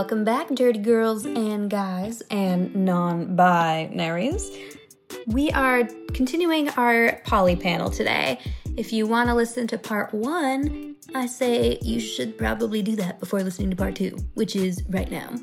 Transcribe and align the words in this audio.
Welcome 0.00 0.24
back, 0.24 0.48
dirty 0.48 0.78
girls 0.78 1.26
and 1.26 1.68
guys 1.68 2.22
and 2.30 2.74
non 2.74 3.36
binaries. 3.36 4.78
We 5.26 5.50
are 5.50 5.84
continuing 6.14 6.70
our 6.70 7.20
poly 7.26 7.54
panel 7.54 7.90
today. 7.90 8.40
If 8.78 8.94
you 8.94 9.06
want 9.06 9.28
to 9.28 9.34
listen 9.34 9.66
to 9.66 9.76
part 9.76 10.14
one, 10.14 10.96
I 11.14 11.26
say 11.26 11.78
you 11.82 12.00
should 12.00 12.38
probably 12.38 12.80
do 12.80 12.96
that 12.96 13.20
before 13.20 13.42
listening 13.42 13.68
to 13.70 13.76
part 13.76 13.94
two, 13.94 14.16
which 14.32 14.56
is 14.56 14.82
right 14.88 15.10
now. 15.10 15.34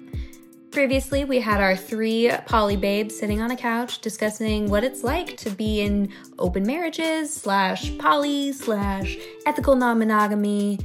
Previously, 0.77 1.25
we 1.25 1.39
had 1.39 1.59
our 1.59 1.75
three 1.75 2.31
poly 2.45 2.77
babes 2.77 3.17
sitting 3.17 3.41
on 3.41 3.49
a 3.49 3.55
couch 3.55 3.97
discussing 3.97 4.69
what 4.69 4.83
it's 4.83 5.03
like 5.03 5.35
to 5.37 5.49
be 5.49 5.81
in 5.81 6.13
open 6.37 6.67
marriages, 6.67 7.33
slash 7.33 7.97
poly, 7.97 8.53
slash 8.53 9.17
ethical 9.47 9.75
non 9.75 9.97
monogamy. 9.97 10.77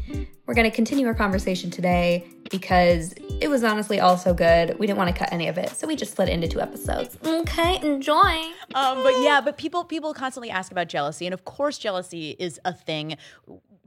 We're 0.46 0.54
going 0.54 0.64
to 0.64 0.74
continue 0.74 1.06
our 1.06 1.12
conversation 1.12 1.70
today 1.70 2.26
because 2.50 3.12
it 3.38 3.48
was 3.50 3.64
honestly 3.64 4.00
all 4.00 4.16
so 4.16 4.32
good. 4.32 4.78
We 4.78 4.86
didn't 4.86 4.96
want 4.96 5.14
to 5.14 5.14
cut 5.14 5.30
any 5.30 5.46
of 5.48 5.58
it, 5.58 5.68
so 5.68 5.86
we 5.86 5.94
just 5.94 6.12
split 6.12 6.30
it 6.30 6.32
into 6.32 6.48
two 6.48 6.62
episodes. 6.62 7.18
Okay, 7.22 7.78
enjoy. 7.82 8.32
Um, 8.74 9.02
but 9.02 9.12
yeah, 9.20 9.42
but 9.44 9.58
people 9.58 9.84
people 9.84 10.14
constantly 10.14 10.48
ask 10.48 10.72
about 10.72 10.88
jealousy, 10.88 11.26
and 11.26 11.34
of 11.34 11.44
course, 11.44 11.76
jealousy 11.76 12.34
is 12.38 12.58
a 12.64 12.72
thing. 12.72 13.18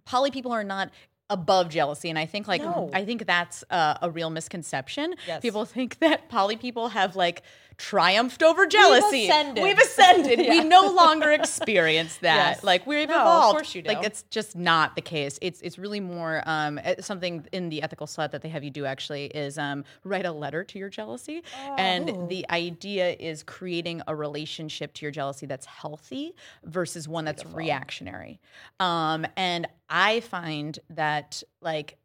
Poly 0.05 0.29
people 0.29 0.51
are 0.51 0.63
not 0.63 0.91
above 1.29 1.70
jealousy 1.70 2.09
and 2.09 2.20
i 2.20 2.25
think 2.25 2.47
like 2.47 2.61
No. 2.61 2.89
i 2.93 3.03
think 3.03 3.25
that's 3.25 3.63
uh, 3.71 3.95
a 4.02 4.09
real 4.11 4.29
misconception 4.29 5.15
Yes. 5.25 5.41
people 5.41 5.65
think 5.75 5.98
that 5.99 6.29
poly 6.29 6.55
people 6.55 6.89
have 6.89 7.15
like 7.15 7.41
triumphed 7.77 8.41
over 8.41 8.65
jealousy 8.65 9.27
ascended. 9.27 9.63
we've 9.63 9.77
ascended 9.77 10.40
Yeah. 10.45 10.49
we 10.49 10.63
no 10.63 10.91
longer 10.91 11.31
experience 11.31 12.18
that 12.18 12.55
Yes. 12.55 12.63
like 12.63 12.87
we've 12.87 13.07
No, 13.09 13.15
of 13.15 13.21
evolved 13.21 13.55
course 13.57 13.76
you 13.76 13.81
do. 13.81 13.90
like 13.90 14.04
it's 14.05 14.23
just 14.29 14.55
not 14.55 14.95
the 14.95 15.01
case 15.01 15.37
it's 15.41 15.62
it's 15.62 15.77
really 15.77 15.99
more 15.99 16.41
um 16.46 16.79
uh, 16.84 16.93
something 17.01 17.46
in 17.51 17.70
the 17.70 17.81
ethical 17.84 18.07
slut 18.07 18.31
that 18.31 18.41
they 18.41 18.49
have 18.49 18.63
you 18.63 18.70
do 18.71 18.85
actually 18.85 19.26
is 19.26 19.57
um 19.57 19.84
write 20.03 20.26
a 20.26 20.31
letter 20.31 20.63
to 20.63 20.79
your 20.79 20.90
jealousy 20.90 21.43
Oh. 21.68 21.76
and 21.77 22.29
the 22.29 22.46
idea 22.49 23.15
is 23.20 23.43
creating 23.43 24.01
a 24.07 24.15
relationship 24.15 24.93
to 24.96 25.05
your 25.05 25.12
jealousy 25.12 25.46
that's 25.46 25.65
healthy 25.65 26.34
versus 26.63 27.07
one 27.07 27.26
that's 27.26 27.46
reactionary 27.46 28.40
um 28.79 29.26
and 29.35 29.68
i 29.90 30.20
find 30.21 30.79
that 30.91 31.43
like 31.62 31.98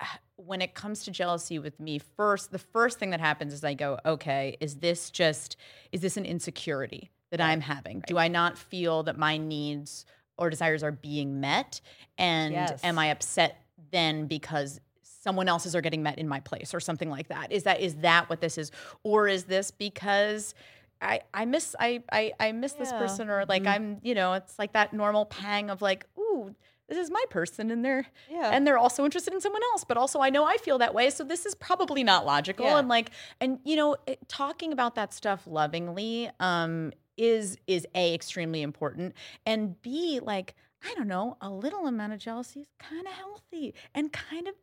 when 0.36 0.62
it 0.62 0.74
comes 0.74 1.04
to 1.04 1.10
jealousy 1.10 1.58
with 1.58 1.78
me 1.78 1.98
first 1.98 2.50
the 2.50 2.58
first 2.58 2.98
thing 2.98 3.10
that 3.10 3.20
happens 3.20 3.52
is 3.52 3.62
i 3.62 3.74
go 3.74 3.98
okay 4.06 4.56
is 4.60 4.76
this 4.76 5.10
just 5.10 5.56
is 5.92 6.00
this 6.00 6.16
an 6.16 6.24
insecurity 6.24 7.10
that 7.30 7.40
i'm 7.40 7.60
having? 7.60 8.02
Do 8.06 8.18
i 8.18 8.28
not 8.28 8.58
feel 8.58 9.02
that 9.04 9.16
my 9.16 9.36
needs 9.36 10.04
or 10.36 10.50
desires 10.50 10.82
are 10.82 10.92
being 10.92 11.40
met? 11.40 11.80
And 12.18 12.52
Yes. 12.52 12.82
am 12.82 12.98
i 12.98 13.06
upset 13.06 13.62
then 13.92 14.26
because 14.26 14.80
someone 15.02 15.48
else's 15.48 15.76
are 15.76 15.80
getting 15.80 16.02
met 16.02 16.18
in 16.18 16.26
my 16.26 16.40
place 16.40 16.74
or 16.74 16.80
something 16.80 17.10
like 17.10 17.28
that? 17.28 17.52
Is 17.52 17.64
that 17.64 17.80
is 17.80 17.96
that 17.96 18.28
what 18.28 18.40
this 18.40 18.58
is? 18.58 18.72
Or 19.02 19.28
is 19.28 19.44
this 19.44 19.70
because 19.70 20.54
I, 21.02 21.20
I 21.32 21.44
miss 21.44 21.74
I, 21.78 22.02
I 22.12 22.32
I 22.40 22.52
miss 22.52 22.72
this 22.74 22.92
person 22.92 23.30
or 23.30 23.44
like 23.46 23.62
mm-hmm. 23.62 23.70
I'm 23.70 24.00
you 24.02 24.14
know 24.14 24.34
it's 24.34 24.58
like 24.58 24.72
that 24.72 24.92
normal 24.92 25.24
pang 25.26 25.70
of 25.70 25.80
like 25.80 26.06
ooh 26.18 26.54
this 26.90 26.98
is 26.98 27.10
my 27.10 27.24
person 27.30 27.70
and 27.70 27.82
they're 27.84 28.04
Yeah. 28.28 28.50
and 28.52 28.66
they're 28.66 28.76
also 28.76 29.04
interested 29.06 29.32
in 29.32 29.40
someone 29.40 29.62
else 29.72 29.84
but 29.84 29.96
also 29.96 30.20
I 30.20 30.28
know 30.28 30.44
I 30.44 30.58
feel 30.58 30.76
that 30.78 30.92
way 30.92 31.08
so 31.08 31.24
this 31.24 31.46
is 31.46 31.54
probably 31.54 32.04
not 32.04 32.26
logical 32.26 32.66
Yeah. 32.66 32.78
and 32.80 32.88
like 32.88 33.10
and 33.40 33.58
you 33.64 33.76
know 33.76 33.96
it, 34.06 34.18
talking 34.28 34.72
about 34.72 34.96
that 34.96 35.14
stuff 35.14 35.46
lovingly 35.46 36.30
um 36.40 36.92
is 37.16 37.56
is 37.66 37.86
a 37.94 38.12
extremely 38.14 38.60
important 38.62 39.14
and 39.46 39.80
b 39.82 40.20
like 40.22 40.54
I 40.84 40.94
don't 40.94 41.08
know 41.08 41.36
a 41.40 41.48
little 41.50 41.86
amount 41.86 42.12
of 42.14 42.18
jealousy 42.18 42.60
is 42.60 42.68
kind 42.78 43.06
of 43.06 43.12
healthy 43.12 43.74
and 43.94 44.12
kind 44.12 44.48
of 44.48 44.54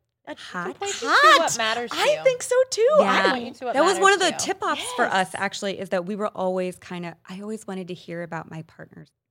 Hot. 0.51 0.77
Point 0.77 0.91
you 1.01 1.07
to 1.07 1.13
hot. 1.15 1.39
what 1.39 1.57
matters 1.57 1.89
to 1.89 1.95
I 1.97 2.17
you. 2.17 2.23
think 2.25 2.43
so 2.43 2.55
too. 2.69 2.85
Yeah. 2.99 3.23
I 3.27 3.29
point 3.29 3.45
you 3.45 3.53
to 3.53 3.65
what 3.67 3.73
that 3.75 3.81
was 3.85 3.97
one 3.97 4.11
of 4.11 4.19
the 4.19 4.25
matters 4.25 4.43
to 4.43 4.47
you. 4.49 4.53
tip 4.55 4.61
offs 4.61 4.91
for 4.97 5.05
us 5.05 5.29
actually 5.35 5.79
is 5.79 5.87
that 5.91 6.05
we 6.05 6.17
were 6.17 6.27
always 6.27 6.75
kind 6.77 7.05
of 7.05 7.13
I 7.29 7.39
always 7.39 7.65
wanted 7.65 7.87
to 7.87 7.93
hear 7.93 8.23
about 8.23 8.51
my 8.51 8.63
partner's 8.63 9.07
like 9.07 9.26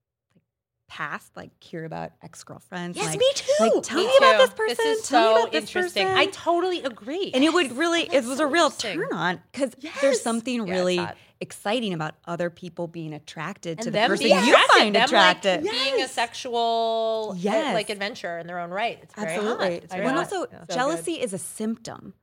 past, 0.88 1.36
like 1.36 1.50
hear 1.62 1.84
about 1.84 2.12
ex 2.22 2.42
girlfriends. 2.44 2.96
Yes, 2.96 3.06
like, 3.08 3.18
me 3.18 3.26
too. 3.34 3.52
Like 3.60 3.72
tell 3.82 3.98
Me 3.98 4.06
me, 4.06 4.12
about 4.18 4.38
this 4.38 4.50
person. 4.50 4.76
This 4.78 4.98
is 5.00 5.08
tell 5.08 5.20
me 5.20 5.26
so 5.34 5.40
about 5.42 5.52
this 5.52 5.62
interesting. 5.64 6.04
person. 6.06 6.18
I 6.18 6.26
totally 6.26 6.82
agree. 6.82 7.30
and 7.34 7.42
it 7.44 7.52
would 7.52 7.72
really 7.76 8.02
it 8.02 8.24
was 8.24 8.38
so 8.38 8.44
a 8.44 8.46
real 8.46 8.70
turn 8.70 9.08
on 9.12 9.40
because 9.52 9.74
Yes. 9.78 10.00
there's 10.00 10.22
something 10.22 10.66
Yeah, 10.66 10.72
really 10.74 10.96
hot. 10.98 11.16
exciting 11.40 11.92
about 11.92 12.14
other 12.24 12.50
people 12.50 12.86
being 12.86 13.12
attracted 13.12 13.78
to 13.80 13.84
the 13.86 13.90
them 13.90 14.10
person 14.10 14.28
you 14.28 14.56
find 14.68 14.94
them, 14.94 15.04
attractive. 15.04 15.62
like, 15.64 15.70
being 15.72 16.00
a 16.02 16.08
sexual 16.08 17.32
uh, 17.32 17.38
Yes. 17.38 17.74
like 17.74 17.90
adventure 17.90 18.38
in 18.38 18.46
their 18.46 18.58
own 18.60 18.70
right. 18.70 18.98
It's 19.02 19.14
very 19.14 19.34
hot. 19.34 19.38
Absolutely. 19.40 19.76
It's 19.76 19.92
Well, 19.92 19.98
very 19.98 20.08
and 20.08 20.18
also 20.18 20.46
Yeah. 20.52 20.64
jealousy 20.74 21.14
is 21.14 21.32
a 21.32 21.38
symptom, 21.38 22.14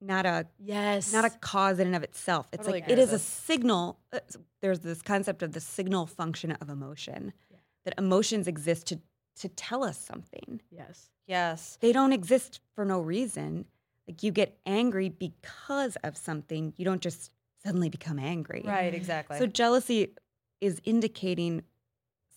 not 0.00 0.26
a 0.26 0.46
Yes. 0.58 1.12
not 1.12 1.24
a 1.24 1.30
cause 1.30 1.78
in 1.78 1.86
and 1.88 1.96
of 1.96 2.02
itself. 2.02 2.48
It's 2.52 2.62
Totally 2.64 2.80
like 2.80 2.90
it 2.90 2.98
is 2.98 3.08
agree 3.08 3.16
a 3.16 3.18
signal. 3.20 3.98
uh, 4.12 4.20
There's 4.62 4.80
this 4.80 5.02
concept 5.02 5.42
of 5.42 5.52
the 5.52 5.60
signal 5.60 6.06
function 6.06 6.52
of 6.52 6.68
emotion. 6.68 7.32
That 7.86 7.94
emotions 7.98 8.48
exist 8.48 8.88
to 8.88 8.98
to 9.36 9.48
tell 9.48 9.84
us 9.84 9.96
something. 9.98 10.60
Yes. 10.70 11.08
Yes. 11.28 11.78
They 11.80 11.92
don't 11.92 12.12
exist 12.12 12.60
for 12.74 12.84
no 12.84 13.00
reason. 13.00 13.66
Like 14.08 14.22
you 14.22 14.32
get 14.32 14.58
angry 14.66 15.08
because 15.08 15.96
of 16.02 16.16
something. 16.16 16.72
You 16.76 16.84
don't 16.84 17.00
just 17.02 17.30
suddenly 17.64 17.88
become 17.88 18.18
angry. 18.18 18.62
Right, 18.66 18.92
exactly. 18.94 19.38
So 19.38 19.46
jealousy 19.46 20.14
is 20.60 20.80
indicating 20.84 21.62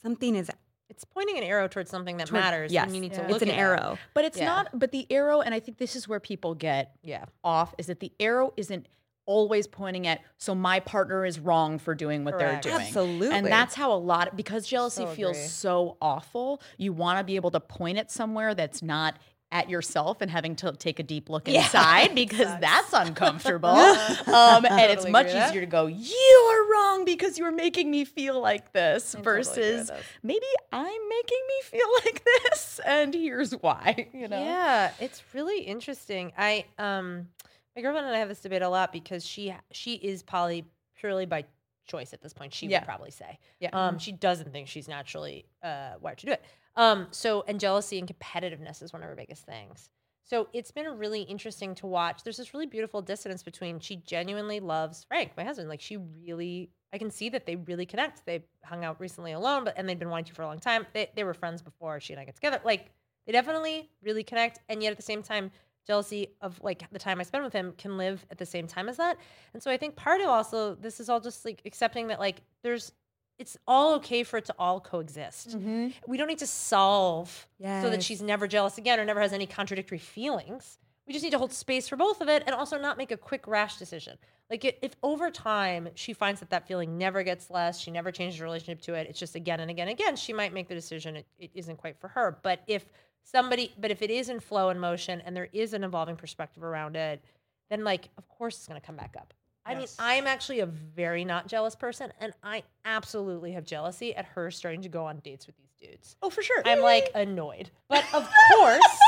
something 0.04 0.36
is 0.36 0.52
it's 0.90 1.04
pointing 1.06 1.38
an 1.38 1.44
arrow 1.44 1.68
towards 1.68 1.90
something 1.90 2.18
that 2.18 2.28
toward- 2.28 2.42
matters 2.42 2.72
Yes, 2.72 2.86
and 2.88 2.96
you 2.96 3.02
need 3.02 3.14
to 3.14 3.22
look 3.22 3.42
it's 3.42 3.44
an 3.44 3.50
at 3.50 3.56
it. 3.56 3.60
arrow. 3.60 3.98
But 4.14 4.26
it's 4.26 4.38
Yeah. 4.38 4.46
not. 4.46 4.78
But 4.78 4.92
the 4.92 5.08
arrow, 5.12 5.42
and 5.42 5.54
I 5.54 5.60
think 5.60 5.78
this 5.78 5.96
is 5.96 6.08
where 6.08 6.20
people 6.20 6.54
get 6.54 6.96
Yeah. 7.02 7.26
off, 7.44 7.74
is 7.80 7.88
that 7.88 8.00
the 8.02 8.12
arrow 8.20 8.54
isn't 8.58 8.88
always 9.29 9.67
pointing 9.67 10.07
at. 10.07 10.22
So 10.40 10.56
my 10.56 10.79
partner 10.79 11.23
is 11.23 11.40
wrong 11.40 11.78
for 11.78 11.94
doing 11.94 12.25
what 12.25 12.34
Correct. 12.34 12.63
they're 12.63 12.73
doing. 12.73 12.88
Absolutely. 12.88 13.38
And 13.38 13.45
that's 13.45 13.75
how 13.75 13.94
a 13.94 13.97
lot 14.00 14.35
because 14.35 14.66
jealousy 14.67 15.03
So 15.03 15.12
feels 15.12 15.38
agree. 15.38 15.47
so 15.47 15.97
awful. 16.01 16.62
You 16.78 16.94
want 16.94 17.19
to 17.19 17.23
be 17.23 17.35
able 17.35 17.51
to 17.51 17.59
point 17.59 18.00
it 18.00 18.09
somewhere 18.09 18.56
that's 18.56 18.81
not 18.81 19.18
at 19.51 19.68
yourself 19.69 20.22
and 20.22 20.29
having 20.29 20.56
to 20.56 20.72
take 20.73 21.00
a 21.00 21.03
deep 21.03 21.29
look 21.29 21.47
inside 21.56 22.13
because 22.16 22.59
that's 22.59 22.91
uncomfortable. 22.91 23.69
um, 24.34 24.66
and 24.66 24.91
it's 24.91 25.07
much 25.07 25.28
agree 25.28 25.39
that. 25.39 25.50
easier 25.50 25.62
to 25.62 25.68
go, 25.68 25.85
you 25.85 26.50
are 26.51 26.72
wrong 26.72 27.06
because 27.06 27.38
you're 27.38 27.51
making 27.51 27.89
me 27.91 28.06
feel 28.06 28.39
like 28.41 28.73
this 28.73 29.13
I 29.13 29.19
totally 29.19 29.31
agree 29.31 29.39
with 29.39 29.47
versus 29.57 29.88
this. 29.89 30.06
maybe 30.23 30.45
I'm 30.72 31.01
making 31.09 31.41
me 31.47 31.79
feel 31.79 31.88
like 32.06 32.23
this 32.25 32.79
and 32.85 33.13
here's 33.13 33.51
why, 33.53 34.07
you 34.13 34.28
know? 34.28 34.44
Yeah, 34.44 34.91
it's 35.00 35.22
really 35.34 35.62
interesting. 35.62 36.31
I 36.38 36.66
um 36.79 37.28
my 37.75 37.81
girlfriend 37.81 38.07
and 38.07 38.16
I 38.16 38.19
have 38.19 38.30
this 38.30 38.41
debate 38.41 38.62
a 38.62 38.69
lot 38.69 38.91
because 38.91 39.25
she 39.25 39.53
she 39.72 39.96
is 39.96 40.24
poly 40.24 40.66
purely 40.96 41.25
by 41.25 41.46
choice 41.88 42.13
at 42.13 42.22
this 42.22 42.34
point. 42.34 42.53
She 42.53 42.68
Yeah. 42.68 42.80
would 42.80 42.85
probably 42.85 43.12
say. 43.12 43.40
Yeah. 43.59 43.69
Um 43.74 43.97
she 44.00 44.12
doesn't 44.12 44.52
think 44.52 44.68
she's 44.68 44.88
naturally 44.88 45.46
uh 45.63 45.94
wired 46.00 46.19
to 46.19 46.25
do 46.28 46.31
it. 46.34 46.44
Um 46.75 47.07
so 47.12 47.44
and 47.47 47.59
jealousy 47.59 48.00
and 48.00 48.07
competitiveness 48.07 48.81
is 48.84 48.94
one 48.94 49.02
of 49.02 49.09
her 49.09 49.16
biggest 49.16 49.46
things. 49.46 49.90
So 50.24 50.47
it's 50.53 50.69
been 50.69 50.85
really 51.00 51.24
interesting 51.24 51.74
to 51.75 51.88
watch. 51.88 52.24
There's 52.24 52.38
this 52.38 52.53
really 52.53 52.68
beautiful 52.68 53.02
dissonance 53.02 53.41
between 53.41 53.80
she 53.80 53.96
genuinely 53.96 54.59
loves 54.59 55.03
Frank, 55.06 55.31
my 55.36 55.44
husband. 55.44 55.69
Like 55.69 55.81
she 55.81 55.97
really 55.97 56.69
I 56.94 56.97
can 56.97 57.09
see 57.12 57.30
that 57.30 57.46
they 57.46 57.56
really 57.56 57.86
connect. 57.86 58.25
They 58.25 58.44
hung 58.63 58.84
out 58.84 59.00
recently 59.00 59.31
alone, 59.31 59.63
but 59.63 59.74
and 59.78 59.88
they'd 59.88 60.00
been 60.00 60.09
wanting 60.09 60.25
to 60.25 60.34
for 60.34 60.41
a 60.44 60.47
long 60.47 60.59
time. 60.59 60.86
They 60.94 61.09
they 61.16 61.24
were 61.24 61.34
friends 61.34 61.62
before 61.62 62.00
she 62.00 62.13
and 62.13 62.19
I 62.19 62.25
got 62.25 62.36
together. 62.36 62.62
Like 62.63 62.91
they 63.25 63.31
definitely 63.31 63.90
really 64.03 64.24
connect 64.24 64.59
and 64.69 64.84
yet 64.84 64.91
at 64.91 64.97
the 64.97 65.03
same 65.03 65.24
time 65.24 65.51
jealousy 65.88 66.28
of 66.41 66.59
like 66.62 66.84
the 66.91 67.00
time 67.00 67.19
i 67.19 67.23
spend 67.23 67.44
with 67.44 67.53
him 67.53 67.73
can 67.78 67.97
live 67.97 68.25
at 68.29 68.38
the 68.38 68.45
same 68.45 68.67
time 68.67 68.88
as 68.90 68.97
that. 68.97 69.17
And 69.54 69.62
so 69.62 69.71
i 69.71 69.77
think 69.77 69.95
part 69.95 70.21
of 70.21 70.27
also 70.27 70.75
this 70.75 71.00
is 71.00 71.09
all 71.09 71.19
just 71.19 71.45
like 71.45 71.62
accepting 71.65 72.07
that 72.07 72.19
like 72.19 72.42
there's 72.63 72.92
it's 73.39 73.57
all 73.65 73.95
okay 73.95 74.24
for 74.24 74.38
it 74.38 74.45
to 74.45 74.56
all 74.59 74.81
coexist. 74.81 75.57
Mm-hmm. 75.57 75.88
We 76.06 76.18
don't 76.18 76.27
need 76.27 76.39
to 76.39 76.48
solve 76.48 77.48
so 77.81 77.89
that 77.89 78.04
she's 78.04 78.21
never 78.21 78.48
jealous 78.48 78.77
again 78.77 79.00
or 79.00 79.06
never 79.06 79.21
has 79.21 79.31
any 79.31 79.48
contradictory 79.48 79.98
feelings. 79.98 80.77
We 81.07 81.13
just 81.13 81.24
need 81.24 81.31
to 81.31 81.39
hold 81.39 81.54
space 81.54 81.88
for 81.88 81.95
both 81.95 82.21
of 82.21 82.27
it 82.27 82.44
and 82.45 82.54
also 82.54 82.77
not 82.77 82.98
make 82.98 83.12
a 83.12 83.18
quick 83.18 83.48
rash 83.48 83.77
decision. 83.77 84.18
Like 84.50 84.65
if 84.65 84.95
over 85.01 85.31
time 85.31 85.89
she 85.95 86.12
finds 86.13 86.42
that 86.42 86.50
that 86.50 86.68
feeling 86.68 86.98
never 86.98 87.24
gets 87.24 87.50
less 87.50 87.80
she 87.80 87.92
never 87.92 88.12
changes 88.12 88.39
her 88.39 88.45
relationship 88.45 88.81
to 88.81 88.95
it 88.95 89.07
it's 89.07 89.19
just 89.19 89.36
again 89.36 89.59
and 89.59 89.71
again 89.71 89.88
and 89.88 90.00
again 90.00 90.15
she 90.15 90.33
might 90.33 90.54
make 90.54 90.68
the 90.68 90.74
decision 90.74 91.18
it, 91.18 91.25
it 91.38 91.51
isn't 91.54 91.77
quite 91.77 91.98
for 92.00 92.09
her. 92.09 92.39
But 92.44 92.62
if 92.68 92.92
somebody 93.24 93.74
but 93.77 93.92
if 93.92 94.01
it 94.01 94.10
is 94.10 94.30
in 94.30 94.39
flow 94.39 94.69
and 94.69 94.80
motion 94.80 95.21
and 95.25 95.36
there 95.36 95.50
is 95.54 95.74
an 95.74 95.83
evolving 95.83 96.16
perspective 96.16 96.63
around 96.63 96.95
it 96.95 97.24
then 97.69 97.83
like 97.83 98.10
of 98.18 98.27
course 98.27 98.57
it's 98.57 98.68
going 98.68 98.80
to 98.80 98.86
come 98.86 98.95
back 98.95 99.16
up. 99.18 99.33
I 99.66 99.75
mean 99.75 99.88
i'm 100.00 100.25
actually 100.25 100.62
a 100.62 100.66
very 100.66 101.24
not 101.25 101.48
jealous 101.48 101.75
person 101.75 102.12
and 102.19 102.33
i 102.44 102.63
absolutely 102.86 103.51
have 103.51 103.66
jealousy 103.66 104.16
at 104.16 104.25
her 104.25 104.50
starting 104.50 104.81
to 104.81 104.89
go 104.89 105.06
on 105.06 105.19
dates 105.19 105.45
with 105.45 105.56
these 105.57 105.74
dudes. 105.80 106.16
Oh, 106.21 106.30
for 106.30 106.42
sure. 106.42 106.62
i'm 106.66 106.81
like 106.81 107.12
annoyed. 107.13 107.69
But 107.88 108.04
of 108.13 108.27
course 108.51 109.00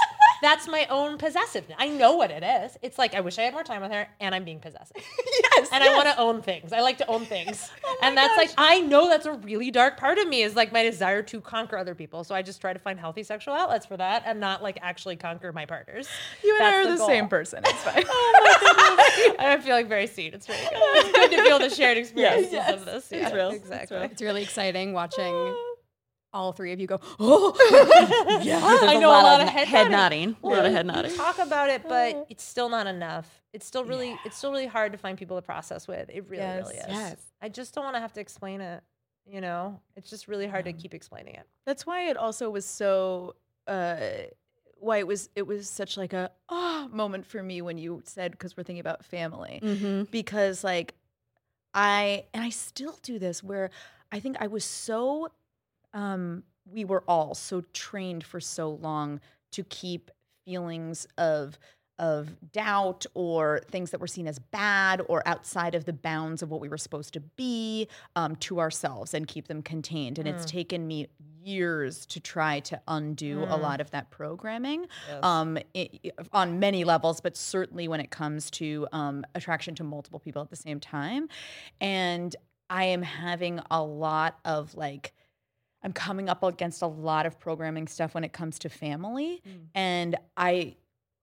That's 0.42 0.68
my 0.68 0.86
own 0.90 1.18
possessiveness. 1.18 1.78
I 1.80 1.90
know 1.90 2.16
what 2.16 2.32
it 2.32 2.44
is. 2.44 2.78
It's 2.82 2.98
like 2.98 3.14
I 3.14 3.22
wish 3.22 3.38
I 3.38 3.44
had 3.44 3.54
more 3.54 3.64
time 3.64 3.82
with 3.82 3.92
her, 3.92 4.08
and 4.20 4.34
I'm 4.34 4.44
being 4.44 4.60
possessive. 4.60 4.98
yes. 5.56 5.70
and 5.72 5.84
I 5.84 5.96
want 5.96 6.08
to 6.08 6.18
own 6.18 6.42
things. 6.42 6.74
I 6.74 6.82
like 6.82 6.98
to 7.00 7.08
own 7.08 7.26
things. 7.26 7.70
Oh 7.84 7.98
and 8.04 8.16
that's 8.16 8.38
like 8.38 8.52
I 8.58 8.80
know 8.82 9.10
that's 9.10 9.26
a 9.26 9.34
really 9.34 9.70
dark 9.70 9.98
part 9.98 10.18
of 10.18 10.28
me 10.28 10.44
is 10.44 10.56
like 10.56 10.72
my 10.72 10.84
desire 10.84 11.22
to 11.24 11.42
conquer 11.42 11.78
other 11.78 11.96
people. 11.96 12.24
So 12.24 12.34
I 12.34 12.42
just 12.42 12.62
try 12.62 12.74
to 12.74 12.80
find 12.80 13.00
healthy 13.00 13.24
sexual 13.24 13.54
outlets 13.54 13.86
for 13.86 13.98
that 13.98 14.24
and 14.26 14.40
not 14.40 14.62
like 14.64 14.78
actually 14.82 15.16
conquer 15.16 15.52
my 15.52 15.66
partners. 15.66 16.08
You 16.44 16.56
and 16.56 16.64
I 16.64 16.76
are 16.76 16.92
the, 16.92 16.98
goal. 16.98 17.08
same 17.08 17.28
person. 17.28 17.64
It's 17.66 17.84
fine. 17.84 18.04
oh 18.08 19.36
I'm 19.40 19.62
feeling 19.62 19.88
very 19.88 20.08
seen. 20.08 20.34
It's 20.34 20.48
really 20.48 20.62
good. 20.62 20.72
It's 20.74 21.12
good 21.12 21.32
to 21.32 21.44
feel 21.44 21.60
the 21.60 21.70
shared 21.70 21.98
experiences 21.98 22.54
yes. 22.54 22.74
of 22.74 22.86
this. 22.86 23.12
It's 23.12 23.34
real. 23.34 23.50
Exactly. 23.50 23.98
It's 23.98 24.22
really 24.22 24.44
exciting 24.44 24.94
watching 24.94 25.34
ah. 25.34 25.71
All 26.34 26.52
three 26.54 26.72
of 26.72 26.80
you 26.80 26.88
go, 26.88 27.00
oh, 27.20 28.40
yeah. 28.44 28.60
I 28.64 28.98
know 28.98 29.10
a 29.10 29.22
lot, 29.22 29.42
of 29.42 29.50
head, 29.50 29.68
head 29.68 29.92
nodding. 29.92 30.30
nodding. 30.32 30.38
A 30.44 30.48
lot 30.48 30.66
of 30.66 30.72
head 30.72 30.86
nodding. 30.86 31.14
talk 31.16 31.40
about 31.40 31.70
it, 31.70 31.84
but 31.88 32.26
it's 32.30 32.44
still 32.44 32.70
not 32.70 32.88
enough. 32.88 33.42
It's 33.54 33.66
still 33.66 33.84
really, 33.84 34.18
it's 34.26 34.38
still 34.38 34.52
really 34.52 34.66
hard 34.68 34.92
to 34.94 34.98
find 34.98 35.18
people 35.18 35.36
to 35.38 35.42
process 35.42 35.88
with. 35.88 36.10
It 36.10 36.26
really, 36.30 36.44
Yes. 36.44 36.64
really 36.64 36.78
is. 36.78 36.86
Yes. 36.88 37.16
I 37.42 37.50
just 37.50 37.74
don't 37.76 37.84
want 37.84 37.96
to 37.96 38.00
have 38.00 38.14
to 38.14 38.22
explain 38.22 38.62
it. 38.62 38.82
You 39.26 39.40
know, 39.42 39.80
it's 39.96 40.10
just 40.10 40.28
really 40.28 40.48
hard 40.48 40.66
to 40.66 40.74
keep 40.74 40.94
explaining 40.94 41.36
it. 41.36 41.46
That's 41.66 41.86
why 41.86 42.10
it 42.10 42.18
also 42.18 42.50
was 42.50 42.66
so 42.66 43.36
uh 43.68 43.96
why 44.80 44.98
it 44.98 45.06
was 45.06 45.30
it 45.36 45.46
was 45.46 45.70
such 45.70 45.96
like 45.96 46.12
a 46.14 46.32
ah 46.50 46.88
moment 46.92 47.26
for 47.28 47.44
me 47.44 47.62
when 47.62 47.78
you 47.78 48.02
said 48.06 48.32
because 48.32 48.58
we're 48.58 48.64
thinking 48.64 48.80
about 48.80 49.06
family 49.06 49.60
Mm-hmm. 49.62 50.04
because 50.12 50.64
like 50.64 50.96
I 51.74 52.26
and 52.34 52.44
I 52.44 52.50
still 52.50 52.98
do 53.04 53.20
this 53.20 53.44
where 53.44 53.70
I 54.12 54.20
think 54.20 54.38
I 54.40 54.48
was 54.48 54.66
so 54.66 55.30
um 55.94 56.44
we 56.72 56.86
were 56.86 57.04
all 57.08 57.34
so 57.36 57.62
trained 57.74 58.24
for 58.24 58.40
so 58.40 58.70
long 58.70 59.20
to 59.52 59.64
keep 59.64 60.12
feelings 60.46 61.08
of 61.18 61.58
of 62.00 62.52
doubt 62.52 63.06
or 63.14 63.62
things 63.70 63.92
that 63.92 64.00
were 64.00 64.08
seen 64.08 64.26
as 64.28 64.40
bad 64.40 65.02
or 65.08 65.22
outside 65.28 65.76
of 65.76 65.86
the 65.86 65.94
bounds 65.94 66.42
of 66.42 66.50
what 66.50 66.60
we 66.60 66.68
were 66.68 66.78
supposed 66.78 67.14
to 67.14 67.20
be 67.20 67.88
um, 68.16 68.36
to 68.38 68.60
ourselves 68.60 69.14
and 69.14 69.28
keep 69.28 69.48
them 69.48 69.62
contained. 69.62 70.18
And 70.18 70.28
it's 70.28 70.44
taken 70.44 70.88
me 70.88 71.10
years 71.44 72.08
to 72.08 72.20
try 72.20 72.60
to 72.62 72.82
undo 72.88 73.46
a 73.50 73.58
lot 73.58 73.82
of 73.82 73.92
that 73.92 74.10
programming 74.10 74.88
um, 75.22 75.60
i 75.76 75.90
i- 76.04 76.12
on 76.34 76.60
many 76.60 76.84
levels, 76.86 77.22
but 77.22 77.38
certainly 77.38 77.88
when 77.88 78.00
it 78.00 78.10
comes 78.10 78.50
to 78.52 78.88
um, 78.92 79.24
attraction 79.36 79.76
to 79.76 79.84
multiple 79.84 80.20
people 80.20 80.42
at 80.42 80.50
the 80.50 80.56
same 80.56 80.80
time. 80.80 81.30
And 81.80 82.36
I 82.70 82.86
am 82.86 83.04
having 83.04 83.60
a 83.70 83.84
lot 83.84 84.40
of 84.44 84.74
like, 84.74 85.14
I'm 85.84 85.94
coming 85.94 86.30
up 86.30 86.44
against 86.44 86.82
a 86.82 86.88
lot 86.88 87.26
of 87.26 87.40
programming 87.40 87.88
stuff 87.88 88.14
when 88.14 88.24
it 88.24 88.34
comes 88.34 88.60
to 88.60 88.70
family. 88.70 89.42
And 89.74 90.16
I 90.38 90.76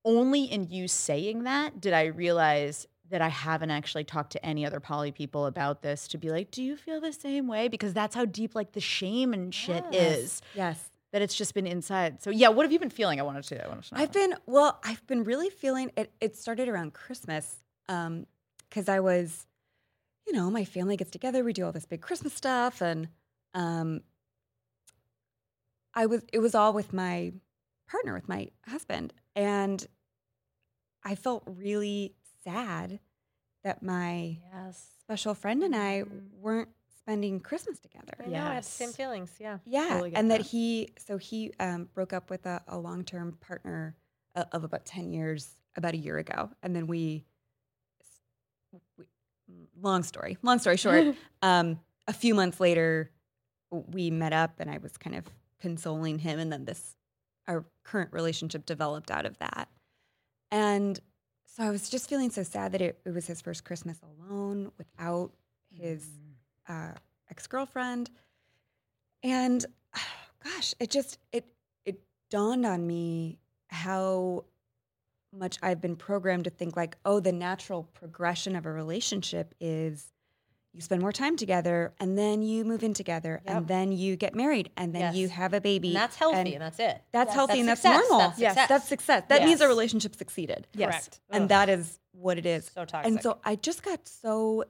only 0.05 0.43
in 0.45 0.69
you 0.69 0.87
saying 0.87 1.43
that 1.43 1.79
did 1.81 1.93
I 1.93 2.05
realize 2.05 2.87
that 3.09 3.21
I 3.21 3.27
haven't 3.29 3.71
actually 3.71 4.03
talked 4.03 4.33
to 4.33 4.45
any 4.45 4.65
other 4.65 4.79
poly 4.79 5.11
people 5.11 5.45
about 5.47 5.81
this 5.81 6.07
to 6.09 6.17
be 6.17 6.29
like, 6.29 6.51
do 6.51 6.61
you 6.61 6.77
feel 6.77 7.01
the 7.01 7.11
same 7.13 7.47
way? 7.47 7.67
Because 7.67 7.93
that's 7.93 8.15
how 8.15 8.25
deep 8.25 8.53
like 8.53 8.73
the 8.73 8.79
shame 8.81 9.33
and 9.33 9.53
shit 9.53 9.83
is 9.91 10.41
Yes. 10.53 10.89
that 11.11 11.21
it's 11.23 11.33
just 11.35 11.53
been 11.55 11.65
inside. 11.65 12.21
So 12.21 12.29
yeah, 12.29 12.49
what 12.49 12.65
have 12.65 12.71
you 12.71 12.77
been 12.79 12.91
feeling? 12.91 13.19
I 13.19 13.23
wanted 13.23 13.43
to. 13.45 13.63
I 13.65 13.67
wanted 13.67 13.85
to 13.85 13.95
know. 13.95 14.01
I've 14.01 14.11
been 14.11 14.35
well. 14.45 14.79
I've 14.83 15.05
been 15.07 15.23
really 15.23 15.49
feeling 15.49 15.91
it. 15.97 16.11
It 16.21 16.35
started 16.35 16.67
around 16.69 16.93
Christmas, 16.93 17.63
because 17.87 18.87
I 18.87 18.99
was, 18.99 19.47
you 20.27 20.33
know, 20.33 20.51
my 20.51 20.63
family 20.65 20.95
gets 20.95 21.09
together. 21.09 21.43
We 21.43 21.53
do 21.53 21.65
all 21.65 21.71
this 21.71 21.87
big 21.87 22.01
Christmas 22.01 22.33
stuff, 22.33 22.79
and 22.81 23.07
um, 23.55 24.01
I 25.99 26.05
was. 26.05 26.23
It 26.31 26.39
was 26.39 26.55
all 26.55 26.71
with 26.71 26.93
my 26.93 27.33
partner, 27.89 28.13
with 28.13 28.29
my 28.29 28.47
husband, 28.65 29.13
and 29.35 29.85
I 31.03 31.15
felt 31.15 31.43
really 31.45 32.15
sad 32.45 32.99
that 33.65 33.83
my 33.83 34.37
Yes. 34.53 34.91
special 35.01 35.33
friend 35.33 35.61
and 35.61 35.75
I 35.75 36.05
weren't 36.39 36.69
spending 36.99 37.41
Christmas 37.41 37.79
together. 37.79 38.13
I 38.17 38.29
know. 38.29 38.47
I 38.47 38.53
have 38.55 38.63
the 38.63 38.69
same 38.69 38.93
feelings. 38.93 39.31
Yeah. 39.39 39.57
Yeah, 39.65 39.89
Totally 39.89 40.15
and 40.15 40.31
that 40.31 40.37
that. 40.37 40.47
he 40.47 40.93
so 40.97 41.17
he 41.17 41.51
um, 41.59 41.89
broke 41.93 42.13
up 42.13 42.29
with 42.29 42.45
a, 42.45 42.61
a 42.69 42.77
long 42.77 43.03
term 43.03 43.37
partner 43.41 43.97
uh, 44.35 44.45
of 44.53 44.63
about 44.63 44.85
ten 44.85 45.11
years 45.11 45.49
about 45.75 45.95
a 45.95 45.97
year 45.97 46.17
ago, 46.17 46.49
and 46.63 46.73
then 46.73 46.87
we, 46.87 47.25
we 48.97 49.67
long 49.81 50.03
story, 50.03 50.37
long 50.43 50.59
story 50.59 50.77
short, 50.77 51.13
um, 51.41 51.77
a 52.07 52.13
few 52.13 52.33
months 52.35 52.61
later, 52.61 53.11
we 53.69 54.09
met 54.11 54.31
up, 54.31 54.61
and 54.61 54.71
I 54.71 54.77
was 54.77 54.95
kind 54.95 55.17
of 55.17 55.25
consoling 55.59 56.19
him, 56.19 56.39
and 56.39 56.51
then 56.51 56.65
this 56.65 56.95
our 57.47 57.65
current 57.83 58.13
relationship 58.13 58.65
developed 58.65 59.11
out 59.11 59.25
of 59.25 59.37
that, 59.39 59.69
and 60.51 60.99
so 61.45 61.63
I 61.63 61.71
was 61.71 61.89
just 61.89 62.09
feeling 62.09 62.29
so 62.29 62.43
sad 62.43 62.71
that 62.73 62.81
it, 62.81 62.99
it 63.05 63.11
was 63.11 63.27
his 63.27 63.41
first 63.41 63.65
Christmas 63.65 63.99
alone 64.03 64.71
without 64.77 65.31
his 65.69 66.07
uh, 66.67 66.91
ex 67.29 67.47
girlfriend, 67.47 68.09
and 69.23 69.65
gosh, 70.43 70.73
it 70.79 70.89
just 70.89 71.17
it 71.31 71.45
it 71.85 72.01
dawned 72.29 72.65
on 72.65 72.85
me 72.85 73.39
how 73.69 74.45
much 75.31 75.57
I've 75.61 75.81
been 75.81 75.95
programmed 75.95 76.45
to 76.45 76.49
think 76.49 76.75
like, 76.75 76.97
oh, 77.05 77.19
the 77.19 77.31
natural 77.31 77.83
progression 77.93 78.55
of 78.55 78.65
a 78.65 78.71
relationship 78.71 79.53
is 79.59 80.11
you 80.73 80.81
spend 80.81 81.01
more 81.01 81.11
time 81.11 81.35
together 81.35 81.93
and 81.99 82.17
then 82.17 82.41
you 82.41 82.63
move 82.63 82.83
in 82.83 82.93
together 82.93 83.41
Yep. 83.45 83.55
and 83.55 83.67
then 83.67 83.91
you 83.91 84.15
get 84.15 84.35
married 84.35 84.69
and 84.77 84.93
then 84.93 85.15
you 85.15 85.27
have 85.29 85.53
a 85.53 85.61
baby. 85.61 85.89
And 85.89 85.97
that's 85.97 86.15
healthy 86.15 86.37
and 86.37 86.47
and, 86.47 86.61
that's 86.61 86.79
it. 86.79 87.01
that's 87.11 87.33
healthy 87.33 87.59
and 87.59 87.69
that's 87.69 87.83
normal. 87.83 88.19
That's 88.19 88.39
yes, 88.39 88.67
that's 88.67 88.87
success. 88.87 89.23
That 89.29 89.43
means 89.43 89.61
a 89.61 89.63
Yes. 89.63 89.69
relationship 89.69 90.15
succeeded. 90.15 90.67
Yes. 90.73 90.91
Correct. 90.91 91.21
And 91.31 91.43
Ugh. 91.43 91.49
that 91.49 91.69
is 91.69 91.99
what 92.11 92.37
it 92.37 92.45
is. 92.45 92.69
so 92.73 92.85
toxic. 92.85 93.11
And 93.11 93.21
so 93.21 93.39
I 93.43 93.55
just 93.55 93.83
got 93.83 94.07
so 94.07 94.65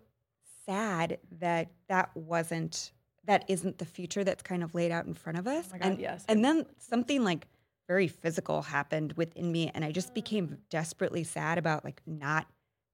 sad 0.65 1.17
that 1.39 1.71
that 1.87 2.15
wasn't 2.15 2.91
that 3.25 3.43
isn't 3.47 3.77
the 3.77 3.85
future 3.85 4.23
that's 4.23 4.41
kind 4.41 4.63
of 4.63 4.73
laid 4.73 4.91
out 4.91 5.05
in 5.05 5.13
front 5.13 5.37
of 5.37 5.47
us. 5.47 5.65
Oh 5.67 5.73
my 5.73 5.77
God, 5.79 5.87
and, 5.91 5.99
yes. 5.99 6.25
and 6.27 6.43
then 6.43 6.65
something 6.79 7.23
like 7.23 7.47
very 7.87 8.07
physical 8.07 8.61
happened 8.61 9.13
within 9.13 9.51
me 9.51 9.69
and 9.73 9.83
I 9.83 9.91
just 9.91 10.11
mm. 10.11 10.15
became 10.15 10.57
desperately 10.69 11.23
sad 11.23 11.57
about 11.57 11.83
like 11.83 12.01
not 12.05 12.47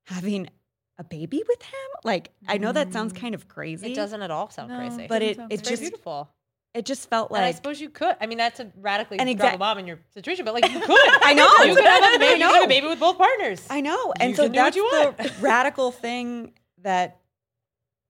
having 0.08 0.50
a 0.98 1.04
baby 1.04 1.44
with 1.48 1.62
him. 1.62 1.90
Like 2.04 2.32
I 2.48 2.58
know 2.58 2.72
that 2.72 2.94
sounds 2.94 3.14
kind 3.14 3.36
of 3.36 3.48
crazy. 3.48 3.92
it 3.92 3.96
doesn't 3.96 4.22
at 4.22 4.32
all 4.32 4.50
sound 4.50 4.70
No. 4.70 4.78
crazy. 4.78 5.08
but 5.08 5.22
it 5.22 5.38
sound 5.38 5.52
it 5.52 5.56
it's 5.60 5.64
very 5.68 5.74
just 5.74 5.82
beautiful. 5.82 6.30
it 6.74 6.86
just 6.86 7.10
felt 7.10 7.32
like 7.32 7.40
and 7.40 7.46
I 7.46 7.50
like 7.50 7.56
suppose 7.58 7.82
you 7.82 7.90
could. 7.90 8.16
I 8.22 8.26
mean, 8.28 8.38
that's 8.38 8.60
a 8.60 8.72
radically 8.78 9.18
And 9.20 9.30
and 9.30 9.38
exact- 9.38 9.60
bomb 9.60 9.78
in 9.78 9.88
your 9.88 10.00
situation, 10.14 10.46
but 10.46 10.54
like 10.54 10.70
you 10.72 10.80
could. 10.80 10.90
I 11.24 11.34
know. 11.34 11.48
You 11.66 11.76
could 11.76 11.84
have 11.86 12.02
a 12.04 12.06
I 12.16 12.18
baby. 12.18 12.26
You 12.26 12.32
could 12.32 12.42
have 12.42 12.54
know. 12.56 12.64
a 12.64 12.68
baby 12.68 12.88
with 12.88 13.00
both 13.00 13.18
partners. 13.18 13.66
I 13.70 13.82
know. 13.82 14.14
And 14.20 14.30
You 14.32 14.36
so 14.36 14.44
can 14.44 14.52
do 14.74 14.84
what 14.84 15.18
that's 15.18 15.30
you 15.30 15.36
the 15.40 15.42
radical 15.42 15.92
thing 15.92 16.54
that 16.82 17.20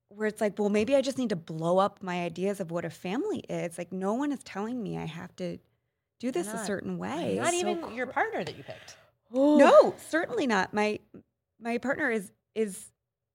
where 0.10 0.27
it's 0.27 0.39
like, 0.39 0.57
well, 0.60 0.69
maybe 0.69 0.95
I 0.95 1.01
just 1.01 1.17
need 1.17 1.29
to 1.29 1.36
blow 1.36 1.77
up 1.77 2.01
my 2.01 2.24
ideas 2.24 2.60
of 2.60 2.71
what 2.71 2.86
a 2.86 2.89
family 2.89 3.39
is. 3.50 3.77
Like 3.77 3.91
no 3.91 4.13
one 4.13 4.31
is 4.31 4.41
telling 4.43 4.81
me 4.81 4.98
I 4.98 5.05
have 5.05 5.36
to 5.38 5.57
do 6.19 6.31
this 6.31 6.48
a 6.51 6.55
not? 6.55 6.65
certain 6.65 6.98
way. 6.98 7.38
Not 7.41 7.50
so 7.51 7.55
even 7.57 7.93
your 7.95 8.07
partner 8.07 8.43
that 8.43 8.55
you 8.57 8.63
picked. 8.63 8.95
No, 9.33 9.95
certainly 10.10 10.45
not. 10.48 10.74
My 10.74 11.00
my 11.60 11.77
partner 11.79 12.10
is 12.12 12.31
is 12.55 12.91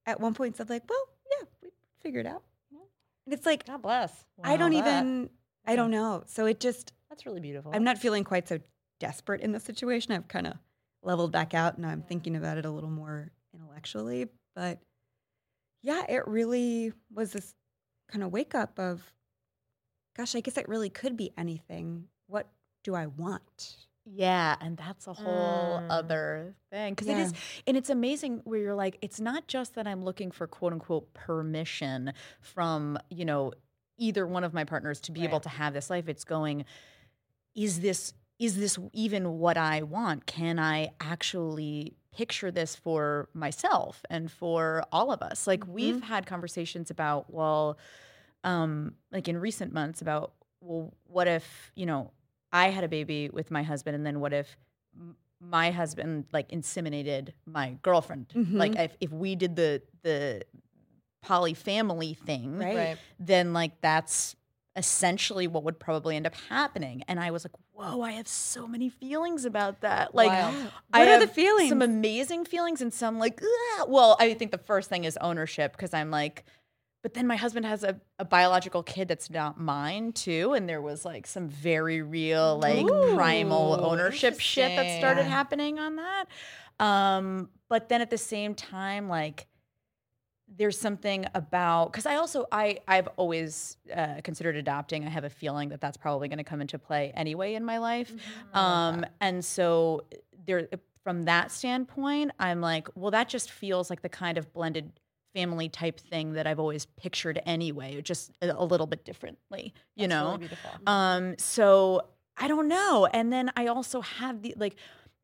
at 0.06 0.20
one 0.20 0.34
point 0.34 0.56
said 0.56 0.68
like, 0.70 0.82
well, 0.88 1.04
yeah, 1.30 1.46
we 1.62 1.68
figured 2.00 2.26
it 2.26 2.28
out. 2.28 2.42
And 3.26 3.34
it's 3.34 3.46
like 3.46 3.66
God 3.66 3.82
bless. 3.82 4.24
I 4.42 4.56
don't 4.56 4.72
that- 4.72 4.78
even 4.78 5.30
I 5.66 5.76
don't 5.76 5.90
know. 5.90 6.24
So 6.26 6.46
it 6.46 6.58
just 6.58 6.92
That's 7.10 7.26
really 7.26 7.40
beautiful. 7.40 7.72
I'm 7.74 7.84
not 7.84 7.98
feeling 7.98 8.24
quite 8.24 8.48
so 8.48 8.58
desperate 8.98 9.40
in 9.40 9.52
this 9.52 9.62
situation. 9.64 10.12
I've 10.12 10.26
kind 10.28 10.46
of 10.46 10.54
leveled 11.02 11.32
back 11.32 11.54
out 11.54 11.76
and 11.76 11.86
I'm 11.86 12.02
thinking 12.02 12.34
about 12.36 12.58
it 12.58 12.64
a 12.64 12.70
little 12.70 12.90
more 12.90 13.30
intellectually. 13.54 14.28
But 14.56 14.80
yeah, 15.82 16.04
it 16.08 16.26
really 16.26 16.92
was 17.12 17.32
this 17.32 17.54
kind 18.10 18.24
of 18.24 18.32
wake 18.32 18.54
up 18.54 18.78
of, 18.78 19.02
gosh, 20.16 20.34
I 20.34 20.40
guess 20.40 20.56
it 20.58 20.68
really 20.68 20.90
could 20.90 21.16
be 21.16 21.32
anything. 21.38 22.04
What 22.26 22.48
do 22.84 22.94
I 22.94 23.06
want? 23.06 23.76
Yeah, 24.04 24.56
and 24.60 24.76
that's 24.76 25.06
a 25.06 25.12
whole 25.12 25.78
Mm. 25.78 25.86
other 25.90 26.54
thing 26.70 26.94
because 26.94 27.08
it 27.08 27.18
is, 27.18 27.32
and 27.66 27.76
it's 27.76 27.90
amazing 27.90 28.40
where 28.44 28.58
you're 28.58 28.74
like, 28.74 28.98
it's 29.02 29.20
not 29.20 29.46
just 29.46 29.74
that 29.74 29.86
I'm 29.86 30.02
looking 30.02 30.30
for 30.30 30.46
quote 30.46 30.72
unquote 30.72 31.12
permission 31.14 32.12
from 32.40 32.98
you 33.10 33.24
know 33.24 33.52
either 33.98 34.26
one 34.26 34.44
of 34.44 34.54
my 34.54 34.64
partners 34.64 35.00
to 35.00 35.12
be 35.12 35.24
able 35.24 35.40
to 35.40 35.48
have 35.50 35.74
this 35.74 35.90
life. 35.90 36.08
It's 36.08 36.24
going, 36.24 36.64
is 37.54 37.80
this 37.80 38.14
is 38.38 38.56
this 38.56 38.78
even 38.94 39.38
what 39.38 39.58
I 39.58 39.82
want? 39.82 40.24
Can 40.26 40.58
I 40.58 40.90
actually 40.98 41.94
picture 42.10 42.50
this 42.50 42.74
for 42.74 43.28
myself 43.34 44.02
and 44.08 44.30
for 44.32 44.82
all 44.90 45.12
of 45.12 45.20
us? 45.20 45.46
Like 45.46 45.66
we've 45.66 46.00
had 46.02 46.24
conversations 46.26 46.90
about, 46.90 47.30
well, 47.32 47.76
um, 48.42 48.94
like 49.12 49.28
in 49.28 49.36
recent 49.36 49.74
months 49.74 50.00
about, 50.00 50.32
well, 50.62 50.94
what 51.04 51.28
if, 51.28 51.70
you 51.76 51.84
know, 51.84 52.12
I 52.52 52.68
had 52.70 52.84
a 52.84 52.88
baby 52.88 53.30
with 53.32 53.50
my 53.50 53.62
husband 53.62 53.94
and 53.94 54.04
then 54.04 54.20
what 54.20 54.32
if 54.32 54.56
my 55.40 55.70
husband 55.70 56.26
like 56.32 56.50
inseminated 56.50 57.30
my 57.46 57.76
girlfriend? 57.82 58.26
Like 58.34 58.72
mm-hmm. 58.72 58.80
if, 58.80 58.96
if 59.00 59.12
we 59.12 59.36
did 59.36 59.56
the 59.56 59.82
the 60.02 60.42
poly 61.22 61.54
family 61.54 62.14
thing, 62.14 62.58
Right. 62.58 62.76
right. 62.76 62.98
then 63.18 63.52
like 63.52 63.80
that's 63.80 64.36
essentially 64.76 65.46
what 65.46 65.64
would 65.64 65.78
probably 65.78 66.16
end 66.16 66.26
up 66.26 66.34
happening. 66.48 67.02
And 67.08 67.18
I 67.18 67.30
was 67.30 67.44
like, 67.44 67.52
whoa, 67.72 68.02
I 68.02 68.12
have 68.12 68.28
so 68.28 68.66
many 68.66 68.88
feelings 68.88 69.44
about 69.44 69.80
that. 69.80 70.14
Like, 70.14 70.28
Wild. 70.28 70.72
I 70.92 71.00
What 71.00 71.08
are 71.08 71.18
the 71.18 71.26
feelings? 71.26 71.70
Some 71.70 71.82
amazing 71.82 72.44
feelings 72.44 72.80
and 72.80 72.92
some 72.92 73.18
like, 73.18 73.42
"Ugh." 73.42 73.88
well, 73.88 74.16
I 74.20 74.34
think 74.34 74.52
the 74.52 74.58
first 74.58 74.88
thing 74.88 75.04
is 75.04 75.18
ownership 75.20 75.72
because 75.72 75.92
I'm 75.92 76.10
like, 76.10 76.44
but 77.02 77.14
then 77.14 77.26
my 77.26 77.36
husband 77.36 77.66
has 77.66 77.82
a, 77.82 78.00
a 78.18 78.24
biological 78.24 78.82
kid 78.82 79.08
that's 79.08 79.30
not 79.30 79.58
mine 79.58 80.12
too. 80.12 80.52
And 80.52 80.68
there 80.68 80.82
was 80.82 81.04
like 81.04 81.26
some 81.26 81.48
very 81.48 82.02
real, 82.02 82.58
like 82.58 82.86
primal 83.14 83.84
ownership 83.84 84.38
shit 84.38 84.76
that 84.76 84.98
started 84.98 85.24
happening 85.24 85.78
on 85.78 85.96
that. 85.96 86.24
Um, 86.78 87.50
but 87.68 87.88
then 87.88 88.00
at 88.00 88.10
the 88.10 88.18
same 88.18 88.54
time, 88.54 89.08
like, 89.08 89.46
there's 90.56 90.76
something 90.78 91.26
about 91.34 91.92
because 91.92 92.06
I 92.06 92.16
also 92.16 92.44
I 92.50 92.80
I've 92.88 93.08
always 93.16 93.76
uh, 93.94 94.20
considered 94.24 94.56
adopting. 94.56 95.04
I 95.04 95.08
have 95.08 95.22
a 95.22 95.30
feeling 95.30 95.68
that 95.68 95.80
that's 95.80 95.96
probably 95.96 96.26
going 96.26 96.38
to 96.38 96.44
come 96.44 96.60
into 96.60 96.76
play 96.76 97.12
anyway 97.14 97.54
in 97.54 97.64
my 97.64 97.78
life, 97.78 98.12
um, 98.52 99.06
and 99.20 99.44
so 99.44 100.06
there 100.46 100.68
from 101.04 101.22
that 101.22 101.52
standpoint, 101.52 102.32
I'm 102.38 102.60
like, 102.60 102.88
well, 102.94 103.12
that 103.12 103.28
just 103.28 103.50
feels 103.50 103.90
like 103.90 104.02
the 104.02 104.08
kind 104.08 104.38
of 104.38 104.52
blended 104.52 104.90
family 105.34 105.68
type 105.68 106.00
thing 106.00 106.32
that 106.32 106.46
I've 106.46 106.58
always 106.58 106.86
pictured 106.86 107.40
anyway, 107.46 108.00
just 108.02 108.32
a, 108.42 108.64
little 108.64 108.86
bit 108.86 109.04
differently, 109.04 109.72
you 109.96 110.08
That's 110.08 110.10
know. 110.10 110.36
really. 110.36 110.48
Um, 110.86 111.34
so 111.38 112.02
I 112.36 112.48
don't 112.48 112.68
know. 112.68 113.06
And 113.12 113.32
then 113.32 113.50
I 113.56 113.66
also 113.68 114.00
have 114.00 114.42
the 114.42 114.54
like 114.56 114.76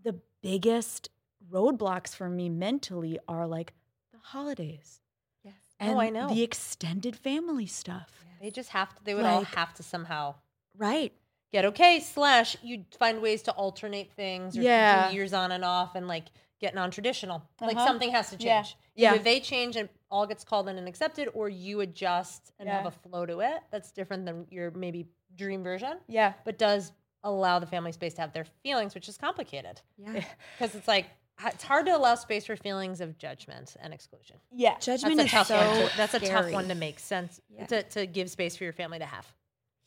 the 0.04 0.18
biggest 0.42 1.08
roadblocks 1.50 2.14
for 2.14 2.28
me 2.28 2.48
mentally 2.48 3.18
are 3.28 3.46
like 3.46 3.72
the 4.12 4.18
holidays. 4.22 5.00
Yes. 5.42 5.54
And 5.80 5.96
Oh, 5.96 6.00
I 6.00 6.10
know. 6.10 6.28
the 6.28 6.42
extended 6.42 7.16
family 7.16 7.66
stuff. 7.66 8.24
They 8.40 8.50
just 8.50 8.70
have 8.70 8.94
to. 8.94 9.04
They 9.04 9.14
would 9.14 9.24
all 9.26 9.44
have 9.44 9.72
to 9.74 9.82
somehow 9.82 10.34
Right. 10.76 11.12
get 11.52 11.64
okay. 11.64 12.00
Slash, 12.00 12.56
you 12.62 12.84
find 12.98 13.22
ways 13.22 13.42
to 13.42 13.52
alternate 13.52 14.12
things 14.12 14.56
or 14.58 14.62
Yeah. 14.62 15.10
years 15.10 15.32
on 15.32 15.52
and 15.52 15.64
off, 15.64 15.94
and 15.94 16.06
like 16.06 16.26
get 16.60 16.74
non-traditional. 16.74 17.42
Like 17.60 17.76
Uh-huh. 17.76 17.86
something 17.86 18.10
has 18.12 18.30
to 18.30 18.36
change. 18.36 18.76
Yeah. 18.94 19.14
Either 19.14 19.22
they 19.24 19.40
change 19.40 19.76
and 19.76 19.88
all 20.10 20.26
gets 20.26 20.44
called 20.44 20.68
in 20.68 20.78
and 20.78 20.86
accepted, 20.88 21.28
or 21.34 21.48
you 21.48 21.80
adjust 21.80 22.52
and 22.58 22.68
have 22.68 22.86
a 22.86 22.90
flow 22.90 23.26
to 23.26 23.40
it. 23.40 23.58
That's 23.70 23.90
different 23.90 24.24
than 24.26 24.46
your 24.50 24.70
maybe 24.70 25.06
dream 25.36 25.62
version, 25.62 25.98
Yeah. 26.08 26.34
but 26.44 26.58
does 26.58 26.92
allow 27.24 27.58
the 27.58 27.66
family 27.66 27.92
space 27.92 28.14
to 28.14 28.20
have 28.20 28.32
their 28.32 28.46
feelings, 28.62 28.94
which 28.94 29.08
is 29.08 29.18
complicated 29.18 29.80
Yeah. 29.98 30.22
because 30.58 30.74
it's 30.76 30.86
like 30.88 31.06
it's 31.44 31.64
hard 31.64 31.84
to 31.86 31.94
allow 31.96 32.14
space 32.14 32.46
for 32.46 32.56
feelings 32.56 33.00
of 33.02 33.18
judgment 33.18 33.76
and 33.80 33.92
exclusion. 33.92 34.36
Yeah. 34.52 34.78
Judgment 34.78 35.16
That's 35.18 35.22
a 35.22 35.24
is 35.26 35.30
tough 35.32 35.46
so 35.48 35.56
one. 35.56 35.90
To, 35.90 35.96
that's 35.96 36.14
a 36.14 36.20
tough 36.20 36.50
one 36.52 36.68
to 36.68 36.74
make 36.74 36.98
sense 36.98 37.40
Yeah. 37.50 37.66
to, 37.66 37.82
to 37.82 38.06
give 38.06 38.30
space 38.30 38.56
for 38.56 38.64
your 38.64 38.72
family 38.72 39.00
to 39.00 39.04
have. 39.04 39.26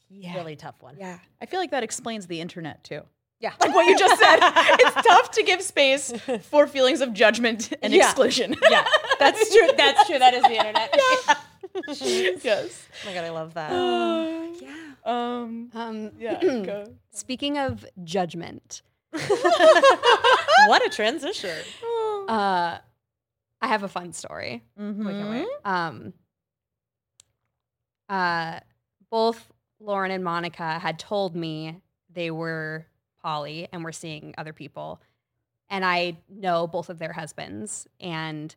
Yeah. 0.09 0.35
Really 0.35 0.55
tough 0.55 0.75
one. 0.81 0.95
Yeah. 0.99 1.17
I 1.41 1.45
feel 1.47 1.59
like 1.59 1.71
that 1.71 1.81
explains 1.83 2.27
the 2.27 2.39
internet 2.41 2.83
too. 2.83 3.01
Yeah. 3.39 3.53
Like 3.61 3.73
what 3.73 3.87
you 3.87 3.97
just 3.97 4.19
said. 4.19 4.37
it's 4.41 5.07
tough 5.07 5.31
to 5.31 5.43
give 5.43 5.61
space 5.61 6.11
for 6.51 6.67
feelings 6.67 6.99
of 7.01 7.13
judgment 7.13 7.71
and 7.81 7.93
Yeah. 7.93 8.03
exclusion. 8.05 8.55
yeah, 8.69 8.85
that's 9.19 9.53
true. 9.53 9.69
That's 9.77 10.07
true. 10.07 10.19
That 10.19 10.33
is 10.33 10.43
the 10.43 10.55
internet. 10.55 10.95
yes. 12.43 12.87
Oh 13.03 13.07
my 13.07 13.13
god, 13.13 13.23
I 13.25 13.29
love 13.29 13.53
that. 13.55 13.71
Yeah. 14.61 14.75
Um 15.05 15.69
Um, 15.73 16.11
yeah. 16.19 16.39
go. 16.41 16.85
Speaking 17.11 17.57
of 17.57 17.85
judgment, 18.03 18.81
what 19.11 20.85
a 20.85 20.89
transition. 20.89 21.55
uh, 22.27 22.77
I 23.61 23.67
have 23.67 23.83
a 23.83 23.87
fun 23.87 24.11
story. 24.13 24.63
Mhm. 24.79 25.45
Um, 25.63 26.13
uh, 28.09 28.59
both 29.09 29.51
Lauren 29.79 30.11
and 30.11 30.23
Monica 30.23 30.79
had 30.79 30.99
told 30.99 31.35
me 31.35 31.81
they 32.11 32.31
were 32.31 32.85
poly 33.21 33.67
and 33.71 33.83
were 33.83 33.91
seeing 33.91 34.33
other 34.37 34.53
people. 34.53 35.01
And 35.69 35.85
I 35.85 36.17
know 36.29 36.67
both 36.67 36.89
of 36.89 36.99
their 36.99 37.13
husbands. 37.13 37.87
And 37.99 38.53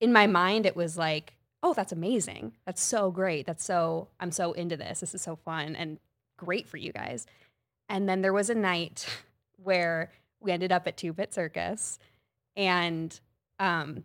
in 0.00 0.12
my 0.12 0.26
mind, 0.26 0.66
it 0.66 0.76
was 0.76 0.96
like, 0.96 1.34
oh, 1.62 1.74
that's 1.74 1.92
amazing. 1.92 2.52
That's 2.66 2.82
so 2.82 3.10
great. 3.10 3.46
That's 3.46 3.64
so, 3.64 4.08
I'm 4.20 4.30
so 4.30 4.52
into 4.52 4.76
this. 4.76 5.00
This 5.00 5.14
is 5.14 5.22
so 5.22 5.36
fun 5.36 5.74
and 5.74 5.98
great 6.36 6.68
for 6.68 6.76
you 6.76 6.92
guys. 6.92 7.26
And 7.88 8.08
then 8.08 8.22
there 8.22 8.32
was 8.32 8.48
a 8.50 8.54
night 8.54 9.06
where 9.62 10.12
we 10.40 10.52
ended 10.52 10.70
up 10.72 10.86
at 10.86 10.96
Two 10.96 11.12
Bit 11.12 11.34
Circus 11.34 11.98
and 12.54 13.18
um, 13.58 14.04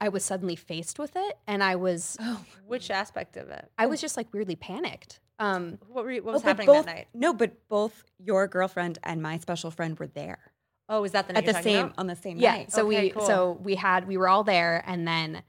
I 0.00 0.08
was 0.08 0.24
suddenly 0.24 0.56
faced 0.56 0.98
with 0.98 1.12
it. 1.14 1.38
And 1.46 1.62
I 1.62 1.76
was, 1.76 2.16
Oh. 2.20 2.44
Which 2.66 2.90
aspect 2.90 3.36
of 3.36 3.50
it? 3.50 3.70
I 3.76 3.86
was 3.86 4.00
just 4.00 4.16
like 4.16 4.32
weirdly 4.32 4.56
panicked. 4.56 5.20
Um, 5.38 5.78
What 5.88 6.04
were 6.04 6.12
you, 6.12 6.22
what 6.22 6.30
Oh, 6.30 6.34
was 6.34 6.42
but 6.42 6.48
happening 6.48 6.66
both, 6.68 6.86
that 6.86 6.94
night? 6.96 7.08
No, 7.12 7.34
but 7.34 7.68
both 7.68 8.04
your 8.18 8.46
girlfriend 8.48 8.98
and 9.02 9.20
my 9.20 9.38
special 9.38 9.70
friend 9.70 9.98
were 9.98 10.06
there 10.06 10.51
Oh, 10.92 11.04
is 11.04 11.12
that 11.12 11.26
the 11.26 11.32
night 11.32 11.48
at 11.48 11.54
the 11.56 11.62
same 11.62 11.86
about? 11.86 11.94
on 11.98 12.06
the 12.06 12.14
same 12.14 12.36
yeah. 12.38 12.52
night. 12.52 12.70
So 12.70 12.86
Okay, 12.86 13.04
we, 13.04 13.10
cool. 13.10 13.26
so 13.26 13.58
we 13.62 13.74
had, 13.76 14.06
we 14.06 14.18
were 14.18 14.28
all 14.28 14.44
there, 14.44 14.84
and 14.86 15.08
then 15.08 15.42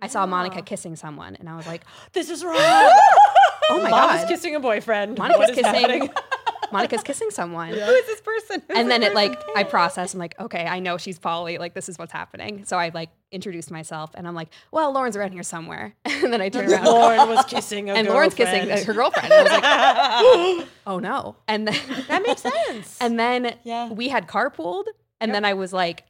I 0.00 0.06
saw 0.06 0.22
ah. 0.22 0.26
Monica 0.26 0.62
kissing 0.62 0.94
someone, 0.94 1.34
and 1.34 1.48
I 1.48 1.56
was 1.56 1.66
like, 1.66 1.82
This 2.12 2.30
is 2.30 2.44
wrong. 2.44 2.54
oh 2.56 3.80
my 3.82 3.90
Mama's 3.90 4.20
god, 4.22 4.28
kissing 4.28 4.54
a 4.54 4.60
boyfriend. 4.60 5.18
Monica's 5.18 5.38
What 5.40 5.50
is 5.50 5.56
kissing, 5.56 5.74
happening? 5.74 6.10
Monica's 6.72 7.02
kissing 7.02 7.30
someone. 7.30 7.68
Who 7.70 7.74
is 7.78 8.06
this 8.06 8.20
person? 8.20 8.62
Who 8.66 8.72
is 8.72 8.78
and 8.78 8.90
then 8.90 9.00
this 9.00 9.10
it 9.10 9.14
like? 9.14 9.40
I 9.56 9.64
process. 9.64 10.14
I'm 10.14 10.20
like, 10.20 10.38
okay, 10.40 10.66
I 10.66 10.80
know 10.80 10.96
she's 10.98 11.18
poly. 11.18 11.58
Like 11.58 11.74
this 11.74 11.88
is 11.88 11.98
what's 11.98 12.12
happening. 12.12 12.64
So 12.64 12.76
I 12.78 12.90
like 12.94 13.10
introduced 13.30 13.70
myself, 13.70 14.10
and 14.14 14.26
I'm 14.26 14.34
like, 14.34 14.48
well, 14.72 14.92
Lauren's 14.92 15.16
around 15.16 15.32
here 15.32 15.42
somewhere. 15.42 15.94
and 16.04 16.32
then 16.32 16.40
I 16.40 16.48
turn 16.48 16.70
around, 16.72 16.84
Lauren 16.84 17.28
was 17.28 17.44
kissing 17.48 17.90
a 17.90 17.94
and 17.94 18.08
Lauren's 18.08 18.34
kissing 18.34 18.70
uh, 18.70 18.82
her 18.84 18.92
girlfriend. 18.94 19.32
And 19.32 19.48
I 19.48 20.42
was 20.52 20.58
like, 20.60 20.68
oh 20.86 20.98
no. 20.98 21.36
And 21.46 21.68
then 21.68 21.80
that 22.08 22.22
makes 22.22 22.42
sense. 22.42 22.98
and 23.00 23.18
then 23.18 23.54
Yeah. 23.64 23.90
we 23.90 24.08
had 24.08 24.26
carpooled, 24.28 24.84
and 25.20 25.34
then 25.34 25.44
I 25.44 25.54
was 25.54 25.72
like, 25.72 26.04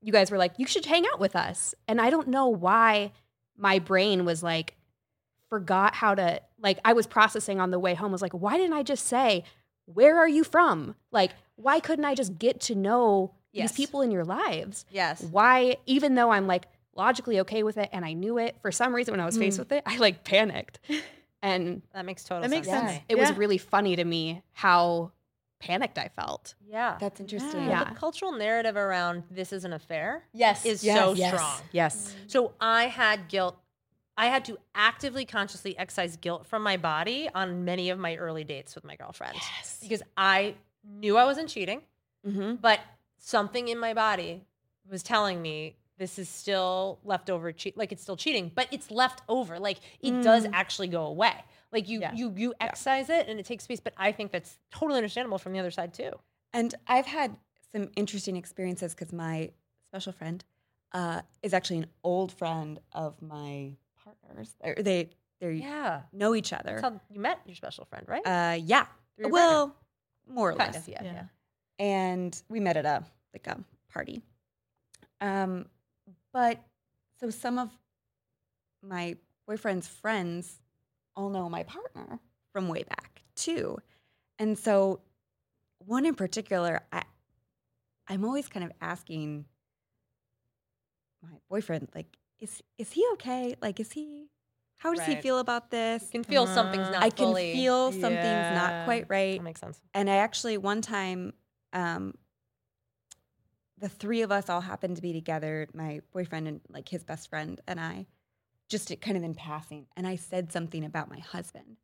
you 0.00 0.12
guys 0.12 0.30
were 0.30 0.38
like, 0.38 0.52
you 0.58 0.66
should 0.66 0.84
hang 0.86 1.06
out 1.12 1.20
with 1.20 1.36
us. 1.36 1.74
And 1.86 2.00
I 2.00 2.10
don't 2.10 2.28
know 2.28 2.48
why 2.48 3.12
my 3.56 3.78
brain 3.78 4.24
was 4.24 4.42
like, 4.42 4.74
forgot 5.48 5.94
how 5.94 6.14
to 6.14 6.40
like. 6.60 6.78
I 6.84 6.92
was 6.94 7.06
processing 7.06 7.60
on 7.60 7.70
the 7.70 7.78
way 7.78 7.94
home. 7.94 8.10
Was 8.10 8.22
like, 8.22 8.32
why 8.32 8.56
didn't 8.56 8.72
I 8.72 8.82
just 8.82 9.06
say, 9.06 9.44
where 9.94 10.18
are 10.18 10.28
you 10.28 10.44
from? 10.44 10.94
Like, 11.10 11.32
why 11.56 11.80
couldn't 11.80 12.04
I 12.04 12.14
just 12.14 12.38
get 12.38 12.60
to 12.62 12.74
know 12.74 13.32
Yes. 13.52 13.70
these 13.72 13.76
people 13.86 14.00
in 14.00 14.10
your 14.10 14.24
lives? 14.24 14.84
yes. 14.90 15.22
Why, 15.22 15.76
even 15.86 16.14
though 16.14 16.30
I'm 16.30 16.46
like 16.46 16.66
logically 16.94 17.40
okay 17.40 17.62
with 17.62 17.76
it 17.78 17.88
and 17.92 18.04
I 18.04 18.12
knew 18.14 18.38
it, 18.38 18.56
for 18.62 18.72
some 18.72 18.94
reason 18.94 19.12
when 19.12 19.20
I 19.20 19.26
was 19.26 19.36
faced 19.36 19.56
mm. 19.56 19.60
with 19.60 19.72
it, 19.72 19.82
I 19.86 19.96
like 19.98 20.24
panicked. 20.24 20.78
And 21.44 21.82
That 21.92 22.04
makes 22.06 22.22
total 22.22 22.42
That 22.42 22.50
makes 22.50 22.68
sense. 22.68 22.82
to 22.82 22.88
sense. 22.88 23.00
me. 23.00 23.04
it 23.08 23.18
was 23.18 23.32
really 23.32 23.58
funny 23.58 23.96
to 23.96 24.04
me 24.04 24.42
how 24.52 25.10
panicked 25.58 25.98
I 25.98 26.06
felt. 26.14 26.54
Yeah. 26.68 26.96
That's 27.00 27.18
interesting. 27.18 27.66
Yeah. 27.66 27.82
The 27.82 27.96
cultural 27.96 28.30
narrative 28.30 28.76
around 28.76 29.24
this 29.28 29.52
is 29.52 29.64
an 29.64 29.72
affair 29.72 30.22
Yes. 30.32 30.64
is 30.64 30.84
Yes, 30.84 30.98
so 30.98 31.14
yes. 31.14 31.34
strong. 31.34 31.60
yes. 31.72 32.14
Mm. 32.26 32.30
So 32.30 32.52
I 32.60 32.84
had 32.84 33.26
guilt. 33.28 33.56
I 34.16 34.26
had 34.26 34.44
to 34.46 34.58
actively, 34.74 35.24
consciously 35.24 35.76
excise 35.78 36.16
guilt 36.16 36.46
from 36.46 36.62
my 36.62 36.76
body 36.76 37.28
on 37.34 37.64
many 37.64 37.90
of 37.90 37.98
my 37.98 38.16
early 38.16 38.44
dates 38.44 38.74
with 38.74 38.84
my 38.84 38.96
girlfriend 38.96 39.36
Yes. 39.36 39.78
because 39.82 40.02
I 40.16 40.54
knew 40.84 41.16
I 41.16 41.24
wasn't 41.24 41.48
cheating, 41.48 41.82
Mm-hmm. 42.26 42.56
but 42.56 42.78
something 43.18 43.68
in 43.68 43.78
my 43.78 43.94
body 43.94 44.44
was 44.88 45.02
telling 45.02 45.40
me 45.42 45.76
this 45.98 46.18
is 46.18 46.28
still 46.28 46.98
leftover 47.04 47.50
cheat 47.52 47.76
like 47.76 47.90
it's 47.92 48.02
still 48.02 48.16
cheating 48.16 48.50
but 48.54 48.66
it's 48.72 48.90
left 48.90 49.22
over 49.28 49.58
like 49.58 49.78
it 50.00 50.22
does 50.22 50.46
actually 50.52 50.88
go 50.88 51.06
away 51.06 51.32
like 51.72 51.88
you 51.88 52.00
Yeah. 52.00 52.12
you 52.14 52.32
you 52.36 52.54
excise 52.60 53.08
it 53.10 53.28
and 53.28 53.38
it 53.40 53.46
takes 53.46 53.64
space 53.64 53.78
but 53.80 53.92
i 53.96 54.10
think 54.12 54.32
that's 54.32 54.58
totally 54.72 54.96
understandable 54.98 55.38
from 55.38 55.52
the 55.52 55.58
other 55.60 55.70
side 55.70 55.94
too 55.94 56.12
And 56.52 56.74
I've 56.88 57.06
had 57.06 57.36
some 57.72 57.88
interesting 57.96 58.36
experiences 58.36 58.94
because 58.94 59.12
my 59.12 59.50
special 59.86 60.12
friend 60.12 60.44
uh, 60.92 61.22
is 61.42 61.54
actually 61.54 61.78
an 61.78 61.86
old 62.04 62.32
friend 62.32 62.80
of 62.92 63.20
my 63.22 63.76
partners. 64.24 64.54
They're, 64.62 64.74
they 64.76 65.10
they 65.40 65.52
yeah 65.54 66.02
know 66.12 66.34
each 66.34 66.52
other. 66.52 66.72
that's 66.80 66.82
how 66.82 67.00
you 67.10 67.20
met 67.20 67.40
your 67.46 67.56
special 67.56 67.84
friend 67.86 68.04
right 68.08 68.26
Uh, 68.26 68.54
yeah. 68.56 68.86
Well, 69.18 69.74
more 70.28 70.50
or 70.50 70.56
kind 70.56 70.74
less. 70.74 70.82
of 70.82 70.88
yeah 70.88 71.02
Yeah. 71.02 71.12
yeah 71.12 71.24
and 71.78 72.42
we 72.48 72.60
met 72.60 72.76
at 72.76 72.86
a 72.86 73.04
like 73.32 73.46
a 73.46 73.58
party. 73.92 74.22
Um, 75.20 75.66
but 76.32 76.60
so 77.20 77.30
some 77.30 77.58
of 77.58 77.70
my 78.82 79.16
boyfriend's 79.46 79.86
friends 79.88 80.60
all 81.16 81.28
know 81.30 81.48
my 81.48 81.62
partner 81.62 82.18
from 82.52 82.68
way 82.68 82.82
back 82.82 83.22
too, 83.36 83.78
and 84.38 84.58
so 84.58 85.00
one 85.84 86.06
in 86.06 86.14
particular, 86.14 86.80
I 86.92 87.02
I'm 88.08 88.24
always 88.24 88.48
kind 88.48 88.64
of 88.64 88.72
asking 88.80 89.44
my 91.22 91.30
boyfriend 91.48 91.88
like, 91.94 92.16
is 92.42 92.62
is 92.76 92.92
he 92.92 93.06
okay? 93.14 93.54
Like, 93.62 93.80
is 93.80 93.92
he? 93.92 94.28
How 94.76 94.92
does 94.92 95.06
he 95.06 95.14
feel 95.14 95.38
about 95.38 95.70
this? 95.70 96.02
you 96.02 96.08
can 96.10 96.24
feel 96.24 96.44
something's 96.46 96.90
not 96.90 97.04
I 97.04 97.10
can 97.10 97.28
fully 97.28 97.52
feel 97.52 97.92
something's 97.92 98.50
Yeah. 98.50 98.54
not 98.54 98.84
quite 98.84 99.06
right 99.08 99.38
that 99.38 99.44
makes 99.44 99.60
sense 99.60 99.80
and 99.94 100.10
I 100.10 100.16
actually 100.16 100.58
one 100.58 100.82
time, 100.82 101.34
um, 101.72 102.14
the 103.78 103.88
three 103.88 104.22
of 104.22 104.32
us 104.32 104.48
all 104.50 104.60
happened 104.60 104.96
to 104.96 105.02
be 105.02 105.12
together, 105.12 105.68
my 105.72 106.00
boyfriend 106.12 106.48
and 106.48 106.60
like 106.68 106.88
his 106.88 107.04
best 107.04 107.30
friend 107.30 107.60
and 107.68 107.80
I, 107.80 108.06
just 108.68 108.92
kind 109.00 109.16
of 109.16 109.22
in 109.22 109.34
passing, 109.34 109.86
and 109.96 110.06
I 110.06 110.16
said 110.16 110.52
something 110.52 110.84
about 110.84 111.08
my 111.08 111.18
husband, 111.20 111.76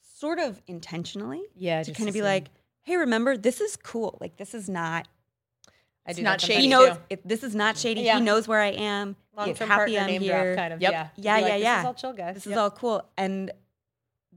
sort 0.00 0.38
of 0.38 0.60
intentionally 0.68 1.42
Yeah, 1.56 1.82
to 1.82 1.92
kind 1.92 2.08
of 2.08 2.14
be 2.14 2.22
like, 2.22 2.48
hey, 2.82 2.96
remember, 2.96 3.36
this 3.36 3.60
is 3.60 3.76
cool. 3.76 4.18
Like, 4.20 4.36
this 4.36 4.54
is 4.54 4.68
not, 4.68 5.08
I 6.06 6.10
It's 6.10 6.18
do 6.18 6.22
not 6.24 6.40
that 6.40 6.46
shady 6.46 6.62
he 6.62 6.68
knows, 6.68 6.96
it, 7.10 7.26
this 7.26 7.42
is 7.42 7.54
not 7.54 7.76
shady. 7.76 8.02
Yeah. 8.02 8.16
He 8.16 8.20
knows 8.20 8.46
where 8.48 8.60
I 8.60 8.70
am. 8.70 9.16
Long 9.46 9.54
term 9.54 9.68
happy 9.68 9.78
partner 9.94 9.98
I'm 10.00 10.06
name 10.06 10.22
here. 10.22 10.54
drop 10.54 10.56
kind 10.56 10.72
of. 10.74 10.80
Yep. 10.82 10.92
Yeah. 10.92 11.08
Yeah, 11.16 11.36
Be 11.36 11.42
like, 11.42 11.62
yeah, 11.62 11.74
This 11.76 11.80
is 11.80 11.86
all 11.86 11.94
chill, 11.94 12.12
guys. 12.12 12.34
This 12.34 12.46
Yep. 12.46 12.52
is 12.52 12.58
all 12.58 12.70
cool. 12.70 13.08
And 13.16 13.50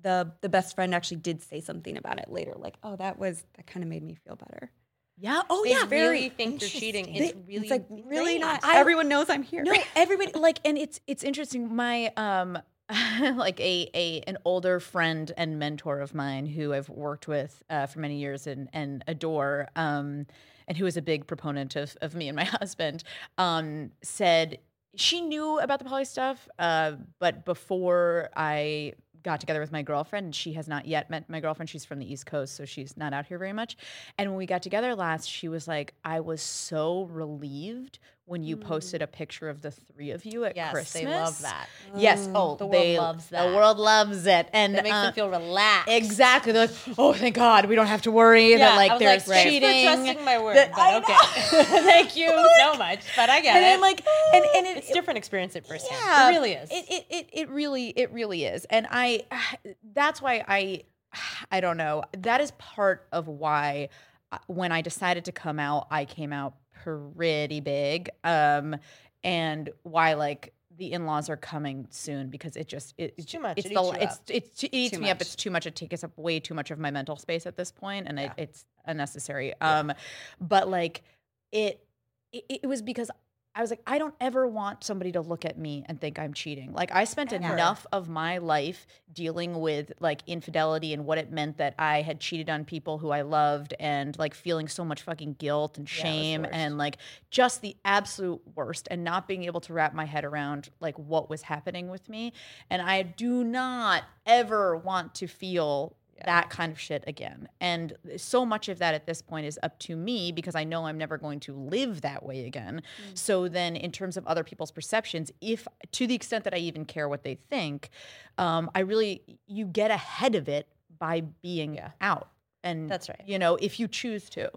the 0.02 0.32
the 0.42 0.50
best 0.50 0.76
friend 0.76 0.94
actually 0.94 1.18
did 1.18 1.42
say 1.42 1.62
something 1.62 1.98
about 1.98 2.20
it 2.20 2.30
later. 2.30 2.54
Like, 2.58 2.76
oh, 2.84 2.96
that 2.98 3.18
was, 3.18 3.44
that 3.56 3.68
kind 3.68 3.84
of 3.84 3.90
made 3.90 4.04
me 4.04 4.16
feel 4.16 4.36
better. 4.36 4.70
yeah. 5.18 5.42
Oh 5.50 5.64
They 5.64 5.72
yeah. 5.72 5.86
really 5.90 6.30
think 6.30 6.60
you're 6.62 6.70
cheating. 6.70 7.14
It's 7.16 7.34
really 7.48 7.62
it's 7.68 7.72
like 7.72 7.86
really 7.90 8.38
not. 8.40 8.62
I- 8.64 8.80
everyone 8.80 9.08
knows 9.08 9.30
I'm 9.30 9.44
here. 9.44 9.64
No, 9.64 9.74
everybody 9.96 10.32
like, 10.38 10.60
and 10.66 10.78
it's 10.78 11.00
it's 11.08 11.24
interesting. 11.24 11.74
My 11.76 12.12
um, 12.18 12.58
like 13.22 13.60
a 13.62 13.90
a 13.96 14.22
an 14.28 14.38
older 14.44 14.80
friend 14.82 15.32
and 15.38 15.58
mentor 15.58 16.00
of 16.02 16.14
mine 16.14 16.46
who 16.48 16.74
I've 16.74 16.90
worked 16.90 17.28
with 17.30 17.64
uh, 17.70 17.86
for 17.86 18.00
many 18.00 18.18
years 18.18 18.46
and 18.48 18.68
and 18.74 19.04
adore, 19.08 19.70
um, 19.78 20.26
and 20.68 20.78
who 20.78 20.86
is 20.86 20.98
a 20.98 21.02
big 21.02 21.28
proponent 21.28 21.76
of 21.78 21.96
of 22.02 22.14
me 22.14 22.28
and 22.28 22.36
my 22.36 22.44
husband, 22.60 23.04
um, 23.38 23.92
said 24.02 24.58
she 24.96 25.22
knew 25.22 25.60
about 25.60 25.80
the 25.80 25.86
poly 25.86 26.06
stuff, 26.06 26.48
uh, 26.60 26.94
but 27.20 27.46
before 27.46 28.30
I 28.36 28.94
got 29.24 29.40
together 29.40 29.60
with 29.60 29.72
my 29.72 29.82
girlfriend. 29.82 30.36
She 30.36 30.54
has 30.54 30.68
not 30.68 30.86
yet 30.86 31.10
met 31.10 31.30
my 31.30 31.40
girlfriend. 31.40 31.70
She's 31.70 31.86
from 31.86 32.00
the 32.00 32.12
East 32.12 32.26
Coast, 32.26 32.56
so 32.56 32.66
she's 32.66 32.96
not 32.98 33.14
out 33.14 33.26
here 33.26 33.38
very 33.38 33.54
much. 33.54 33.78
And 34.18 34.30
when 34.30 34.38
we 34.38 34.46
got 34.46 34.62
together 34.62 34.94
last, 34.96 35.30
she 35.30 35.48
was 35.48 35.68
like, 35.68 35.94
I 36.04 36.20
was 36.20 36.42
so 36.42 37.04
relieved 37.06 38.00
when 38.26 38.42
you 38.42 38.56
posted 38.56 39.02
a 39.02 39.08
picture 39.08 39.50
of 39.50 39.62
the 39.62 39.70
three 39.70 40.12
of 40.12 40.24
you 40.24 40.46
at 40.46 40.56
Yes, 40.56 40.72
Christmas. 40.72 40.94
they 41.04 41.06
love 41.10 41.42
that. 41.42 41.68
Yes. 41.96 42.30
Oh, 42.34 42.56
The 42.56 42.66
world 42.66 42.72
they- 42.84 42.98
loves 42.98 43.28
that. 43.28 43.50
The 43.50 43.54
world 43.56 43.78
loves 43.78 44.26
it. 44.26 44.48
And 44.54 44.76
it 44.78 44.84
makes 44.84 44.96
uh, 44.96 45.02
them 45.04 45.14
feel 45.14 45.30
relaxed. 45.30 45.92
Exactly. 45.92 46.54
They're 46.54 46.68
like, 46.68 46.76
oh, 46.98 47.12
thank 47.12 47.36
God, 47.36 47.66
we 47.66 47.76
don't 47.76 47.88
have 47.88 48.04
to 48.04 48.12
worry 48.12 48.52
Yeah, 48.52 48.60
that 48.60 48.76
like 48.78 48.98
there's 49.00 49.28
like, 49.28 49.44
cheating. 49.44 49.88
For 49.90 49.96
trusting 50.06 50.24
my 50.26 50.42
word, 50.42 50.56
that- 50.56 50.72
but 50.74 51.04
okay. 51.04 51.64
Thank 51.84 52.16
you 52.16 52.30
so 52.60 52.78
much. 52.78 53.02
But 53.18 53.30
I 53.30 53.42
get 53.42 53.58
and 53.58 53.66
it. 53.66 53.68
then 53.68 53.82
like, 53.82 54.06
and 54.34 54.46
and 54.56 54.68
it, 54.68 54.78
it's 54.78 54.92
different 54.92 55.18
experience 55.18 55.58
at 55.58 55.68
first 55.68 55.86
yeah, 55.92 56.28
It 56.30 56.32
really 56.32 56.54
is. 56.54 56.70
It, 56.72 56.86
it 56.90 57.06
it 57.10 57.30
it 57.34 57.50
really 57.50 57.90
it 57.90 58.14
really 58.14 58.46
is, 58.46 58.64
and 58.70 58.88
I 58.90 59.26
that's 59.94 60.22
why 60.22 60.46
I 60.48 60.84
I 61.52 61.60
don't 61.60 61.76
know. 61.78 62.04
That 62.20 62.40
is 62.40 62.52
part 62.52 63.06
of 63.12 63.28
why 63.28 63.90
uh, 64.32 64.38
when 64.48 64.72
I 64.72 64.82
decided 64.82 65.26
to 65.26 65.34
come 65.34 65.60
out, 65.60 65.88
I 65.92 66.06
came 66.06 66.32
out 66.32 66.54
pretty 66.84 67.60
big, 67.60 68.10
um, 68.24 68.76
and 69.24 69.70
why 69.84 70.14
like 70.14 70.54
the 70.78 70.92
in-laws 70.92 71.30
are 71.30 71.38
coming 71.38 71.88
soon 71.90 72.30
because 72.30 72.56
it 72.56 72.68
just 72.68 72.94
it, 72.98 73.14
It's 73.18 73.32
too 73.32 73.40
much. 73.40 73.58
It's 73.58 73.68
It 73.68 73.74
the 73.74 73.98
it's 74.02 74.20
it's 74.28 74.64
it 74.64 74.70
eats 74.72 74.96
Too 74.96 75.02
me 75.02 75.10
up. 75.10 75.22
It's 75.22 75.36
too 75.36 75.52
much. 75.52 75.66
It 75.66 75.76
takes 75.76 76.04
up 76.04 76.18
way 76.18 76.40
too 76.40 76.54
much 76.54 76.72
of 76.72 76.80
my 76.80 76.92
mental 76.92 77.16
space 77.16 77.46
at 77.46 77.56
this 77.56 77.72
point, 77.72 78.08
and 78.08 78.20
it, 78.20 78.32
it's 78.38 78.66
unnecessary. 78.86 79.54
Um, 79.62 79.94
but 80.42 80.68
like 80.70 81.04
it, 81.52 81.86
it, 82.32 82.46
it 82.64 82.68
was 82.68 82.82
because 82.82 83.12
I 83.56 83.62
was 83.62 83.70
like, 83.70 83.82
I 83.86 84.00
don't 84.00 84.16
ever 84.20 84.48
want 84.48 84.84
somebody 84.84 85.12
to 85.12 85.22
look 85.22 85.46
at 85.46 85.60
me 85.60 85.86
and 85.88 86.02
think 86.02 86.18
I'm 86.18 86.34
cheating. 86.34 86.74
Like 86.74 86.92
I 86.92 87.04
spent 87.04 87.32
Ever. 87.34 87.54
enough 87.54 87.86
of 87.92 88.10
my 88.10 88.40
life 88.40 88.88
dealing 89.14 89.60
with 89.60 89.92
like 90.00 90.22
infidelity 90.26 90.92
and 90.92 91.06
what 91.06 91.20
it 91.20 91.32
meant 91.32 91.58
that 91.58 91.76
I 91.78 92.02
had 92.02 92.20
cheated 92.20 92.50
on 92.50 92.66
people 92.66 92.98
who 92.98 93.12
I 93.12 93.22
loved 93.22 93.76
and 93.80 94.18
like 94.18 94.34
feeling 94.34 94.68
so 94.68 94.84
much 94.84 95.04
fucking 95.04 95.36
guilt 95.38 95.78
and 95.78 95.88
Yeah, 95.88 95.94
it 95.94 95.98
was 95.98 96.04
the 96.04 96.10
shame 96.24 96.42
worst. 96.42 96.54
and 96.56 96.78
like 96.80 96.98
just 97.30 97.62
the 97.62 97.76
absolute 97.86 98.42
worst 98.56 98.88
and 98.90 99.04
not 99.04 99.28
being 99.28 99.44
able 99.44 99.62
to 99.62 99.74
wrap 99.74 99.94
my 99.94 100.06
head 100.06 100.26
around 100.26 100.70
like 100.80 100.98
what 100.98 101.30
was 101.30 101.44
happening 101.44 101.90
with 101.90 102.10
me. 102.10 102.34
And 102.72 102.82
I 102.82 103.04
do 103.04 103.44
not 103.44 104.04
ever 104.26 104.78
want 104.78 105.14
to 105.16 105.28
feel 105.28 105.96
that 106.26 106.50
kind 106.50 106.72
of 106.72 106.80
shit 106.80 107.04
again. 107.08 107.50
And 107.60 107.94
so 108.18 108.46
much 108.46 108.70
of 108.70 108.80
that 108.80 108.94
at 108.94 109.06
this 109.06 109.22
point 109.22 109.46
is 109.46 109.60
up 109.64 109.78
to 109.80 109.96
me 109.96 110.32
because 110.32 110.56
I 110.56 110.64
know 110.64 110.86
I'm 110.86 110.98
never 110.98 111.18
going 111.18 111.40
to 111.42 111.54
live 111.54 112.02
that 112.02 112.24
way 112.24 112.46
again. 112.46 112.82
So 113.14 113.48
then, 113.48 113.76
in 113.76 113.92
terms 113.92 114.18
of 114.18 114.26
other 114.28 114.44
people's 114.44 114.72
perceptions, 114.72 115.32
if 115.42 115.68
to 115.92 116.08
the 116.08 116.16
extent 116.16 116.44
that 116.46 116.54
I 116.54 116.58
even 116.58 116.86
care 116.86 117.10
what 117.10 117.24
they 117.24 117.36
think, 117.36 117.90
um, 118.38 118.70
I 118.76 118.82
really, 118.82 119.22
you 119.48 119.66
get 119.66 119.92
ahead 119.92 120.36
of 120.36 120.48
it 120.48 120.68
by 121.00 121.22
being 121.42 121.76
Yeah. 121.76 121.92
out. 122.02 122.30
And 122.64 122.90
That's 122.90 123.10
right. 123.10 123.22
You 123.26 123.40
know, 123.40 123.56
if 123.58 123.80
you 123.80 123.88
choose 123.90 124.30
to. 124.32 124.50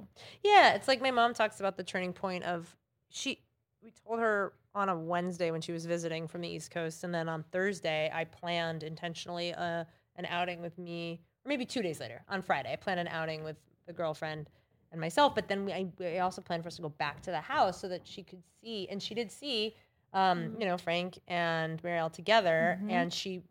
Yeah, 0.45 0.75
it's 0.75 0.87
like 0.87 1.01
my 1.03 1.11
mom 1.11 1.35
talks 1.35 1.59
about 1.59 1.77
the 1.77 1.83
turning 1.85 2.13
point 2.13 2.45
of 2.45 2.77
she. 3.11 3.41
We 3.83 3.93
told 4.07 4.21
her 4.21 4.53
on 4.75 4.89
a 4.89 4.97
Wednesday 4.97 5.51
when 5.51 5.61
she 5.61 5.73
was 5.73 5.87
visiting 5.87 6.29
from 6.29 6.41
the 6.41 6.49
East 6.49 6.71
Coast, 6.71 7.03
and 7.05 7.15
then 7.15 7.29
on 7.29 7.45
Thursday 7.51 8.11
I 8.13 8.25
planned 8.25 8.83
intentionally 8.83 9.55
uh, 9.55 9.85
an 10.17 10.27
outing 10.29 10.61
with 10.61 10.77
me, 10.79 11.21
maybe 11.47 11.65
two 11.65 11.83
days 11.83 12.01
later 12.01 12.23
on 12.29 12.43
Friday. 12.43 12.73
I 12.73 12.77
planned 12.77 13.01
an 13.01 13.09
outing 13.09 13.45
with 13.45 13.57
the 13.87 13.93
girlfriend 13.93 14.49
and 14.93 15.01
myself, 15.01 15.35
but 15.35 15.49
then 15.49 15.65
we, 15.65 15.73
I, 15.73 15.87
I 16.01 16.19
also 16.19 16.41
planned 16.41 16.63
for 16.63 16.69
us 16.69 16.77
to 16.77 16.83
go 16.83 16.89
back 16.91 17.23
to 17.23 17.31
the 17.31 17.41
house 17.41 17.81
so 17.81 17.89
that 17.89 18.07
she 18.07 18.23
could 18.23 18.43
see, 18.63 18.89
and 18.91 19.03
she 19.03 19.15
did 19.15 19.31
see, 19.31 19.75
um, 20.13 20.53
you 20.59 20.67
know, 20.67 20.77
Frank 20.79 21.19
and 21.29 21.83
Marielle 21.83 22.13
together, 22.13 22.81
and 22.89 23.13
she 23.13 23.43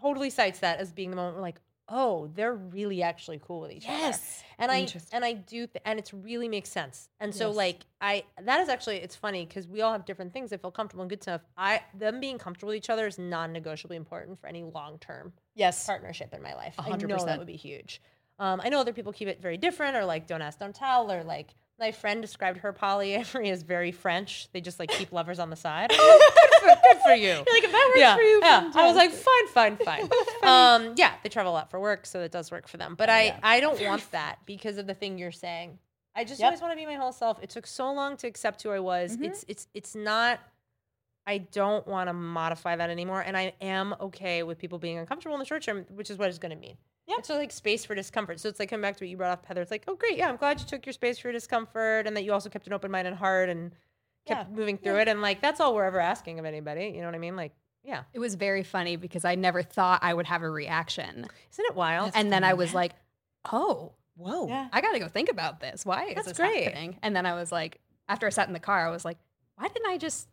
totally 0.00 0.30
cites 0.30 0.60
that 0.60 0.78
as 0.78 0.92
being 0.92 1.10
the 1.10 1.16
moment 1.16 1.36
we're 1.36 1.42
like, 1.42 1.60
oh, 1.90 2.30
they're 2.34 2.54
really 2.54 3.02
actually 3.02 3.40
cool 3.42 3.60
with 3.60 3.72
each 3.72 3.84
other. 3.88 3.96
Yes, 3.98 4.42
and 4.58 4.70
I 4.70 4.86
and 5.12 5.24
I 5.24 5.32
do 5.32 5.66
th- 5.66 5.82
and 5.84 5.98
it's 5.98 6.12
really 6.12 6.48
makes 6.48 6.68
sense. 6.68 7.08
And 7.20 7.34
so 7.34 7.46
Yes. 7.48 7.56
like 7.56 7.78
I 8.00 8.24
that 8.42 8.60
is 8.60 8.68
actually 8.68 8.96
it's 8.96 9.16
funny 9.16 9.46
because 9.46 9.66
we 9.66 9.80
all 9.80 9.92
have 9.92 10.04
different 10.04 10.32
things 10.32 10.50
that 10.50 10.60
feel 10.60 10.70
comfortable 10.70 11.02
and 11.02 11.10
good 11.10 11.26
enough. 11.26 11.42
I 11.56 11.80
them 11.94 12.20
being 12.20 12.38
comfortable 12.38 12.68
with 12.68 12.76
each 12.76 12.90
other 12.90 13.06
is 13.06 13.18
non-negotiably 13.18 13.96
important 13.96 14.38
for 14.38 14.48
any 14.48 14.62
long-term 14.64 15.32
Yes. 15.58 15.84
partnership 15.84 16.32
in 16.32 16.42
my 16.42 16.54
life. 16.54 16.74
A 16.78 16.82
I 16.82 16.84
hundred 16.84 17.10
know 17.10 17.24
that 17.24 17.38
would 17.38 17.46
be 17.46 17.56
huge. 17.56 18.00
Um, 18.38 18.60
I 18.62 18.68
know 18.68 18.78
other 18.80 18.92
people 18.92 19.12
keep 19.12 19.26
it 19.28 19.42
very 19.42 19.56
different 19.56 19.96
or 19.96 20.04
like 20.04 20.26
don't 20.28 20.40
ask, 20.42 20.58
don't 20.58 20.74
tell, 20.74 21.10
or 21.10 21.24
like 21.24 21.48
my 21.80 21.90
friend 21.92 22.22
described 22.22 22.58
her 22.58 22.72
polyamory 22.72 23.50
as 23.50 23.62
very 23.62 23.90
French. 23.92 24.48
They 24.52 24.60
just 24.60 24.78
like 24.78 24.90
keep 24.90 25.12
lovers 25.12 25.38
on 25.40 25.50
the 25.50 25.56
side. 25.56 25.90
Good, 25.90 25.98
for, 26.60 26.66
good 26.66 26.96
for 27.04 27.14
you. 27.14 27.32
like 27.52 27.64
if 27.64 27.72
that 27.72 27.86
works 27.88 27.98
yeah, 28.00 28.14
for 28.16 28.22
you, 28.22 28.40
yeah. 28.42 28.70
I 28.74 28.86
was 28.86 28.96
like, 28.96 29.10
fine, 29.12 29.76
fine, 29.76 29.76
fine. 29.84 30.08
um, 30.42 30.94
yeah, 30.96 31.14
they 31.22 31.28
travel 31.28 31.52
a 31.52 31.54
lot 31.54 31.70
for 31.70 31.80
work, 31.80 32.06
so 32.06 32.20
it 32.20 32.30
does 32.32 32.50
work 32.50 32.68
for 32.68 32.76
them. 32.76 32.94
But 32.96 33.10
I, 33.10 33.24
Yeah. 33.26 33.38
I 33.42 33.60
don't 33.60 33.80
want 33.84 34.08
that 34.12 34.38
because 34.46 34.78
of 34.78 34.86
the 34.86 34.94
thing 34.94 35.18
you're 35.18 35.32
saying. 35.32 35.78
I 36.14 36.24
just 36.24 36.40
Yep. 36.40 36.46
always 36.46 36.60
want 36.60 36.72
to 36.72 36.76
be 36.76 36.86
my 36.86 36.94
whole 36.94 37.12
self. 37.12 37.40
It 37.42 37.50
took 37.50 37.66
so 37.66 37.92
long 37.92 38.16
to 38.18 38.26
accept 38.28 38.62
who 38.62 38.70
I 38.70 38.80
was. 38.80 39.16
Mhm. 39.16 39.24
It's, 39.26 39.44
it's, 39.48 39.66
it's 39.74 39.94
not. 39.96 40.40
I 41.28 41.38
don't 41.38 41.86
want 41.86 42.08
to 42.08 42.12
modify 42.14 42.74
that 42.76 42.90
anymore, 42.90 43.20
and 43.20 43.36
I 43.36 43.52
am 43.60 43.94
okay 44.00 44.42
with 44.42 44.58
people 44.58 44.78
being 44.78 44.98
uncomfortable 44.98 45.34
in 45.36 45.38
the 45.40 45.44
short 45.44 45.62
term, 45.62 45.84
which 45.94 46.10
is 46.10 46.16
what 46.18 46.28
it's 46.30 46.38
going 46.38 46.50
to 46.50 46.56
mean. 46.58 46.76
Yeah. 47.06 47.16
It's 47.18 47.28
like 47.30 47.52
space 47.52 47.84
for 47.84 47.94
discomfort. 47.94 48.40
So 48.40 48.48
it's 48.48 48.58
like 48.58 48.68
coming 48.70 48.82
back 48.82 48.96
to 48.96 49.04
what 49.04 49.08
you 49.10 49.16
brought 49.16 49.32
up, 49.32 49.46
Heather. 49.46 49.62
It's 49.62 49.70
like, 49.70 49.84
oh, 49.88 49.94
great, 49.94 50.16
yeah, 50.18 50.28
I'm 50.28 50.36
glad 50.36 50.58
you 50.60 50.66
took 50.66 50.84
your 50.86 50.92
space 50.92 51.18
for 51.18 51.28
your 51.28 51.32
discomfort, 51.34 52.06
and 52.06 52.16
that 52.16 52.24
you 52.24 52.32
also 52.32 52.48
kept 52.48 52.66
an 52.66 52.72
open 52.72 52.90
mind 52.90 53.06
and 53.06 53.16
heart, 53.16 53.48
and 53.50 53.72
kept 54.26 54.48
Yeah. 54.50 54.56
moving 54.56 54.78
through 54.78 54.98
it. 55.00 55.08
And 55.08 55.22
like 55.22 55.40
that's 55.40 55.60
all 55.60 55.74
we're 55.74 55.84
ever 55.84 56.00
asking 56.00 56.38
of 56.38 56.44
anybody. 56.44 56.86
You 56.94 57.00
know 57.00 57.06
what 57.06 57.14
I 57.14 57.18
mean? 57.18 57.36
Like, 57.36 57.52
yeah, 57.84 58.02
It 58.12 58.18
was 58.18 58.34
very 58.34 58.62
funny 58.62 58.96
because 58.96 59.24
I 59.24 59.34
never 59.36 59.62
thought 59.62 60.00
I 60.02 60.12
would 60.12 60.26
have 60.26 60.42
a 60.42 60.50
reaction. 60.50 61.26
isn't 61.52 61.64
it 61.66 61.74
wild? 61.74 62.12
and 62.14 62.32
then 62.32 62.42
I 62.44 62.54
was 62.54 62.74
like, 62.74 62.92
oh, 63.52 63.92
Whoa. 64.16 64.48
Yeah. 64.48 64.68
I 64.72 64.80
got 64.80 64.92
to 64.94 64.98
go 64.98 65.06
think 65.06 65.30
about 65.30 65.60
this. 65.60 65.86
Why 65.86 66.06
is 66.06 66.14
That's 66.16 66.28
this 66.28 66.36
great. 66.38 66.64
happening? 66.64 66.98
And 67.02 67.14
then 67.14 67.24
I 67.24 67.34
was 67.34 67.52
like, 67.52 67.78
after 68.08 68.26
I 68.26 68.30
sat 68.30 68.48
in 68.48 68.52
the 68.52 68.58
car, 68.58 68.84
I 68.84 68.90
was 68.90 69.04
like, 69.04 69.16
why 69.54 69.68
didn't 69.68 69.86
I 69.86 69.96
just, 69.96 70.26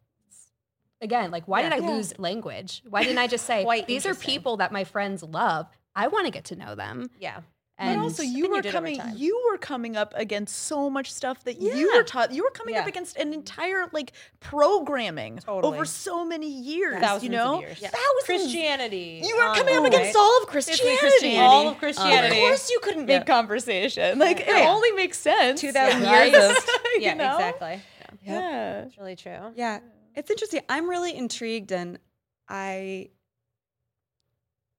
again, 1.02 1.32
like, 1.32 1.48
why 1.48 1.62
Yeah. 1.62 1.70
did 1.70 1.80
I 1.84 1.86
Yeah. 1.86 1.92
lose 1.96 2.18
language? 2.20 2.82
Why 2.90 3.04
didn't 3.04 3.18
I 3.20 3.28
just 3.28 3.46
say, 3.52 3.66
these 3.88 4.06
are 4.06 4.16
people 4.16 4.58
that 4.58 4.72
my 4.72 4.84
friends 4.84 5.24
love. 5.24 5.68
I 5.96 6.08
want 6.08 6.26
to 6.26 6.32
get 6.32 6.46
to 6.46 6.56
know 6.56 6.76
them. 6.76 7.10
yeah. 7.20 7.42
And 7.78 8.00
but 8.00 8.04
also, 8.04 8.24
you 8.24 8.32
think 8.32 8.46
you 8.46 8.52
were 8.52 8.62
coming. 8.72 9.02
You 9.18 9.50
were 9.52 9.58
coming 9.58 9.98
up 9.98 10.14
against 10.16 10.56
so 10.64 10.90
much 10.90 11.12
stuff 11.12 11.44
that 11.44 11.60
you 11.62 11.92
were 11.94 12.04
taught. 12.04 12.32
You 12.32 12.44
were 12.44 12.50
coming 12.52 12.78
up 12.78 12.88
against 12.88 13.18
an 13.18 13.34
entire 13.34 13.88
like 13.92 14.14
programming 14.40 15.40
Totally. 15.40 15.74
over 15.76 15.84
so 15.84 16.24
many 16.24 16.48
years. 16.50 17.02
Thousands 17.02 17.24
you 17.24 17.30
know, 17.32 17.56
of 17.56 17.62
years. 17.62 17.82
Yeah. 17.82 17.90
thousands. 17.90 18.24
Christianity. 18.24 19.22
You 19.26 19.36
were 19.36 19.44
on 19.44 19.56
coming 19.58 19.76
up 19.76 19.84
against 19.84 20.16
right? 20.16 20.22
all 20.22 20.42
of 20.42 20.48
Christianity. 20.48 20.98
Christianity. 21.00 21.38
All 21.40 21.68
of 21.68 21.78
Christianity. 21.78 22.38
Of 22.38 22.42
course, 22.44 22.70
you 22.70 22.80
couldn't 22.82 23.08
make 23.08 23.28
Yeah. 23.28 23.36
conversation. 23.36 24.20
Like 24.20 24.40
it 24.40 24.48
Yeah. 24.48 24.70
only 24.72 24.92
makes 24.94 25.20
sense. 25.20 25.60
2,000 25.60 26.02
right? 26.04 26.32
years 26.32 26.52
of- 26.58 26.66
You 26.96 27.02
Yeah, 27.02 27.14
know? 27.16 27.34
exactly. 27.36 27.82
Yeah. 28.24 28.84
It's 28.84 28.98
really 28.98 29.18
true. 29.18 29.52
Yeah, 29.56 29.80
it's 30.16 30.30
interesting. 30.32 30.62
I'm 30.70 30.90
really 30.90 31.16
intrigued, 31.16 31.72
and 31.72 32.00
I, 32.48 33.10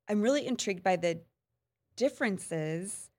I'm 0.08 0.20
really 0.22 0.46
intrigued 0.46 0.82
by 0.82 0.96
the 0.96 1.20
differences 1.96 3.10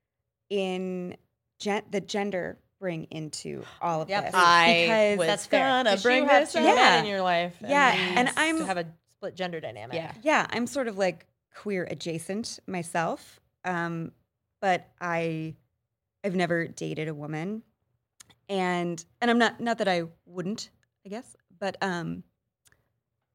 in 0.49 1.17
gen- 1.60 1.84
the 1.91 2.01
gender 2.01 2.58
bring 2.80 3.06
into 3.06 3.63
all 3.82 4.01
of 4.03 4.10
Yep. 4.10 4.25
this. 4.25 4.34
I 4.36 5.13
because 5.15 5.27
That's 5.27 5.45
fair. 5.47 5.67
gonna 5.67 5.89
'Cause 5.91 6.03
bring 6.03 6.23
you 6.23 6.30
have 6.30 6.43
this 6.43 6.53
two 6.53 6.62
Yeah. 6.62 6.99
in 6.99 7.06
your 7.08 7.21
life. 7.21 7.56
Yeah, 7.60 7.91
and 7.91 8.30
I'm- 8.38 8.60
to 8.60 8.65
have 8.65 8.77
a 8.77 8.86
split 9.10 9.36
gender 9.36 9.60
dynamic. 9.60 9.95
Yeah. 9.95 10.13
yeah, 10.21 10.47
I'm 10.51 10.67
sort 10.67 10.88
of 10.88 10.97
like 10.97 11.25
queer 11.56 11.86
adjacent 11.89 12.60
myself, 12.67 13.39
um, 13.65 14.12
but 14.62 14.88
I, 15.01 15.56
I've 16.23 16.36
never 16.36 16.67
dated 16.67 17.08
a 17.08 17.15
woman, 17.15 17.63
and 18.47 19.03
and 19.21 19.32
I'm 19.32 19.39
not 19.39 19.60
not 19.60 19.80
that 19.80 19.88
I 19.88 20.03
wouldn't, 20.25 20.69
I 21.03 21.10
guess, 21.10 21.36
but 21.60 21.78
um, 21.82 22.24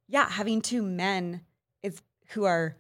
yeah, 0.09 0.29
having 0.29 0.61
two 0.61 0.83
men 0.83 1.43
is 1.83 2.01
who 2.31 2.45
are 2.45 2.77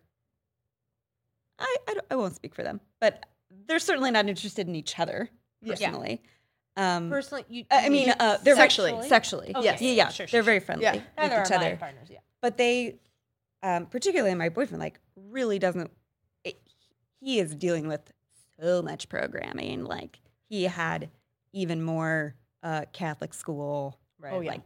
I, 1.58 1.76
I, 1.88 1.94
don't- 1.94 2.06
I 2.10 2.16
won't 2.16 2.34
speak 2.34 2.54
for 2.54 2.62
them, 2.62 2.80
but 3.00 3.24
they're 3.68 3.78
certainly 3.78 4.10
not 4.10 4.28
interested 4.28 4.66
in 4.68 4.74
each 4.74 4.98
other 4.98 5.28
Yeah. 5.62 5.74
personally. 5.74 6.22
Um, 6.76 7.10
Personally, 7.10 7.44
you. 7.48 7.64
I 7.70 7.86
I 7.86 7.88
mean, 7.90 8.08
you- 8.08 8.14
uh, 8.18 8.38
they're 8.38 8.56
Sexually. 8.56 8.92
Very, 8.92 9.08
sexually, 9.08 9.52
Okay. 9.54 9.62
yes, 9.64 9.80
yeah, 9.82 9.90
yeah. 9.92 10.08
Sure, 10.08 10.26
sure, 10.26 10.38
they're 10.38 10.42
very 10.42 10.58
friendly 10.60 10.84
Yeah. 10.84 10.94
with 10.94 11.02
Neither 11.18 11.42
each 11.42 11.50
are 11.50 11.58
my 11.58 11.66
other. 11.66 11.76
partners. 11.76 12.08
Yeah. 12.10 12.18
But 12.40 12.56
they, 12.56 12.98
um, 13.62 13.86
particularly 13.86 14.34
my 14.34 14.48
boyfriend, 14.48 14.80
like 14.80 14.98
really 15.14 15.58
doesn't. 15.58 15.90
It, 16.44 16.58
he 17.20 17.38
is 17.40 17.54
dealing 17.54 17.88
with 17.88 18.00
so 18.58 18.80
much 18.82 19.08
programming. 19.10 19.84
Like 19.84 20.18
he 20.48 20.64
had 20.64 21.10
even 21.52 21.82
more 21.82 22.34
uh, 22.62 22.86
Catholic 22.92 23.34
school, 23.34 23.98
Right. 24.18 24.32
Oh, 24.32 24.40
yeah. 24.40 24.52
like 24.52 24.62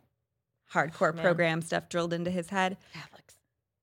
hardcore 0.72 1.14
Man. 1.14 1.22
program 1.22 1.62
stuff 1.62 1.88
drilled 1.88 2.12
into 2.12 2.30
his 2.30 2.48
head. 2.50 2.76
Catholics. 2.92 3.34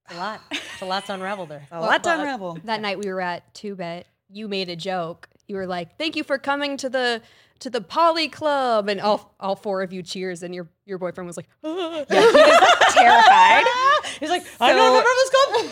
It's 0.06 0.16
a 0.16 0.20
lot. 0.20 0.42
It's 0.52 0.82
a 0.82 0.86
lot 0.86 1.06
to 1.06 1.14
unravel 1.14 1.46
there. 1.46 1.68
A 1.72 1.80
lot 1.80 2.04
to 2.04 2.10
but- 2.10 2.20
unravel. 2.20 2.58
that 2.66 2.82
night 2.82 3.00
we 3.00 3.08
were 3.12 3.22
at 3.22 3.54
Two 3.54 3.76
Bit, 3.76 4.06
you 4.30 4.48
made 4.48 4.70
a 4.70 4.76
joke. 4.76 5.30
You 5.48 5.56
were 5.58 5.68
like, 5.68 5.98
"Thank 5.98 6.16
you 6.16 6.24
for 6.24 6.38
coming 6.38 6.78
to 6.78 6.90
the 6.90 7.22
to 7.60 7.70
the 7.70 7.82
Poly 7.82 8.28
Club," 8.28 8.88
and 8.90 9.00
all 9.02 9.34
all 9.40 9.56
four 9.56 9.82
of 9.82 9.92
you 9.94 10.04
cheers, 10.04 10.44
and 10.44 10.54
your 10.56 10.68
your 10.86 10.98
boyfriend 10.98 11.28
was 11.28 11.38
like, 11.38 11.48
Terrified. 11.64 13.64
He's 14.20 14.30
like, 14.30 14.46
I'm 14.60 14.76
not 14.76 14.90
a 14.90 14.94
member 14.94 15.00
of 15.00 15.06
this 15.16 15.30
club. 15.30 15.66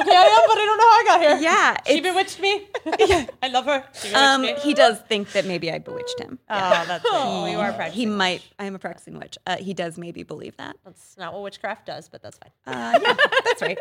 okay, 0.00 0.16
I 0.16 0.24
am, 0.24 0.40
but 0.48 0.58
I 0.58 0.64
don't 0.66 0.78
know 0.78 0.84
how 0.84 0.90
I 0.90 1.04
got 1.06 1.20
here. 1.20 1.38
Yeah, 1.40 1.76
She 1.86 2.00
bewitched 2.00 2.40
me. 2.40 2.66
yeah, 3.06 3.26
I 3.42 3.48
love 3.48 3.64
her. 3.66 3.84
Um, 4.14 4.42
me. 4.42 4.54
he 4.62 4.74
does 4.74 4.98
think 5.00 5.32
that 5.32 5.46
maybe 5.46 5.70
I 5.72 5.78
bewitched 5.78 6.18
him. 6.20 6.38
Oh, 6.50 6.84
that's 6.86 7.04
oh, 7.08 7.46
you 7.46 7.58
are 7.58 7.70
He 7.70 7.76
practicing. 7.76 8.16
might. 8.16 8.42
I 8.58 8.64
am 8.64 8.74
a 8.74 8.78
practicing 8.78 9.18
witch. 9.18 9.38
Uh, 9.46 9.56
he 9.56 9.72
does 9.74 9.96
maybe 9.98 10.22
believe 10.24 10.56
that. 10.58 10.76
That's 10.84 11.16
not 11.16 11.32
what 11.32 11.42
witchcraft 11.42 11.86
does, 11.86 12.08
but 12.08 12.22
that's 12.22 12.38
fine. 12.38 12.50
Uh, 12.66 12.98
yeah, 13.02 13.14
that's 13.44 13.62
right. 13.62 13.78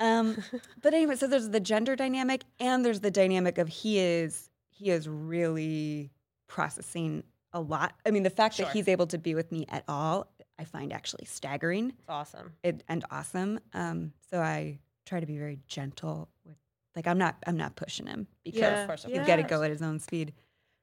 Um, 0.00 0.42
but 0.82 0.92
anyway, 0.94 1.14
so 1.16 1.26
there's 1.26 1.48
the 1.50 1.60
gender 1.60 1.94
dynamic, 1.96 2.42
and 2.58 2.82
there's 2.84 3.00
the 3.00 3.10
dynamic 3.10 3.58
of 3.58 3.68
he 3.68 3.98
is 4.00 4.48
he 4.84 4.90
is 4.90 5.08
really 5.08 6.10
processing 6.46 7.24
a 7.52 7.60
lot. 7.60 7.94
I 8.04 8.10
mean, 8.10 8.22
the 8.22 8.30
fact 8.30 8.56
Sure. 8.56 8.66
that 8.66 8.72
he's 8.72 8.86
able 8.88 9.06
to 9.08 9.18
be 9.18 9.34
with 9.34 9.50
me 9.50 9.64
at 9.70 9.84
all, 9.88 10.26
I 10.58 10.64
find 10.64 10.92
actually 10.92 11.24
staggering 11.24 11.90
It's 11.98 12.08
awesome. 12.08 12.52
it, 12.62 12.82
and 12.88 13.04
awesome. 13.10 13.60
Um, 13.72 14.12
so 14.30 14.40
I 14.40 14.78
try 15.06 15.20
to 15.20 15.26
be 15.26 15.38
very 15.38 15.58
gentle 15.66 16.28
with, 16.44 16.56
like, 16.94 17.06
I'm 17.06 17.16
not 17.18 17.36
I'm 17.46 17.56
not 17.56 17.76
pushing 17.76 18.06
him 18.06 18.26
because 18.44 18.60
Yeah, 18.60 18.80
of 18.82 18.86
course, 18.88 19.04
of 19.04 19.10
he's 19.10 19.18
course. 19.18 19.26
got 19.26 19.36
to 19.36 19.42
go 19.44 19.62
at 19.62 19.70
his 19.70 19.80
own 19.82 19.98
speed. 20.00 20.34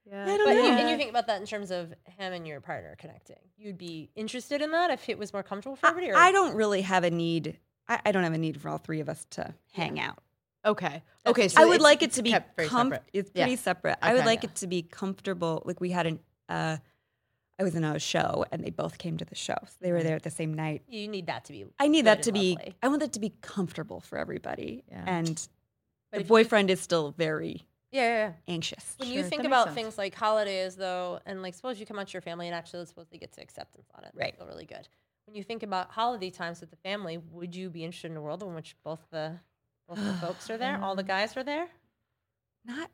Yeah. 0.06 0.24
I 0.24 0.38
don't 0.38 0.46
But 0.48 0.54
know. 0.56 0.64
you, 0.64 0.72
and 0.72 0.90
you 0.90 0.98
think 0.98 1.12
about 1.12 1.28
that 1.28 1.40
in 1.40 1.46
terms 1.48 1.70
of 1.70 1.94
him 2.18 2.34
and 2.34 2.48
your 2.48 2.60
partner 2.60 2.96
connecting. 2.98 3.38
You'd 3.58 3.78
be 3.78 4.10
interested 4.16 4.62
in 4.62 4.72
that 4.72 4.90
if 4.90 5.08
it 5.10 5.18
was 5.20 5.32
more 5.32 5.44
comfortable 5.44 5.76
for 5.76 5.86
everybody. 5.88 6.12
Or? 6.12 6.18
I, 6.18 6.30
I 6.30 6.32
don't 6.32 6.56
really 6.56 6.82
have 6.82 7.04
a 7.04 7.12
need. 7.12 7.60
I, 7.88 8.00
I 8.08 8.12
don't 8.12 8.24
have 8.24 8.34
a 8.34 8.38
need 8.40 8.60
for 8.60 8.70
all 8.70 8.80
three 8.80 9.00
of 9.00 9.08
us 9.10 9.26
to 9.32 9.54
hang 9.74 10.00
out. 10.00 10.18
Okay. 10.66 11.02
Okay. 11.26 11.48
So 11.48 11.62
I 11.62 11.66
would 11.66 11.82
like 11.82 12.02
it 12.04 12.12
to 12.14 12.24
be 12.24 12.36
com-. 12.58 12.96
It's 13.14 13.32
Yeah. 13.34 13.46
pretty 13.46 13.56
separate. 13.58 13.98
I 14.02 14.14
would 14.14 14.26
like 14.26 14.44
Yeah. 14.44 14.50
it 14.50 14.56
to 14.58 14.68
be 14.68 14.84
comfortable. 14.84 15.62
Like 15.66 15.80
we 15.82 15.92
had 15.92 16.06
an, 16.08 16.20
uh, 16.50 16.78
I 17.60 17.64
was 17.64 17.76
in 17.76 17.84
a 17.84 18.00
show 18.00 18.46
and 18.52 18.64
they 18.64 18.70
both 18.72 18.98
came 18.98 19.18
to 19.18 19.26
the 19.26 19.36
show. 19.36 19.56
So 19.66 19.76
they 19.82 19.92
were 19.92 20.04
there 20.04 20.16
at 20.16 20.24
the 20.24 20.30
same 20.32 20.54
night. 20.54 20.84
you 20.88 21.08
need 21.08 21.28
that 21.28 21.46
to 21.46 21.54
be. 21.54 21.66
I 21.80 21.88
need 21.88 22.06
that 22.06 22.24
to 22.24 22.32
be. 22.32 22.56
lovely. 22.56 22.76
I 22.84 22.88
want 22.88 23.00
that 23.02 23.14
to 23.14 23.20
be 23.20 23.34
comfortable 23.42 24.00
for 24.02 24.18
everybody. 24.18 24.84
Yeah. 24.88 25.04
And 25.08 25.36
But 26.12 26.18
the 26.18 26.22
if 26.22 26.22
you- 26.24 26.28
boyfriend 26.30 26.70
is 26.70 26.80
still 26.82 27.12
very 27.12 27.66
Yeah, 27.92 28.02
yeah, 28.02 28.28
yeah. 28.30 28.34
anxious. 28.48 28.96
When 28.98 29.10
Sure, 29.10 29.18
you 29.18 29.24
think 29.24 29.44
about 29.44 29.66
sense. 29.68 29.76
things 29.76 29.98
like 29.98 30.16
holidays, 30.16 30.76
though, 30.76 31.20
and 31.26 31.42
like 31.42 31.54
suppose 31.56 31.80
you 31.80 31.86
come 31.86 32.00
out 32.00 32.08
to 32.08 32.14
your 32.14 32.22
family 32.22 32.48
and 32.48 32.56
actually 32.56 32.86
supposedly 32.86 33.18
get 33.20 33.32
to 33.34 33.42
acceptance 33.42 33.88
on 33.96 34.04
it, 34.06 34.12
Right. 34.16 34.36
Feel 34.38 34.48
really 34.48 34.66
good. 34.66 34.88
When 35.26 35.36
you 35.36 35.44
think 35.44 35.62
about 35.64 35.92
holiday 35.92 36.30
times 36.30 36.62
with 36.62 36.70
the 36.72 36.78
family, 36.78 37.18
would 37.18 37.56
you 37.56 37.70
be 37.70 37.84
interested 37.84 38.12
in 38.12 38.18
a 38.18 38.22
world 38.22 38.42
in 38.44 38.54
which 38.56 38.76
both 38.84 39.02
the 39.12 39.40
both 39.96 40.06
the 40.06 40.14
folks 40.26 40.50
are 40.50 40.58
there, 40.58 40.80
all 40.82 40.96
the 40.96 41.04
guys 41.04 41.36
are 41.36 41.44
there? 41.44 41.68
Not, 42.66 42.90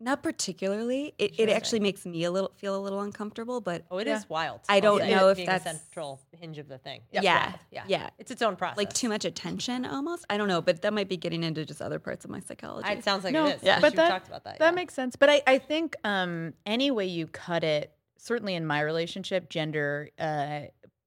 not 0.00 0.22
particularly. 0.22 1.14
It, 1.18 1.24
it 1.24 1.24
Interesting. 1.40 1.50
actually 1.56 1.80
makes 1.80 2.04
me 2.04 2.24
a 2.24 2.30
little 2.30 2.52
feel 2.56 2.76
a 2.76 2.82
little 2.82 3.00
uncomfortable. 3.00 3.60
But 3.60 3.84
Oh, 3.90 3.98
it 3.98 4.08
is 4.08 4.20
Yeah. 4.22 4.26
wild. 4.28 4.60
I 4.68 4.80
don't 4.80 5.00
say, 5.00 5.10
know 5.14 5.28
if 5.28 5.36
being 5.36 5.46
that's- 5.46 5.62
the 5.64 5.78
central 5.78 6.20
hinge 6.38 6.58
of 6.58 6.68
the 6.68 6.78
thing. 6.78 7.00
Yeah. 7.12 7.20
It's 7.20 7.26
wild. 7.26 7.58
yeah, 7.70 7.84
Yeah. 7.86 8.10
It's 8.18 8.30
its 8.30 8.42
own 8.42 8.56
process. 8.56 8.76
like 8.76 8.92
too 8.92 9.08
much 9.08 9.24
attention, 9.24 9.86
almost. 9.86 10.24
I 10.28 10.36
don't 10.36 10.48
know. 10.48 10.60
But 10.60 10.82
that 10.82 10.92
might 10.92 11.08
be 11.08 11.16
getting 11.16 11.42
into 11.44 11.64
just 11.64 11.80
other 11.80 11.98
parts 11.98 12.24
of 12.24 12.30
my 12.30 12.40
psychology. 12.40 12.88
It 12.90 13.04
sounds 13.04 13.24
like 13.24 13.32
No, 13.32 13.46
it 13.46 13.56
is. 13.56 13.62
yeah. 13.62 13.76
Yeah, 13.76 13.80
but 13.80 13.92
you've 13.92 13.96
that- 13.96 14.08
talked 14.08 14.28
about 14.28 14.44
that. 14.44 14.58
That 14.58 14.64
yeah. 14.66 14.70
makes 14.72 14.94
sense. 14.94 15.16
But 15.16 15.30
I, 15.30 15.42
I 15.46 15.58
think 15.58 15.96
um, 16.04 16.54
any 16.66 16.90
way 16.90 17.06
you 17.06 17.26
cut 17.28 17.62
it, 17.64 17.92
certainly 18.18 18.54
in 18.54 18.66
my 18.66 18.80
relationship, 18.80 19.48
gender 19.48 20.10
uh, 20.18 20.62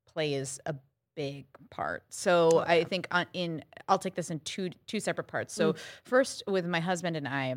plays 0.08 0.60
a 0.66 0.76
big 1.18 1.48
part. 1.72 2.04
So 2.10 2.64
I 2.66 2.84
think 2.84 3.08
on, 3.10 3.26
in 3.34 3.64
I'll 3.90 3.98
take 3.98 4.14
this 4.14 4.30
in 4.30 4.40
two 4.42 4.70
two 4.86 5.00
separate 5.00 5.28
parts. 5.28 5.54
So 5.54 5.74
mm. 5.74 5.80
first, 6.04 6.44
with 6.48 6.66
my 6.66 6.80
husband 6.80 7.18
and 7.18 7.28
I, 7.28 7.56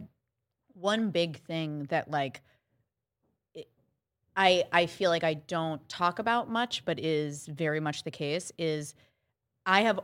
one 0.73 1.11
big 1.11 1.37
thing 1.37 1.85
that 1.91 2.11
like 2.11 2.41
it- 3.55 3.69
I 4.35 4.65
I 4.73 4.87
feel 4.87 5.11
like 5.11 5.25
I 5.25 5.35
don't 5.35 5.87
talk 5.89 6.19
about 6.19 6.51
much, 6.51 6.87
but 6.87 6.99
is 6.99 7.47
very 7.47 7.81
much 7.81 8.03
the 8.03 8.11
case 8.11 8.51
is 8.59 8.95
I 9.67 9.83
have 9.83 10.01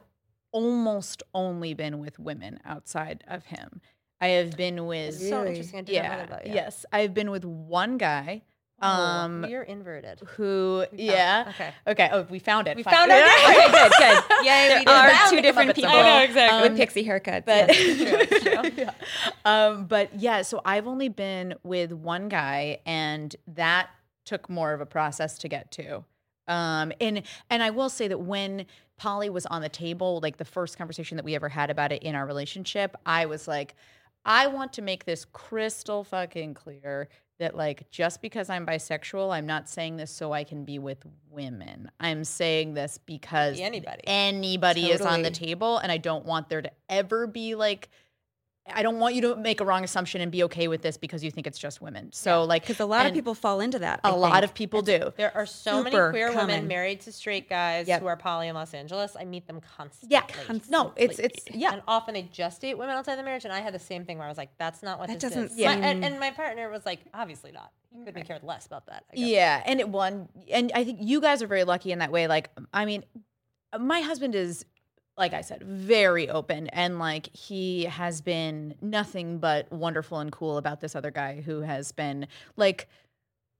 almost 0.52 1.22
only 1.34 1.72
been 1.72 1.98
with 1.98 2.18
women 2.18 2.60
outside 2.64 3.24
of 3.26 3.46
him. 3.46 3.80
I 4.20 4.28
have 4.28 4.56
been 4.56 4.86
with 4.86 5.14
It's 5.14 5.28
so 5.28 5.46
interesting. 5.46 5.78
I 5.78 5.82
didn't 5.82 6.02
know 6.04 6.08
yeah, 6.10 6.16
that 6.16 6.28
about 6.28 6.46
you. 6.46 6.54
yes. 6.54 6.84
I've 6.92 7.14
been 7.14 7.30
with 7.30 7.44
one 7.44 7.96
guy 7.96 8.42
Oh, 8.82 8.88
um, 8.88 9.46
you're 9.46 9.62
inverted. 9.62 10.20
who, 10.36 10.84
yeah. 10.92 11.46
Okay. 11.48 11.72
Okay. 11.86 12.10
Oh, 12.12 12.26
we 12.28 12.38
found 12.38 12.68
it. 12.68 12.76
We 12.76 12.82
Fine. 12.82 12.92
found 12.94 13.10
Yeah. 13.10 13.24
okay, 13.48 13.70
good, 13.70 13.92
good. 13.98 14.24
Yeah, 14.44 14.78
we 14.78 14.84
did. 14.84 14.88
are 14.88 15.30
two 15.30 15.40
different 15.40 15.74
people 15.74 15.90
I 15.90 16.02
know, 16.02 16.22
exactly. 16.24 16.68
with 16.68 16.78
pixie 16.78 17.04
haircuts. 17.06 17.46
But 17.46 17.68
yes. 17.68 18.28
True, 18.42 18.70
true. 18.70 18.70
yeah. 18.76 18.90
Um, 19.46 19.86
but 19.86 20.14
yeah, 20.20 20.42
so 20.42 20.60
I've 20.64 20.86
only 20.86 21.08
been 21.08 21.54
with 21.62 21.92
one 21.92 22.28
guy, 22.28 22.80
and 22.84 23.34
that 23.48 23.88
took 24.26 24.50
more 24.50 24.74
of 24.74 24.80
a 24.82 24.86
process 24.86 25.38
to 25.38 25.48
get 25.48 25.70
to. 25.72 26.04
Um, 26.48 26.92
and 27.00 27.22
and 27.48 27.62
I 27.62 27.70
will 27.70 27.88
say 27.88 28.08
that 28.08 28.20
when 28.20 28.66
poly 28.98 29.30
was 29.30 29.46
on 29.46 29.62
the 29.62 29.68
table, 29.70 30.20
like 30.22 30.36
the 30.36 30.44
first 30.44 30.76
conversation 30.76 31.16
that 31.16 31.24
we 31.24 31.34
ever 31.34 31.48
had 31.48 31.70
about 31.70 31.92
it 31.92 32.02
in 32.02 32.14
our 32.14 32.26
relationship, 32.26 32.94
I 33.06 33.26
was 33.26 33.48
like, 33.48 33.74
I 34.26 34.48
want 34.48 34.72
to 34.74 34.82
make 34.82 35.04
this 35.04 35.24
crystal 35.24 36.02
fucking 36.02 36.54
clear 36.54 37.08
that 37.38 37.54
like 37.54 37.90
just 37.90 38.20
because 38.20 38.50
I'm 38.50 38.66
bisexual, 38.66 39.32
I'm 39.32 39.46
not 39.46 39.68
saying 39.68 39.98
this 39.98 40.10
so 40.10 40.32
I 40.32 40.42
can 40.42 40.64
be 40.64 40.78
with 40.78 40.98
women. 41.30 41.90
I'm 42.00 42.24
saying 42.24 42.74
this 42.74 42.98
because 43.06 43.56
Be 43.56 43.62
anybody. 43.62 44.02
anybody 44.04 44.90
is 44.90 45.00
on 45.00 45.22
the 45.22 45.30
table 45.30 45.78
and 45.78 45.92
I 45.92 45.98
don't 45.98 46.24
want 46.24 46.48
there 46.48 46.62
to 46.62 46.72
ever 46.88 47.26
be 47.26 47.54
like 47.54 47.88
I 48.74 48.82
don't 48.82 48.98
want 48.98 49.14
you 49.14 49.22
to 49.22 49.36
make 49.36 49.60
a 49.60 49.64
wrong 49.64 49.84
assumption 49.84 50.20
and 50.20 50.32
be 50.32 50.42
okay 50.44 50.66
with 50.68 50.82
this 50.82 50.96
because 50.96 51.22
you 51.22 51.30
think 51.30 51.46
it's 51.46 51.58
just 51.58 51.80
women. 51.80 52.10
So 52.12 52.44
like 52.44 52.62
because 52.62 52.80
a 52.80 52.84
lot 52.86 53.06
of 53.06 53.12
people 53.14 53.34
fall 53.34 53.60
into 53.60 53.78
that. 53.78 54.00
a 54.02 54.08
I 54.08 54.10
lot 54.10 54.32
think. 54.32 54.44
of 54.44 54.54
people 54.54 54.82
do. 54.82 55.12
There 55.16 55.34
are 55.36 55.46
so 55.46 55.82
many 55.82 55.94
queer 55.96 56.32
common. 56.32 56.46
women 56.48 56.66
married 56.68 57.00
to 57.02 57.12
straight 57.12 57.48
guys 57.48 57.86
Yep. 57.86 58.00
who 58.00 58.06
are 58.06 58.16
poly 58.16 58.48
in 58.48 58.54
Los 58.54 58.74
Angeles. 58.74 59.16
I 59.18 59.24
meet 59.24 59.46
them 59.46 59.60
constantly. 59.76 60.14
Yeah, 60.14 60.22
constantly. 60.46 60.70
no, 60.70 60.92
it's 60.96 61.18
it's 61.18 61.44
yeah. 61.52 61.74
And 61.74 61.82
often 61.86 62.14
they 62.14 62.22
just 62.22 62.60
date 62.60 62.76
women 62.76 62.96
outside 62.96 63.16
the 63.16 63.22
marriage. 63.22 63.44
And 63.44 63.52
I 63.52 63.60
had 63.60 63.72
the 63.72 63.78
same 63.78 64.04
thing 64.04 64.18
where 64.18 64.26
I 64.26 64.30
was 64.30 64.38
like, 64.38 64.50
that's 64.58 64.82
not 64.82 64.98
what 64.98 65.08
That 65.08 65.20
this 65.20 65.32
doesn't 65.32 65.58
is. 65.58 65.64
My- 65.64 65.72
and, 65.74 66.04
and 66.04 66.18
my 66.18 66.30
partner 66.32 66.68
was 66.68 66.84
like, 66.84 67.00
obviously 67.14 67.52
not. 67.52 67.70
He 67.92 67.98
couldn't 68.04 68.16
have 68.18 68.26
cared 68.26 68.42
less 68.42 68.66
about 68.66 68.86
that. 68.86 69.04
I 69.12 69.16
guess. 69.16 69.26
Yeah, 69.28 69.62
and 69.64 69.80
it 69.80 69.88
won. 69.88 70.28
And 70.50 70.70
I 70.74 70.84
think 70.84 70.98
you 71.02 71.20
guys 71.20 71.40
are 71.42 71.46
very 71.46 71.64
lucky 71.64 71.92
in 71.92 72.00
that 72.00 72.12
way. 72.12 72.26
Like, 72.26 72.50
I 72.74 72.84
mean, 72.84 73.04
my 73.78 74.00
husband 74.00 74.34
is, 74.34 74.66
like 75.18 75.32
I 75.32 75.40
said, 75.40 75.62
very 75.62 76.28
open, 76.28 76.68
and 76.68 76.98
like 76.98 77.34
he 77.34 77.84
has 77.84 78.20
been 78.20 78.74
nothing 78.80 79.38
but 79.38 79.70
wonderful 79.72 80.18
and 80.18 80.30
cool 80.30 80.58
about 80.58 80.80
this 80.80 80.94
other 80.94 81.10
guy 81.10 81.40
who 81.40 81.60
has 81.60 81.92
been 81.92 82.26
like. 82.56 82.88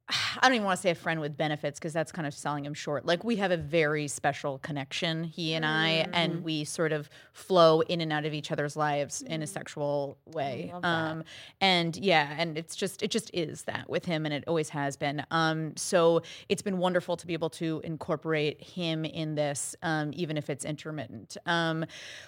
I 0.36 0.40
don't 0.42 0.54
even 0.54 0.64
want 0.64 0.78
to 0.78 0.82
say 0.82 0.90
a 0.90 0.94
friend 0.94 1.20
with 1.20 1.36
benefits 1.36 1.78
because 1.78 1.92
that's 1.92 2.12
kind 2.12 2.26
of 2.26 2.34
selling 2.34 2.64
him 2.64 2.74
short. 2.74 3.06
Like 3.06 3.24
we 3.24 3.36
have 3.36 3.50
a 3.50 3.56
very 3.56 4.06
special 4.08 4.58
connection, 4.58 5.24
he 5.24 5.54
and 5.54 5.64
I, 5.64 6.04
Mm-hmm. 6.06 6.14
and 6.14 6.44
we 6.44 6.64
sort 6.64 6.92
of 6.92 7.08
flow 7.32 7.80
in 7.80 8.00
and 8.00 8.12
out 8.12 8.24
of 8.24 8.34
each 8.34 8.52
other's 8.52 8.76
lives 8.76 9.22
in 9.22 9.42
a 9.42 9.46
sexual 9.46 10.18
way. 10.26 10.72
Mm. 10.74 10.84
Um, 10.84 11.24
and 11.60 11.96
yeah, 11.96 12.34
and 12.38 12.56
it's 12.58 12.76
just 12.76 13.02
it 13.02 13.10
just 13.10 13.30
is 13.32 13.62
that 13.62 13.88
with 13.88 14.04
him, 14.04 14.24
and 14.26 14.34
it 14.34 14.44
always 14.46 14.68
has 14.70 14.96
been. 14.96 15.24
Um, 15.30 15.76
so 15.76 16.22
it's 16.48 16.62
been 16.62 16.78
wonderful 16.78 17.16
to 17.16 17.26
be 17.26 17.32
able 17.32 17.50
to 17.50 17.80
incorporate 17.84 18.62
him 18.62 19.04
in 19.04 19.34
this, 19.34 19.74
um, 19.82 20.10
even 20.14 20.36
if 20.36 20.50
it's 20.50 20.64
intermittent. 20.64 21.36
Um, 21.46 21.84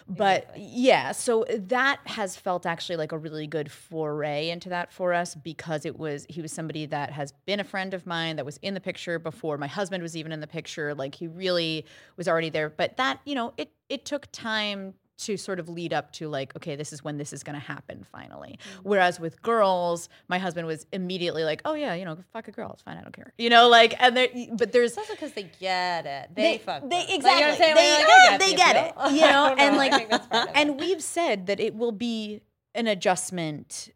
but 0.09 0.51
yeah, 0.57 1.13
so 1.13 1.45
that 1.49 2.01
has 2.07 2.37
felt 2.37 2.67
actually 2.67 2.97
like 2.97 3.13
a 3.13 3.19
really 3.19 3.47
good 3.47 3.71
foray 3.71 4.51
into 4.51 4.69
that 4.71 4.93
for 4.93 5.13
us 5.13 5.35
because 5.35 5.85
it 5.85 5.99
was 5.99 6.27
he 6.29 6.41
was 6.41 6.53
somebody 6.53 6.87
that 6.87 7.13
has 7.13 7.33
been 7.47 7.61
a 7.61 7.65
friend 7.69 7.95
of 7.95 8.07
mine 8.07 8.37
that 8.37 8.45
was 8.45 8.59
in 8.63 8.75
the 8.75 8.81
picture 8.81 9.19
before 9.19 9.57
my 9.59 9.67
husband 9.67 10.03
was 10.03 10.17
even 10.17 10.33
in 10.33 10.41
the 10.41 10.47
picture. 10.47 10.95
Like 10.95 11.15
he 11.15 11.29
really 11.29 11.85
was 12.17 12.29
already 12.29 12.51
there. 12.51 12.71
But 12.71 12.97
that 12.97 13.21
you 13.25 13.35
know 13.35 13.55
it 13.57 13.71
it 13.89 14.05
took 14.05 14.31
time 14.33 14.95
to 15.19 15.37
sort 15.37 15.59
of 15.59 15.69
lead 15.69 15.93
up 15.93 16.13
to 16.13 16.29
like 16.29 16.55
okay 16.55 16.77
this 16.77 16.93
is 16.93 17.03
when 17.03 17.19
this 17.19 17.33
is 17.33 17.43
going 17.43 17.59
to 17.59 17.65
happen 17.65 18.07
finally 18.13 18.57
mm. 18.57 18.81
whereas 18.85 19.19
with 19.19 19.43
girls 19.43 20.09
my 20.29 20.39
husband 20.39 20.65
was 20.65 20.87
immediately 20.93 21.43
like 21.43 21.61
oh 21.65 21.75
yeah 21.75 21.93
you 21.93 22.05
know 22.05 22.17
fuck 22.33 22.47
a 22.47 22.53
girl 22.53 22.71
it's 22.73 22.83
fine 22.83 22.97
i 22.97 23.03
don't 23.03 23.13
care 23.13 23.33
you 23.37 23.51
know 23.51 23.69
like 23.69 24.01
and 24.01 24.17
there 24.17 24.29
but 24.53 24.71
there's 24.71 24.93
It's 24.93 24.99
also 24.99 25.15
because 25.15 25.33
they 25.33 25.51
get 25.59 26.07
it. 26.07 26.37
They, 26.37 26.59
fuck. 26.59 26.83
they 26.83 26.89
them. 26.89 26.99
Like, 26.99 27.09
you 27.09 27.11
know 27.11 27.17
exactly 27.17 27.75
they, 27.75 27.93
Like, 27.93 28.07
I 28.09 28.39
they 28.39 28.51
the 28.53 28.57
get 28.57 28.77
it 28.77 29.13
you 29.13 29.23
know 29.23 29.57
and 29.59 29.77
like 29.77 30.13
and 30.55 30.79
we've 30.79 31.03
said 31.03 31.49
that 31.49 31.59
it 31.59 31.75
will 31.75 31.91
be 31.91 32.43
an 32.79 32.87
adjustment, 32.87 33.91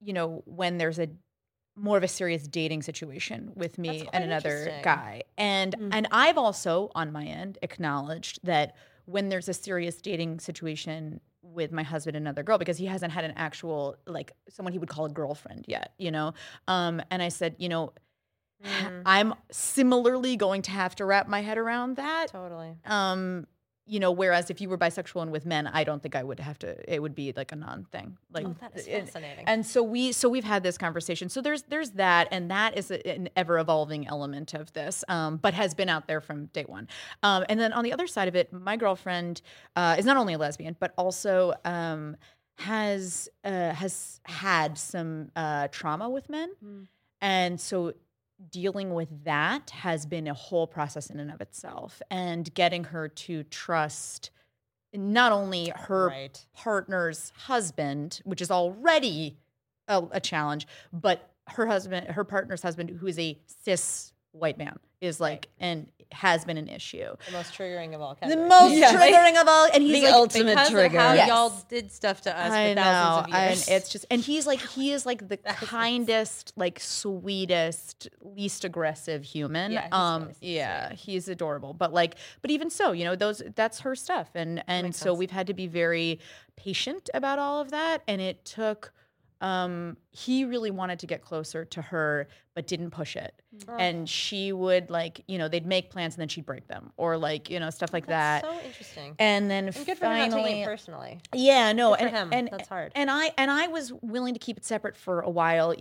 you 0.00 0.12
know, 0.12 0.42
when 0.44 0.78
there's 0.78 0.98
a 0.98 1.08
more 1.76 1.96
of 1.96 2.02
a 2.02 2.08
serious 2.08 2.46
dating 2.48 2.82
situation 2.82 3.52
with 3.54 3.78
me 3.78 4.08
and 4.12 4.24
another 4.24 4.80
guy. 4.82 5.22
And 5.36 5.74
and 5.92 6.08
I've 6.10 6.38
also 6.38 6.90
on 6.94 7.12
my 7.12 7.24
end 7.24 7.58
acknowledged 7.62 8.40
that 8.44 8.74
when 9.04 9.28
there's 9.28 9.48
a 9.48 9.54
serious 9.54 10.00
dating 10.00 10.40
situation 10.40 11.20
with 11.42 11.70
my 11.70 11.82
husband 11.84 12.16
and 12.16 12.26
another 12.26 12.42
girl 12.42 12.58
because 12.58 12.76
he 12.76 12.86
hasn't 12.86 13.12
had 13.12 13.24
an 13.24 13.32
actual 13.36 13.96
like 14.06 14.32
someone 14.48 14.72
he 14.72 14.78
would 14.78 14.88
call 14.88 15.04
a 15.04 15.10
girlfriend 15.10 15.64
yet, 15.68 15.92
you 15.98 16.10
know. 16.10 16.32
Um 16.66 17.00
and 17.10 17.22
I 17.22 17.28
said, 17.28 17.54
you 17.58 17.68
know, 17.68 17.92
Mm, 18.64 19.02
I'm 19.04 19.34
similarly 19.50 20.36
going 20.36 20.62
to 20.62 20.70
have 20.70 20.94
to 20.96 21.04
wrap 21.04 21.28
my 21.28 21.42
head 21.42 21.58
around 21.58 21.96
that. 21.96 22.28
totally. 22.28 22.78
Um, 22.86 23.46
you 23.86 24.00
know, 24.00 24.10
whereas 24.10 24.50
if 24.50 24.60
you 24.60 24.68
were 24.68 24.76
bisexual 24.76 25.22
and 25.22 25.30
with 25.30 25.46
men, 25.46 25.68
I 25.68 25.84
don't 25.84 26.02
think 26.02 26.16
I 26.16 26.22
would 26.24 26.40
have 26.40 26.58
to. 26.60 26.92
It 26.92 27.00
would 27.00 27.14
be 27.14 27.32
like 27.36 27.52
a 27.52 27.56
non 27.56 27.84
thing. 27.92 28.18
Like 28.32 28.46
Oh, 28.46 28.56
that 28.60 28.76
is 28.76 28.86
fascinating. 28.86 29.44
And 29.46 29.64
so 29.64 29.82
we, 29.82 30.10
so 30.12 30.28
we've 30.28 30.44
had 30.44 30.62
this 30.64 30.76
conversation. 30.76 31.28
So 31.28 31.40
there's 31.40 31.62
there's 31.62 31.90
that, 31.92 32.28
and 32.32 32.50
that 32.50 32.76
is 32.76 32.90
a, 32.90 33.06
an 33.08 33.28
ever 33.36 33.58
evolving 33.58 34.08
element 34.08 34.54
of 34.54 34.72
this, 34.72 35.04
um, 35.08 35.36
but 35.36 35.54
has 35.54 35.74
been 35.74 35.88
out 35.88 36.08
there 36.08 36.20
from 36.20 36.46
day 36.46 36.64
one. 36.66 36.88
Um, 37.22 37.44
and 37.48 37.60
then 37.60 37.72
on 37.72 37.84
the 37.84 37.92
other 37.92 38.08
side 38.08 38.26
of 38.26 38.34
it, 38.34 38.52
my 38.52 38.76
girlfriend 38.76 39.40
uh, 39.76 39.94
is 39.98 40.04
not 40.04 40.16
only 40.16 40.34
a 40.34 40.38
lesbian, 40.38 40.76
but 40.80 40.92
also 40.98 41.54
um, 41.64 42.16
has 42.58 43.28
uh, 43.44 43.70
has 43.72 44.20
had 44.24 44.76
some 44.78 45.30
uh, 45.36 45.68
trauma 45.70 46.10
with 46.10 46.28
men, 46.28 46.50
and 47.20 47.60
so 47.60 47.92
dealing 48.50 48.92
with 48.94 49.08
that 49.24 49.70
has 49.70 50.06
been 50.06 50.26
a 50.26 50.34
whole 50.34 50.66
process 50.66 51.08
in 51.10 51.18
and 51.20 51.30
of 51.30 51.40
itself 51.40 52.02
and 52.10 52.52
getting 52.54 52.84
her 52.84 53.08
to 53.08 53.42
trust 53.44 54.30
not 54.92 55.32
only 55.32 55.72
her 55.74 56.08
Right. 56.08 56.46
partner's 56.54 57.32
husband 57.36 58.20
which 58.24 58.40
is 58.40 58.50
already 58.50 59.38
a, 59.88 60.02
a 60.12 60.20
challenge 60.20 60.66
but 60.92 61.30
her 61.48 61.66
husband 61.66 62.08
her 62.08 62.24
partner's 62.24 62.62
husband 62.62 62.90
who 62.90 63.06
is 63.06 63.18
a 63.18 63.38
cis 63.64 64.12
white 64.32 64.58
man 64.58 64.78
is 65.00 65.20
like 65.20 65.48
and 65.60 65.88
has 66.12 66.44
been 66.44 66.56
an 66.56 66.68
issue 66.68 67.14
The 67.26 67.32
most 67.32 67.52
triggering 67.52 67.92
of 67.94 68.00
all. 68.00 68.16
the 68.20 68.36
most 68.36 68.74
Yeah. 68.74 68.92
triggering 68.92 69.40
of 69.40 69.48
all 69.48 69.66
and 69.74 69.82
he's 69.82 70.00
The 70.00 70.02
like 70.06 70.14
ultimate 70.14 70.46
because 70.54 70.70
trigger. 70.70 70.96
of 70.98 71.02
how 71.02 71.12
Yes. 71.14 71.28
y'all 71.28 71.52
did 71.68 71.90
stuff 71.90 72.20
to 72.22 72.30
us 72.38 72.52
I 72.52 72.68
for 72.70 72.74
know, 72.76 72.82
thousands 72.82 73.26
of 73.28 73.34
and 73.34 73.64
it's 73.76 73.88
just, 73.88 74.06
and 74.10 74.20
he's 74.20 74.46
like, 74.46 74.60
he 74.60 74.92
is 74.92 75.04
like 75.04 75.28
the 75.28 75.36
kindest, 75.36 76.52
like 76.56 76.78
sweetest, 76.78 78.08
least 78.22 78.64
aggressive 78.64 79.24
human. 79.24 79.72
Yeah, 79.72 79.82
he's 79.84 79.92
um, 79.92 80.22
really 80.22 80.34
yeah, 80.40 80.92
he's 80.94 81.28
adorable. 81.28 81.74
But 81.74 81.92
like, 81.92 82.14
but 82.40 82.50
even 82.50 82.70
so, 82.70 82.92
you 82.92 83.04
know, 83.04 83.16
those 83.16 83.42
that's 83.54 83.80
her 83.80 83.94
stuff, 83.96 84.28
and 84.34 84.62
and 84.68 84.94
so 84.94 85.06
sense. 85.10 85.18
we've 85.18 85.30
had 85.30 85.46
to 85.48 85.54
be 85.54 85.66
very 85.66 86.20
patient 86.56 87.10
about 87.14 87.38
all 87.38 87.60
of 87.60 87.70
that, 87.72 88.02
and 88.06 88.20
it 88.20 88.44
took. 88.44 88.92
Um, 89.40 89.96
he 90.12 90.44
really 90.46 90.70
wanted 90.70 90.98
to 91.00 91.06
get 91.06 91.22
closer 91.22 91.64
to 91.66 91.82
her, 91.82 92.26
but 92.54 92.66
didn't 92.66 92.90
push 92.90 93.16
it. 93.16 93.34
Oh. 93.68 93.76
And 93.76 94.08
she 94.08 94.52
would 94.52 94.88
like, 94.88 95.20
you 95.28 95.36
know, 95.38 95.48
they'd 95.48 95.66
make 95.66 95.90
plans 95.90 96.14
and 96.14 96.20
then 96.22 96.28
she'd 96.28 96.46
break 96.46 96.68
them, 96.68 96.92
or 96.96 97.18
like, 97.18 97.50
you 97.50 97.60
know, 97.60 97.68
stuff 97.70 97.92
like 97.92 98.06
That's 98.06 98.46
that. 98.46 98.50
so 98.60 98.66
interesting. 98.66 99.14
and 99.18 99.50
then 99.50 99.66
And 99.66 99.74
good 99.86 99.98
for 99.98 100.06
him 100.06 100.12
not 100.12 100.30
finally, 100.30 100.42
taking 100.44 100.62
it 100.62 100.66
personally. 100.66 101.18
yeah, 101.34 101.72
no, 101.72 101.90
Good 101.90 101.98
for 102.00 102.06
and, 102.06 102.16
him. 102.16 102.28
and 102.32 102.48
That's 102.50 102.68
hard. 102.68 102.92
And 102.94 103.10
I 103.10 103.32
and 103.36 103.50
I 103.50 103.66
was 103.68 103.92
willing 104.02 104.32
to 104.34 104.40
keep 104.40 104.56
it 104.56 104.64
separate 104.64 104.96
for 104.96 105.20
a 105.20 105.30
while, 105.30 105.74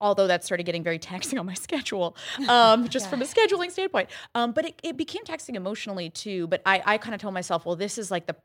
although 0.00 0.26
that 0.26 0.44
started 0.44 0.64
getting 0.64 0.82
very 0.84 0.98
taxing 0.98 1.38
on 1.38 1.46
my 1.46 1.54
schedule, 1.66 2.14
um, 2.46 2.88
just 2.88 3.08
from 3.08 3.22
a 3.22 3.24
scheduling 3.24 3.70
standpoint. 3.70 4.10
Um, 4.34 4.52
but 4.52 4.66
it, 4.66 4.80
it 4.82 4.96
became 4.98 5.24
taxing 5.24 5.54
emotionally 5.54 6.10
too. 6.10 6.46
But 6.46 6.60
I 6.66 6.82
I 6.84 6.98
kind 6.98 7.14
of 7.14 7.20
told 7.22 7.32
myself, 7.34 7.64
well, 7.64 7.76
this 7.76 7.96
is 7.96 8.10
like 8.10 8.26
the 8.26 8.36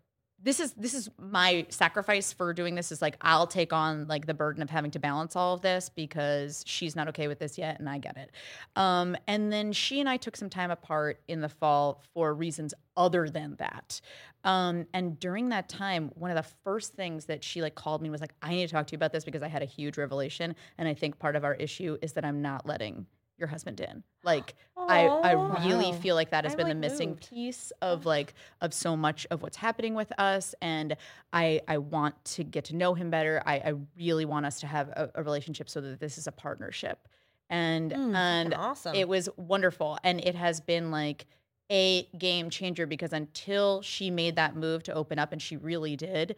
this 0.44 0.60
is 0.60 0.74
this 0.74 0.94
is 0.94 1.10
my 1.18 1.66
sacrifice 1.70 2.34
for 2.34 2.54
doing 2.54 2.76
this 2.76 2.92
is 2.92 3.02
like 3.02 3.16
I'll 3.22 3.48
take 3.48 3.72
on 3.72 4.08
like 4.08 4.26
the 4.26 4.34
burden 4.34 4.62
of 4.62 4.70
having 4.70 4.92
to 4.92 5.00
balance 5.00 5.36
all 5.36 5.54
of 5.54 5.62
this 5.62 5.90
because 5.90 6.64
she's 6.68 6.96
not 6.96 7.08
okay 7.10 7.28
with 7.28 7.40
this 7.40 7.58
yet 7.58 7.80
and 7.80 7.90
I 7.90 7.98
get 7.98 8.18
it. 8.18 8.32
Um, 8.76 9.16
and 9.28 9.52
then 9.52 9.72
she 9.72 10.02
and 10.02 10.10
I 10.10 10.18
took 10.18 10.36
some 10.36 10.50
time 10.50 10.70
apart 10.70 11.22
in 11.28 11.40
the 11.40 11.50
fall 11.50 12.04
for 12.14 12.34
reasons 12.34 12.74
other 12.98 13.30
than 13.30 13.56
that. 13.56 14.02
Um, 14.44 14.86
and 14.94 15.18
during 15.20 15.50
that 15.50 15.70
time, 15.70 16.12
one 16.16 16.30
of 16.30 16.36
the 16.36 16.50
first 16.64 16.94
things 16.94 17.26
that 17.26 17.44
she 17.44 17.62
like 17.62 17.76
called 17.76 18.02
me 18.02 18.10
was 18.10 18.20
like, 18.20 18.34
I 18.42 18.50
need 18.50 18.68
to 18.68 18.74
talk 18.74 18.88
to 18.88 18.92
you 18.92 18.98
about 18.98 19.14
this 19.14 19.24
because 19.24 19.42
I 19.42 19.48
had 19.48 19.62
a 19.62 19.66
huge 19.66 19.98
revelation. 19.98 20.56
And 20.78 20.88
I 20.88 20.94
think 20.94 21.18
part 21.18 21.38
of 21.38 21.46
our 21.46 21.54
issue 21.56 21.98
is 22.02 22.12
that 22.14 22.26
I'm 22.26 22.42
not 22.42 22.66
letting 22.66 23.06
your 23.38 23.48
husband 23.48 23.80
in. 23.80 24.04
Like 24.24 24.56
I, 24.78 25.06
I 25.08 25.32
really 25.66 25.92
Wow. 25.92 25.98
feel 25.98 26.16
like 26.16 26.32
that 26.32 26.44
has 26.44 26.54
I'm, 26.54 26.58
been 26.58 26.68
the 26.70 26.76
missing 26.76 27.10
moved. 27.10 27.30
piece 27.30 27.72
of 27.82 28.06
like 28.06 28.34
of 28.62 28.74
so 28.74 28.96
much 28.96 29.26
of 29.32 29.42
what's 29.42 29.58
happening 29.58 29.96
with 29.96 30.12
us. 30.20 30.56
And 30.62 30.96
I 31.32 31.62
I 31.68 31.78
want 31.80 32.24
to 32.26 32.44
get 32.44 32.66
to 32.66 32.76
know 32.76 32.94
him 32.94 33.10
better. 33.10 33.42
I, 33.46 33.56
I 33.56 33.74
really 33.98 34.26
want 34.26 34.46
us 34.46 34.60
to 34.62 34.68
have 34.68 34.90
a, 34.90 35.12
a 35.16 35.24
relationship 35.24 35.70
so 35.70 35.82
that 35.82 36.00
this 36.00 36.18
is 36.18 36.28
a 36.28 36.32
partnership. 36.32 37.08
And 37.50 37.92
mm, 37.92 38.16
and 38.16 38.54
awesome. 38.54 38.96
it 38.96 39.08
was 39.08 39.30
wonderful. 39.38 39.98
And 40.04 40.20
it 40.22 40.36
has 40.36 40.60
been 40.62 40.92
like 40.92 41.26
a 41.70 42.04
game 42.18 42.50
changer 42.50 42.86
because 42.86 43.14
until 43.14 43.82
she 43.82 44.12
made 44.12 44.36
that 44.36 44.56
move 44.56 44.84
to 44.84 44.94
open 44.94 45.18
up, 45.18 45.32
and 45.32 45.42
she 45.42 45.58
really 45.58 45.96
did, 45.96 46.36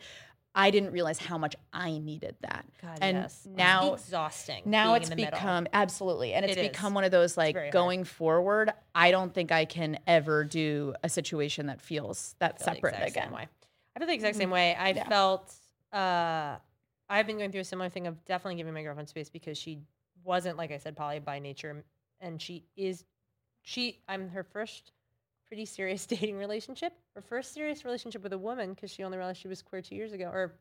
I 0.58 0.72
didn't 0.72 0.92
realize 0.92 1.20
how 1.20 1.38
much 1.38 1.56
I 1.74 1.98
needed 1.98 2.36
that. 2.42 2.66
God, 2.82 2.98
and 3.02 3.18
yes. 3.18 3.46
now 3.46 3.94
exhausting. 3.96 4.64
now 4.66 4.92
being 4.94 4.96
it's 5.02 5.10
in 5.12 5.18
the 5.18 5.24
middle. 5.24 5.38
become 5.38 5.68
absolutely 5.74 6.34
and 6.34 6.46
it's 6.46 6.56
It 6.56 6.62
is. 6.62 6.68
become 6.70 6.94
one 6.94 7.04
of 7.04 7.12
those 7.12 7.36
like 7.36 7.54
very 7.56 7.66
hard. 7.66 7.74
going 7.74 8.04
forward 8.06 8.72
i 8.94 9.12
don't 9.12 9.34
think 9.34 9.52
i 9.52 9.66
can 9.66 10.00
ever 10.08 10.44
do 10.46 10.94
a 11.04 11.10
situation 11.10 11.66
that 11.68 11.82
feels 11.82 12.36
that 12.40 12.58
feel 12.60 12.68
the 12.68 12.74
separate 12.76 12.96
again 13.08 13.32
way. 13.32 13.48
I 13.96 14.00
feel 14.00 14.08
the 14.08 14.14
exact 14.14 14.38
same 14.38 14.50
way. 14.50 14.76
I 14.76 14.90
Yeah. 14.90 15.08
felt 15.10 15.54
uh, 15.94 16.58
I've 17.10 17.28
been 17.28 17.38
going 17.38 17.52
through 17.52 17.62
a 17.62 17.66
similar 17.66 17.90
thing 17.90 18.08
of 18.08 18.24
definitely 18.26 18.56
giving 18.56 18.74
my 18.74 18.82
girlfriend 18.84 19.08
space 19.08 19.30
because 19.30 19.58
she 19.58 19.80
wasn't, 20.24 20.58
like 20.58 20.72
I 20.72 20.78
said, 20.80 20.98
poly 20.98 21.20
by 21.20 21.40
nature, 21.40 21.84
and 22.20 22.42
she 22.42 22.66
is. 22.76 23.06
She, 23.62 24.02
I'm 24.10 24.28
her 24.30 24.44
first 24.44 24.92
pretty 25.48 25.66
serious 25.66 26.06
dating 26.08 26.38
relationship. 26.38 26.94
Her 27.16 27.22
first 27.22 27.54
serious 27.54 27.86
relationship 27.86 28.24
with 28.24 28.34
a 28.34 28.38
woman 28.38 28.74
because 28.74 28.92
she 28.92 29.04
only 29.04 29.18
realized 29.18 29.40
she 29.42 29.48
was 29.48 29.62
queer 29.62 29.82
two 29.82 29.96
years 29.96 30.12
ago 30.14 30.30
or 30.32 30.54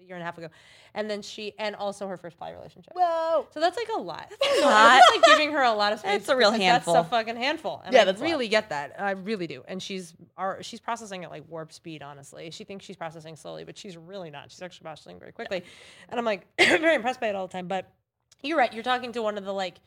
a 0.00 0.02
year 0.02 0.16
and 0.16 0.22
a 0.22 0.24
half 0.24 0.38
ago, 0.38 0.48
and 0.94 1.08
then 1.08 1.20
she, 1.22 1.52
and 1.58 1.76
also 1.76 2.08
her 2.08 2.16
first 2.16 2.36
poly 2.38 2.52
relationship. 2.54 2.92
whoa 2.94 3.46
So 3.52 3.60
that's 3.60 3.76
like 3.76 3.88
a 3.94 4.00
lot. 4.00 4.32
a 4.32 4.60
lot. 4.64 5.00
Like 5.14 5.22
giving 5.24 5.52
her 5.52 5.62
a 5.62 5.72
lot 5.72 5.92
of 5.92 5.98
space. 6.00 6.16
It's 6.16 6.28
a 6.28 6.36
real 6.36 6.50
handful. 6.50 6.94
That's 6.94 7.06
a 7.06 7.10
fucking 7.10 7.36
handful. 7.36 7.82
And 7.84 7.92
Yeah, 7.94 8.02
I 8.02 8.04
that's 8.06 8.20
really 8.20 8.48
get 8.48 8.70
that. 8.70 8.94
I 8.98 9.10
really 9.12 9.46
do. 9.46 9.62
And 9.68 9.82
she's 9.82 10.14
our, 10.36 10.62
she's 10.62 10.80
processing 10.80 11.24
at 11.24 11.30
like 11.30 11.44
warp 11.48 11.72
speed. 11.72 12.02
Honestly, 12.02 12.50
she 12.50 12.64
thinks 12.64 12.84
she's 12.84 12.96
processing 12.96 13.36
slowly, 13.36 13.64
but 13.64 13.76
she's 13.76 13.96
really 13.96 14.30
not. 14.30 14.50
She's 14.50 14.62
actually 14.62 14.84
processing 14.84 15.18
very 15.18 15.32
quickly. 15.32 15.62
And 16.08 16.18
I'm 16.18 16.24
like 16.24 16.46
very 16.58 16.94
impressed 16.96 17.20
by 17.20 17.28
it 17.28 17.36
all 17.36 17.46
the 17.46 17.52
time. 17.52 17.68
But 17.68 17.92
you're 18.42 18.58
right. 18.58 18.72
You're 18.72 18.82
talking 18.82 19.12
to 19.12 19.22
one 19.22 19.36
of 19.38 19.44
the 19.44 19.52
like. 19.52 19.78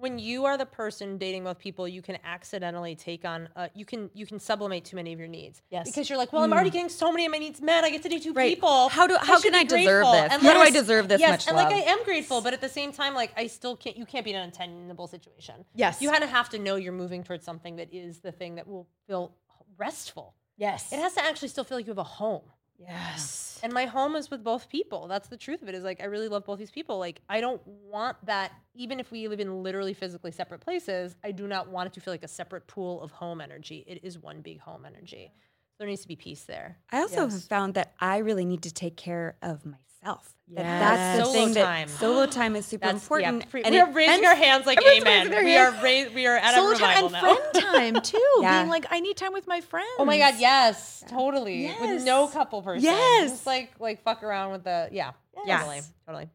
When 0.00 0.18
you 0.18 0.46
are 0.46 0.56
the 0.56 0.64
person 0.66 1.18
dating 1.18 1.44
both 1.44 1.58
people, 1.58 1.86
you 1.86 2.00
can 2.00 2.16
accidentally 2.24 2.96
take 2.96 3.24
on. 3.26 3.48
Uh, 3.54 3.68
you 3.74 3.84
can 3.84 4.10
you 4.14 4.24
can 4.26 4.38
sublimate 4.40 4.84
too 4.84 4.96
many 4.96 5.12
of 5.12 5.18
your 5.18 5.28
needs. 5.28 5.60
Yes. 5.70 5.86
Because 5.88 6.08
you're 6.08 6.16
like, 6.18 6.32
well, 6.32 6.42
I'm 6.42 6.52
already 6.52 6.70
getting 6.70 6.88
so 6.88 7.12
many 7.12 7.26
of 7.26 7.32
my 7.32 7.38
needs 7.38 7.60
met. 7.60 7.84
I 7.84 7.90
get 7.90 8.02
to 8.04 8.08
date 8.08 8.22
two 8.22 8.32
Right. 8.32 8.54
people. 8.54 8.88
How 8.88 9.06
do- 9.06 9.18
how 9.20 9.36
should 9.38 9.52
can 9.52 9.54
I 9.54 9.64
deserve 9.64 10.04
grateful. 10.04 10.12
this? 10.12 10.32
And 10.32 10.42
How 10.42 10.54
do 10.54 10.60
I 10.60 10.70
deserve 10.70 11.08
this 11.08 11.20
yes, 11.20 11.30
much 11.30 11.48
and 11.48 11.56
like? 11.56 11.72
I 11.72 11.80
am 11.92 12.02
grateful, 12.04 12.40
but 12.40 12.54
at 12.54 12.60
the 12.62 12.68
same 12.68 12.92
time, 12.92 13.14
like 13.14 13.32
I 13.36 13.46
still 13.46 13.76
can't. 13.76 13.96
You 13.96 14.06
can't 14.06 14.24
be 14.24 14.30
in 14.30 14.36
an 14.36 14.44
untenable 14.44 15.06
situation. 15.06 15.64
Yes. 15.74 16.00
you 16.00 16.10
kind 16.10 16.24
of 16.24 16.30
have 16.30 16.48
to 16.50 16.58
know 16.58 16.76
you're 16.76 16.92
moving 16.94 17.22
towards 17.22 17.44
something 17.44 17.76
that 17.76 17.92
is 17.92 18.20
the 18.20 18.32
thing 18.32 18.54
that 18.56 18.66
will 18.66 18.88
feel 19.06 19.34
restful. 19.76 20.34
yes 20.56 20.92
It 20.92 20.98
has 20.98 21.12
to 21.14 21.22
actually 21.24 21.48
still 21.48 21.64
feel 21.64 21.76
like 21.78 21.86
you 21.86 21.90
have 21.90 21.98
a 21.98 22.04
home. 22.04 22.42
Yes 22.80 23.58
And 23.62 23.72
my 23.74 23.84
home 23.84 24.16
is 24.16 24.30
with 24.30 24.42
both 24.42 24.70
people. 24.70 25.06
That's 25.06 25.28
the 25.28 25.36
truth 25.36 25.60
of 25.62 25.68
it. 25.68 25.74
Is 25.74 25.84
like 25.84 26.00
I 26.00 26.06
really 26.06 26.28
love 26.28 26.44
both 26.46 26.58
these 26.58 26.70
people. 26.70 26.98
Like 26.98 27.20
I 27.28 27.40
don't 27.42 27.60
want 27.66 28.16
that. 28.24 28.52
Even 28.74 28.98
if 28.98 29.10
we 29.10 29.28
live 29.28 29.38
in 29.40 29.62
literally 29.62 29.92
physically 29.92 30.30
separate 30.30 30.60
places, 30.60 31.14
I 31.22 31.30
do 31.32 31.46
not 31.46 31.68
want 31.68 31.88
it 31.88 31.92
to 31.94 32.00
feel 32.00 32.14
like 32.14 32.24
a 32.24 32.28
separate 32.28 32.66
pool 32.66 33.02
of 33.02 33.10
home 33.10 33.40
energy. 33.42 33.84
It 33.86 34.00
is 34.02 34.18
one 34.18 34.40
big 34.40 34.60
home 34.60 34.86
energy. 34.86 35.32
There 35.78 35.86
needs 35.86 36.02
to 36.02 36.08
be 36.08 36.16
peace 36.16 36.44
there. 36.44 36.78
I 36.90 37.00
also 37.00 37.22
Yes. 37.24 37.32
have 37.32 37.44
found 37.44 37.74
that 37.74 37.92
I 38.00 38.18
really 38.18 38.44
need 38.46 38.62
to 38.62 38.72
take 38.72 38.96
care 38.96 39.36
of 39.42 39.66
myself. 39.66 39.89
That 40.02 40.18
Yes. 40.52 40.64
That's 40.66 41.18
the 41.18 41.24
Solo 41.26 41.32
thing 41.46 41.54
time. 41.54 41.88
that 41.88 41.98
solo 41.98 42.26
time 42.26 42.56
is 42.56 42.66
super 42.66 42.86
That's 42.86 43.02
important. 43.04 43.38
Yeah, 43.44 43.50
pre- 43.50 43.62
and 43.62 43.72
we 43.72 43.80
are 43.80 43.92
raising 43.92 44.16
and- 44.16 44.24
our 44.26 44.34
hands 44.34 44.66
like 44.66 44.78
Everyone's 44.78 45.02
amen. 45.02 45.30
raising 45.30 45.44
We 45.44 45.56
are 45.56 45.70
ra- 46.08 46.14
we 46.14 46.26
are 46.26 46.36
at 46.36 46.54
Solo 46.54 46.72
a 46.72 46.74
time 46.76 47.04
revival 47.04 47.04
and 47.04 47.12
now. 47.12 47.36
friend 47.60 47.94
time 47.94 48.02
too 48.02 48.18
Yeah. 48.40 48.58
being 48.58 48.68
like 48.68 48.86
i 48.90 48.98
need 48.98 49.16
time 49.16 49.32
with 49.32 49.46
my 49.46 49.60
friends 49.60 49.86
Oh 49.98 50.04
my 50.04 50.18
god, 50.18 50.34
yes, 50.38 51.04
totally. 51.08 51.72
With 51.80 52.02
no 52.04 52.26
couple 52.26 52.62
person. 52.62 52.82
Yes. 52.82 53.30
Just 53.30 53.46
like 53.46 53.70
like 53.78 54.02
fuck 54.02 54.24
around 54.24 54.50
with 54.50 54.64
the 54.64 54.88
yeah. 54.90 55.12
Yes. 55.46 55.60
Totally. 55.60 55.80
Totally. 56.06 56.30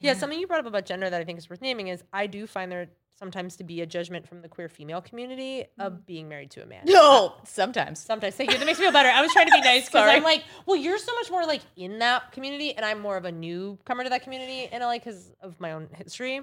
Yeah, 0.00 0.14
something 0.14 0.40
you 0.40 0.46
brought 0.46 0.60
up 0.60 0.66
about 0.66 0.86
gender 0.86 1.10
that 1.10 1.20
I 1.20 1.24
think 1.24 1.38
is 1.38 1.50
worth 1.50 1.60
naming 1.60 1.88
is 1.88 2.02
I 2.14 2.26
do 2.28 2.46
find 2.46 2.72
there 2.72 2.88
sometimes 3.20 3.54
to 3.56 3.64
be 3.64 3.82
a 3.82 3.86
judgment 3.86 4.26
from 4.26 4.40
the 4.40 4.48
queer 4.48 4.68
female 4.68 5.00
community 5.00 5.66
of 5.78 6.06
being 6.06 6.28
married 6.28 6.50
to 6.52 6.62
a 6.62 6.66
man. 6.66 6.82
no 6.86 7.34
sometimes 7.44 8.00
Sometimes 8.00 8.34
thank 8.34 8.50
you. 8.50 8.58
That 8.58 8.64
makes 8.64 8.78
me 8.78 8.86
feel 8.86 8.92
better. 8.92 9.10
I 9.10 9.20
was 9.20 9.30
trying 9.32 9.46
to 9.46 9.52
be 9.52 9.60
nice 9.60 9.86
because 9.86 10.08
I'm 10.08 10.22
like, 10.22 10.42
well, 10.66 10.76
you're 10.76 10.98
so 10.98 11.14
much 11.14 11.30
more 11.30 11.44
like 11.46 11.60
in 11.76 11.98
that 11.98 12.32
community, 12.32 12.74
and 12.74 12.84
I'm 12.84 12.98
more 13.00 13.16
of 13.16 13.26
a 13.26 13.32
newcomer 13.32 14.04
to 14.04 14.10
that 14.10 14.22
community 14.22 14.68
in 14.72 14.80
LA 14.80 14.94
because 14.94 15.32
of 15.42 15.60
my 15.60 15.72
own 15.72 15.88
history. 15.94 16.40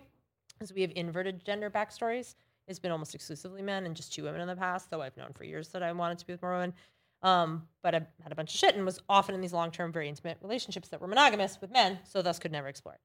Because 0.54 0.74
we 0.74 0.82
have 0.82 0.92
inverted 0.96 1.44
gender 1.46 1.70
backstories. 1.70 2.36
It's 2.68 2.80
been 2.80 2.92
almost 2.92 3.16
exclusively 3.16 3.62
men 3.62 3.86
and 3.86 3.96
just 3.96 4.14
two 4.14 4.24
women 4.24 4.42
in 4.42 4.48
the 4.48 4.56
past, 4.56 4.90
though 4.90 5.02
I've 5.02 5.16
known 5.18 5.32
for 5.34 5.44
years 5.44 5.70
that 5.70 5.84
I 5.84 5.92
wanted 5.92 6.18
to 6.20 6.28
be 6.28 6.34
with 6.34 6.42
more 6.42 6.54
women. 6.54 6.74
Um, 7.24 7.68
but 7.82 7.96
I 7.96 8.02
had 8.22 8.32
a 8.32 8.36
bunch 8.36 8.54
of 8.54 8.60
shit 8.60 8.76
and 8.76 8.86
was 8.86 9.00
often 9.10 9.34
in 9.36 9.42
these 9.42 9.54
long 9.54 9.72
term, 9.72 9.92
very 9.92 10.08
intimate 10.10 10.38
relationships 10.42 10.90
that 10.90 11.02
were 11.02 11.08
monogamous 11.08 11.60
with 11.62 11.72
men, 11.72 12.00
so 12.04 12.22
thus 12.22 12.38
could 12.40 12.52
never 12.52 12.68
explore 12.68 12.96
it. 12.96 13.02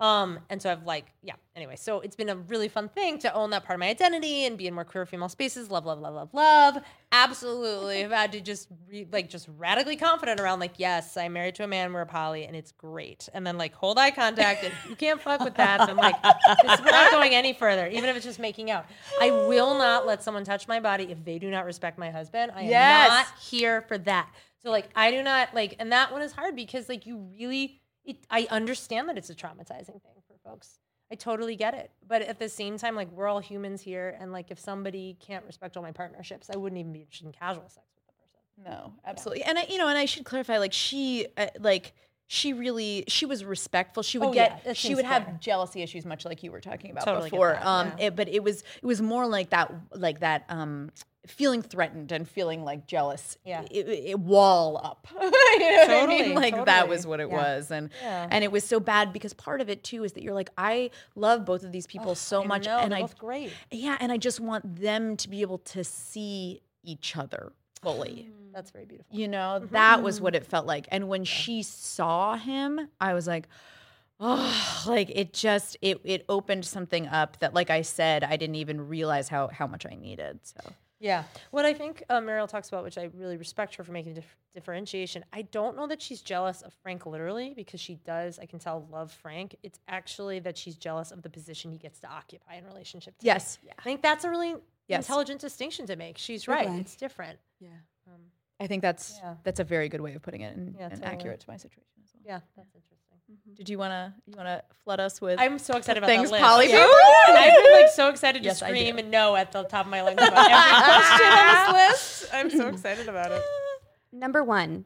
Um, 0.00 0.38
and 0.48 0.60
so 0.62 0.72
I've 0.72 0.84
like, 0.86 1.12
yeah, 1.22 1.34
anyway, 1.54 1.76
so 1.76 2.00
it's 2.00 2.16
been 2.16 2.30
a 2.30 2.36
really 2.36 2.68
fun 2.68 2.88
thing 2.88 3.18
to 3.18 3.34
own 3.34 3.50
that 3.50 3.64
part 3.64 3.74
of 3.76 3.80
my 3.80 3.88
identity 3.88 4.46
and 4.46 4.56
be 4.56 4.66
in 4.66 4.72
more 4.72 4.84
queer 4.84 5.04
female 5.04 5.28
spaces. 5.28 5.70
Love, 5.70 5.84
love, 5.84 6.00
love, 6.00 6.14
love, 6.14 6.30
love. 6.32 6.82
Absolutely. 7.12 8.02
I've 8.04 8.10
had 8.10 8.32
to 8.32 8.40
just 8.40 8.68
re- 8.88 9.06
like 9.12 9.28
just 9.28 9.46
radically 9.58 9.96
confident 9.96 10.40
around 10.40 10.58
like, 10.58 10.72
yes, 10.78 11.16
I'm 11.18 11.34
married 11.34 11.54
to 11.56 11.64
a 11.64 11.66
man, 11.66 11.92
we're 11.92 12.00
a 12.00 12.06
poly, 12.06 12.44
and 12.46 12.56
it's 12.56 12.72
great. 12.72 13.28
And 13.34 13.46
then 13.46 13.58
like 13.58 13.74
hold 13.74 13.98
eye 13.98 14.10
contact 14.10 14.64
and 14.64 14.72
you 14.88 14.96
can't 14.96 15.20
fuck 15.20 15.40
with 15.40 15.54
that. 15.56 15.82
So 15.82 15.88
I'm 15.90 15.96
like, 15.98 16.16
this, 16.22 16.80
we're 16.80 16.90
not 16.90 17.10
going 17.10 17.34
any 17.34 17.52
further, 17.52 17.86
even 17.88 18.08
if 18.08 18.16
it's 18.16 18.24
just 18.24 18.38
making 18.38 18.70
out. 18.70 18.86
I 19.20 19.30
will 19.30 19.76
not 19.76 20.06
let 20.06 20.22
someone 20.22 20.44
touch 20.44 20.66
my 20.66 20.80
body 20.80 21.04
if 21.10 21.22
they 21.24 21.38
do 21.38 21.50
not 21.50 21.66
respect 21.66 21.98
my 21.98 22.10
husband. 22.10 22.52
I 22.54 22.62
am 22.62 22.70
Yes. 22.70 23.08
not 23.10 23.26
here 23.38 23.82
for 23.82 23.98
that. 23.98 24.30
So 24.62 24.70
like 24.70 24.88
I 24.96 25.10
do 25.10 25.22
not 25.22 25.54
like 25.54 25.76
and 25.78 25.92
that 25.92 26.10
one 26.12 26.22
is 26.22 26.32
hard 26.32 26.56
because 26.56 26.88
like 26.88 27.04
you 27.06 27.28
really 27.38 27.80
it, 28.10 28.16
I 28.30 28.46
understand 28.50 29.08
that 29.08 29.18
it's 29.18 29.30
a 29.30 29.34
traumatizing 29.34 30.00
thing 30.02 30.22
for 30.26 30.36
folks. 30.48 30.78
I 31.12 31.16
totally 31.16 31.56
get 31.56 31.74
it. 31.74 31.90
But 32.06 32.22
at 32.22 32.38
the 32.38 32.48
same 32.48 32.78
time, 32.78 32.94
like 32.94 33.10
we're 33.10 33.26
all 33.26 33.40
humans 33.40 33.80
here, 33.82 34.16
and 34.20 34.32
like 34.32 34.50
if 34.50 34.58
somebody 34.58 35.16
can't 35.18 35.44
respect 35.44 35.76
all 35.76 35.82
my 35.82 35.92
partnerships, 35.92 36.48
I 36.52 36.56
wouldn't 36.56 36.78
even 36.78 36.92
be 36.92 37.00
interested 37.00 37.26
in 37.26 37.32
casual 37.32 37.68
sex 37.68 37.86
with 37.96 38.06
the 38.06 38.62
person. 38.70 38.80
No, 38.80 38.92
absolutely. 39.04 39.42
And 39.42 39.58
I, 39.58 39.66
you 39.68 39.78
know, 39.78 39.88
and 39.88 39.98
I 39.98 40.04
should 40.04 40.24
clarify, 40.24 40.58
like 40.58 40.72
she, 40.72 41.26
uh, 41.36 41.48
like 41.58 41.94
she 42.28 42.52
really, 42.52 43.04
she 43.08 43.26
was 43.26 43.44
respectful. 43.44 44.04
She 44.04 44.18
would 44.18 44.28
Oh, 44.28 44.32
get, 44.32 44.62
yeah, 44.64 44.72
she 44.72 44.94
would 44.94 45.04
have 45.04 45.40
jealousy 45.40 45.82
issues, 45.82 46.06
much 46.06 46.24
like 46.24 46.44
you 46.44 46.52
were 46.52 46.60
talking 46.60 46.92
about 46.92 47.04
Totally 47.04 47.28
before. 47.28 47.54
that, 47.54 47.66
um, 47.66 47.92
yeah. 47.98 48.06
it, 48.06 48.16
but 48.16 48.28
it 48.28 48.44
was, 48.44 48.62
it 48.80 48.86
was 48.86 49.02
more 49.02 49.26
like 49.26 49.50
that, 49.50 49.74
like 49.92 50.20
that, 50.20 50.44
um, 50.48 50.92
feeling 51.26 51.62
threatened 51.62 52.12
and 52.12 52.28
feeling 52.28 52.64
like 52.64 52.86
jealous. 52.86 53.36
Yeah. 53.44 53.62
it, 53.70 53.88
it- 53.88 54.18
wall 54.18 54.80
up. 54.82 55.06
you 55.20 55.20
know 55.20 55.30
what 55.30 55.90
I 55.90 56.06
mean? 56.06 56.18
Totally, 56.24 56.34
Like 56.34 56.64
that 56.66 56.88
was 56.88 57.06
what 57.06 57.20
it 57.20 57.28
Yeah. 57.28 57.36
was, 57.36 57.70
and 57.70 57.90
Yeah. 58.02 58.28
and 58.30 58.42
it 58.42 58.50
was 58.50 58.64
so 58.64 58.80
bad 58.80 59.12
because 59.12 59.34
part 59.34 59.60
of 59.60 59.68
it 59.68 59.84
too 59.84 60.04
is 60.04 60.12
that 60.14 60.22
you're 60.22 60.34
like, 60.34 60.50
I 60.56 60.90
love 61.14 61.44
both 61.44 61.62
of 61.62 61.72
these 61.72 61.86
people 61.86 62.14
so 62.14 62.42
I 62.42 62.46
much, 62.46 62.66
know, 62.66 62.78
and 62.78 62.94
I 62.94 63.02
both 63.02 63.18
great. 63.18 63.52
yeah, 63.70 63.96
and 64.00 64.10
I 64.10 64.16
just 64.16 64.40
want 64.40 64.80
them 64.80 65.16
to 65.18 65.28
be 65.28 65.42
able 65.42 65.58
to 65.58 65.84
see 65.84 66.62
each 66.82 67.16
other 67.16 67.52
fully. 67.82 68.28
Mm. 68.30 68.52
That's 68.52 68.70
very 68.70 68.84
beautiful. 68.84 69.16
You 69.16 69.28
know, 69.28 69.60
mm-hmm. 69.62 69.72
that 69.74 70.02
was 70.02 70.20
what 70.20 70.34
it 70.34 70.44
felt 70.44 70.66
like. 70.66 70.88
And 70.90 71.08
when 71.08 71.24
she 71.24 71.62
saw 71.62 72.36
him, 72.36 72.88
I 73.00 73.14
was 73.14 73.26
like, 73.28 73.46
oh, 74.18 74.84
like 74.86 75.10
it 75.14 75.32
just 75.32 75.76
it 75.82 76.00
it 76.04 76.24
opened 76.28 76.64
something 76.64 77.06
up 77.06 77.38
that, 77.40 77.54
like 77.54 77.70
I 77.70 77.82
said, 77.82 78.24
I 78.24 78.36
didn't 78.36 78.56
even 78.56 78.88
realize 78.88 79.28
how 79.28 79.48
how 79.48 79.66
much 79.66 79.86
I 79.86 79.94
needed. 79.94 80.40
So 80.42 80.72
Yeah. 81.00 81.24
What 81.50 81.64
I 81.64 81.72
think 81.72 82.04
uh, 82.10 82.20
Mariel 82.20 82.46
talks 82.46 82.68
about, 82.68 82.84
which 82.84 82.98
I 82.98 83.08
really 83.16 83.38
respect 83.38 83.74
her 83.76 83.84
for 83.84 83.90
making 83.92 84.14
dif- 84.14 84.36
differentiation, 84.54 85.24
I 85.32 85.42
don't 85.42 85.74
know 85.76 85.86
that 85.86 86.02
she's 86.02 86.20
jealous 86.20 86.60
of 86.60 86.74
Frank 86.82 87.06
literally 87.06 87.54
because 87.56 87.80
she 87.80 87.94
does, 88.04 88.38
I 88.38 88.44
can 88.44 88.58
tell, 88.58 88.86
love 88.92 89.10
Frank. 89.10 89.56
It's 89.62 89.78
actually 89.88 90.40
that 90.40 90.58
she's 90.58 90.76
jealous 90.76 91.10
of 91.10 91.22
the 91.22 91.30
position 91.30 91.72
he 91.72 91.78
gets 91.78 91.98
to 92.00 92.06
occupy 92.08 92.56
in 92.56 92.66
relationship 92.66 93.16
to 93.18 93.24
me. 93.24 93.28
yes, 93.28 93.58
I 93.78 93.82
think 93.82 94.02
that's 94.02 94.24
a 94.24 94.30
really 94.30 94.56
Yes. 94.88 95.04
intelligent 95.06 95.40
distinction 95.40 95.86
to 95.86 95.94
make. 95.96 96.18
She's 96.18 96.48
right. 96.48 96.68
one. 96.68 96.80
It's 96.80 96.96
different. 96.96 97.38
Yeah. 97.60 97.68
Um, 98.08 98.20
I 98.58 98.66
think 98.66 98.82
that's 98.82 99.18
Yeah. 99.22 99.36
that's 99.44 99.60
a 99.60 99.64
very 99.64 99.88
good 99.88 100.00
way 100.00 100.14
of 100.14 100.22
putting 100.22 100.40
it 100.42 100.54
and, 100.56 100.74
Yeah, 100.74 100.84
and 100.90 100.94
totally. 101.00 101.06
accurate 101.14 101.40
to 101.40 101.48
my 101.48 101.56
situation 101.56 101.92
as 102.04 102.10
well. 102.12 102.22
yeah, 102.26 102.40
that's 102.56 102.74
interesting. 102.74 102.98
Did 103.54 103.68
you 103.68 103.78
wanna 103.78 104.14
you 104.26 104.34
wanna 104.36 104.62
flood 104.84 105.00
us 105.00 105.20
with? 105.20 105.38
I'm 105.40 105.58
so 105.58 105.76
excited 105.76 105.98
about 105.98 106.08
Things 106.08 106.30
that 106.30 106.36
list. 106.40 106.44
poly 106.44 106.70
Yeah. 106.70 106.86
I've 107.28 107.64
been 107.64 107.72
like 107.72 107.88
so 107.90 108.08
excited 108.08 108.42
to 108.42 108.48
Yes, 108.48 108.58
scream 108.60 108.98
and 108.98 109.10
no 109.10 109.36
at 109.36 109.52
the 109.52 109.62
top 109.64 109.86
of 109.86 109.90
my 109.90 110.02
lungs 110.02 110.14
about 110.22 110.50
every 110.50 110.82
question 110.84 111.26
on 111.26 111.74
this 111.74 112.22
list. 112.22 112.34
I'm 112.34 112.50
so 112.50 112.68
excited 112.68 113.08
about 113.08 113.32
it. 113.32 113.42
Number 114.12 114.42
one, 114.44 114.84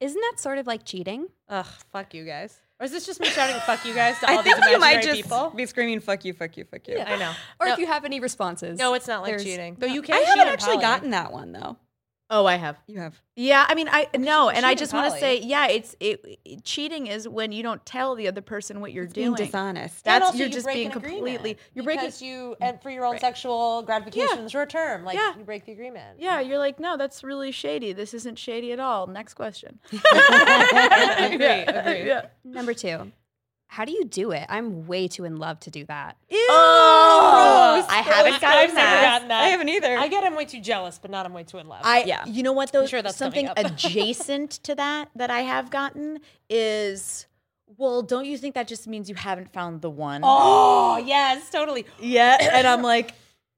isn't 0.00 0.20
that 0.20 0.40
sort 0.40 0.58
of 0.58 0.66
like 0.66 0.84
cheating? 0.84 1.26
Ugh, 1.48 1.66
fuck 1.92 2.14
you 2.14 2.24
guys. 2.24 2.60
Or 2.80 2.84
is 2.84 2.90
this 2.92 3.06
just 3.06 3.20
me 3.20 3.28
shouting 3.28 3.54
"fuck 3.60 3.84
you 3.84 3.94
guys" 3.94 4.18
to 4.18 4.28
all 4.30 4.38
I 4.38 4.42
these 4.42 4.52
think 4.54 4.66
you 4.66 4.78
might 4.80 5.00
just 5.02 5.22
people? 5.22 5.50
be 5.54 5.64
screaming 5.66 6.00
"fuck 6.00 6.24
you, 6.24 6.32
fuck 6.32 6.56
you, 6.56 6.64
fuck 6.64 6.86
you." 6.88 6.98
I 6.98 7.16
know. 7.16 7.32
Or 7.60 7.66
no, 7.68 7.72
if 7.74 7.78
you 7.78 7.86
have 7.86 8.04
any 8.04 8.18
responses. 8.20 8.78
no, 8.78 8.94
it's 8.94 9.06
not 9.06 9.22
like 9.22 9.30
there's- 9.30 9.44
cheating. 9.44 9.76
Though 9.78 9.86
you 9.86 10.02
can. 10.02 10.16
I 10.16 10.18
cheat 10.20 10.28
haven't 10.28 10.48
actually 10.52 10.72
poly. 10.74 10.82
gotten 10.82 11.10
that 11.10 11.32
one 11.32 11.52
though. 11.52 11.76
Oh, 12.30 12.46
I 12.46 12.56
have. 12.56 12.76
You 12.86 12.98
have. 13.00 13.20
Yeah, 13.36 13.64
I 13.68 13.74
mean, 13.74 13.88
I 13.90 14.08
no, 14.16 14.48
and 14.48 14.64
I 14.64 14.74
just 14.74 14.92
want 14.92 15.12
to 15.12 15.18
say, 15.18 15.40
yeah, 15.40 15.68
it's 15.68 15.96
it, 16.00 16.24
it- 16.44 16.64
Cheating 16.64 17.06
is 17.08 17.28
when 17.28 17.52
you 17.52 17.62
don't 17.62 17.84
tell 17.84 18.14
the 18.14 18.28
other 18.28 18.40
person 18.40 18.80
what 18.80 18.92
you're 18.92 19.06
Being 19.06 19.34
doing. 19.34 19.46
dishonest. 19.46 20.04
That's 20.04 20.36
you're 20.36 20.46
you 20.46 20.52
just 20.52 20.64
break 20.64 20.76
being 20.76 20.90
completely. 20.90 21.56
You're 21.74 21.84
breaking. 21.84 22.04
because 22.04 22.22
you 22.22 22.56
mm. 22.60 22.66
and 22.68 22.80
for 22.82 22.90
your 22.90 23.04
own 23.04 23.18
sexual 23.18 23.82
gratification 23.82 24.38
in 24.38 24.44
the 24.44 24.50
short 24.50 24.70
term, 24.70 25.04
like 25.04 25.16
Yeah. 25.16 25.36
you 25.36 25.44
break 25.44 25.64
the 25.66 25.72
agreement. 25.72 26.18
Yeah, 26.20 26.40
you're 26.40 26.58
like, 26.58 26.78
no, 26.78 26.96
that's 26.96 27.24
really 27.24 27.50
shady. 27.50 27.92
This 27.92 28.14
isn't 28.14 28.38
shady 28.38 28.72
at 28.72 28.80
all. 28.80 29.06
Next 29.06 29.34
question. 29.34 29.78
agree, 29.92 30.00
Yeah, 30.12 31.88
agree. 31.88 32.06
yeah. 32.06 32.26
Number 32.44 32.72
two, 32.74 33.10
how 33.66 33.84
do 33.84 33.92
you 33.92 34.04
do 34.04 34.30
it? 34.30 34.46
I'm 34.48 34.86
way 34.86 35.08
too 35.08 35.24
in 35.24 35.36
love 35.36 35.58
to 35.60 35.70
do 35.70 35.84
that. 35.86 36.16
Oh, 36.32 37.86
I 37.88 37.96
haven't 38.02 38.34
I've 38.34 38.40
gotten 38.40 38.60
never 38.68 38.74
that. 38.76 39.02
gotten 39.02 39.28
that. 39.28 39.42
I 39.44 39.48
haven't 39.48 39.68
either. 39.68 39.96
I 39.96 40.08
get 40.08 40.24
I'm 40.24 40.36
way 40.36 40.44
too 40.44 40.60
jealous, 40.60 40.98
but 41.00 41.10
not 41.10 41.26
I'm 41.26 41.32
way 41.32 41.42
too 41.44 41.58
in 41.58 41.66
love. 41.66 41.80
I, 41.84 42.04
Yeah. 42.04 42.24
you 42.26 42.42
know 42.42 42.52
what 42.52 42.72
though? 42.72 42.86
sure 42.86 43.02
that's 43.02 43.16
something 43.16 43.48
up. 43.48 43.58
adjacent 43.58 44.52
to 44.64 44.74
that 44.76 45.08
that 45.16 45.30
I 45.30 45.40
have 45.40 45.70
gotten 45.70 46.20
is, 46.48 47.26
well, 47.76 48.02
don't 48.02 48.26
you 48.26 48.38
think 48.38 48.54
that 48.54 48.68
just 48.68 48.86
means 48.86 49.08
you 49.08 49.14
haven't 49.16 49.52
found 49.52 49.80
the 49.80 49.90
one? 49.90 50.20
oh 50.24 51.02
yes, 51.04 51.50
totally. 51.50 51.86
Yeah, 52.00 52.36
and 52.40 52.66
I'm 52.66 52.82
like, 52.82 53.12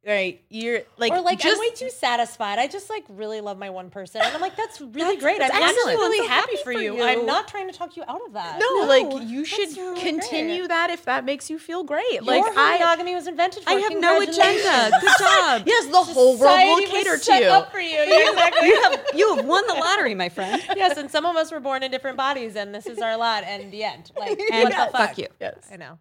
right, 0.06 0.40
you're 0.48 0.80
like, 0.98 1.12
or 1.12 1.20
like 1.20 1.38
just 1.40 1.56
I'm 1.56 1.60
way 1.60 1.70
too 1.74 1.90
satisfied. 1.90 2.58
I 2.58 2.66
just 2.68 2.88
like 2.88 3.04
really 3.08 3.40
love 3.40 3.58
my 3.58 3.70
one 3.70 3.90
person, 3.90 4.22
and 4.22 4.34
I'm 4.34 4.40
like, 4.40 4.56
that's 4.56 4.80
really 4.80 5.16
great. 5.16 5.38
that's 5.38 5.54
I'm 5.54 5.62
actually 5.62 5.94
really 5.94 6.18
so 6.18 6.28
happy, 6.28 6.52
happy 6.52 6.62
for 6.64 6.72
you. 6.72 6.96
you. 6.96 7.02
I'm 7.02 7.26
not 7.26 7.48
trying 7.48 7.68
to 7.70 7.76
talk 7.76 7.96
you 7.96 8.04
out 8.08 8.20
of 8.26 8.32
that. 8.34 8.58
no, 8.60 8.66
No, 8.82 8.86
like 8.86 9.28
you 9.28 9.44
should 9.44 9.76
really 9.76 10.00
continue 10.00 10.58
great. 10.60 10.68
that 10.68 10.90
if 10.90 11.04
that 11.06 11.24
makes 11.24 11.50
you 11.50 11.58
feel 11.58 11.82
great. 11.84 12.04
Your 12.12 12.22
like 12.22 12.44
I, 12.56 12.78
monogamy 12.78 13.14
was 13.14 13.26
invented 13.26 13.64
for. 13.64 13.70
I 13.70 13.74
have 13.74 13.92
no 13.98 14.20
agenda. 14.20 14.90
Good 15.00 15.10
job. 15.18 15.62
yes, 15.66 15.86
the 15.86 16.12
whole 16.12 16.38
world 16.38 16.58
will 16.60 16.86
cater 16.86 17.18
to 17.18 17.34
you. 17.34 17.46
Up 17.46 17.72
for 17.72 17.80
you. 17.80 17.88
Yeah, 17.96 18.30
exactly. 18.30 18.68
You 18.68 18.82
have 18.82 19.00
you 19.14 19.36
have 19.36 19.44
won 19.46 19.66
the 19.66 19.74
lottery, 19.74 20.14
my 20.14 20.28
friend. 20.28 20.62
yes, 20.76 20.96
and 20.96 21.10
some 21.10 21.26
of 21.26 21.36
us 21.36 21.50
were 21.52 21.60
born 21.60 21.82
in 21.82 21.90
different 21.90 22.16
bodies, 22.16 22.56
and 22.56 22.74
this 22.74 22.86
is 22.86 22.98
our 22.98 23.16
lot. 23.16 23.44
And 23.44 23.72
the 23.72 23.84
end. 23.84 24.10
Like, 24.16 24.38
And 24.52 24.64
what 24.64 24.70
the 24.72 24.76
fuck? 24.76 24.92
fuck 24.92 25.18
you. 25.18 25.26
Yes. 25.40 25.68
I 25.72 25.76
know. 25.76 25.98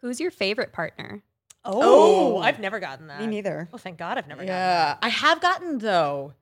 Who's 0.00 0.20
your 0.20 0.30
favorite 0.30 0.72
partner? 0.72 1.22
Oh, 1.64 2.36
oh, 2.36 2.38
I've 2.38 2.58
never 2.58 2.80
gotten 2.80 3.08
that. 3.08 3.20
Me 3.20 3.26
neither. 3.26 3.68
Oh, 3.72 3.78
thank 3.78 3.98
God, 3.98 4.16
I've 4.18 4.26
never 4.26 4.40
gotten 4.40 4.48
Yeah, 4.54 4.96
I 5.02 5.08
have 5.08 5.40
gotten 5.40 5.78
though. 5.78 6.34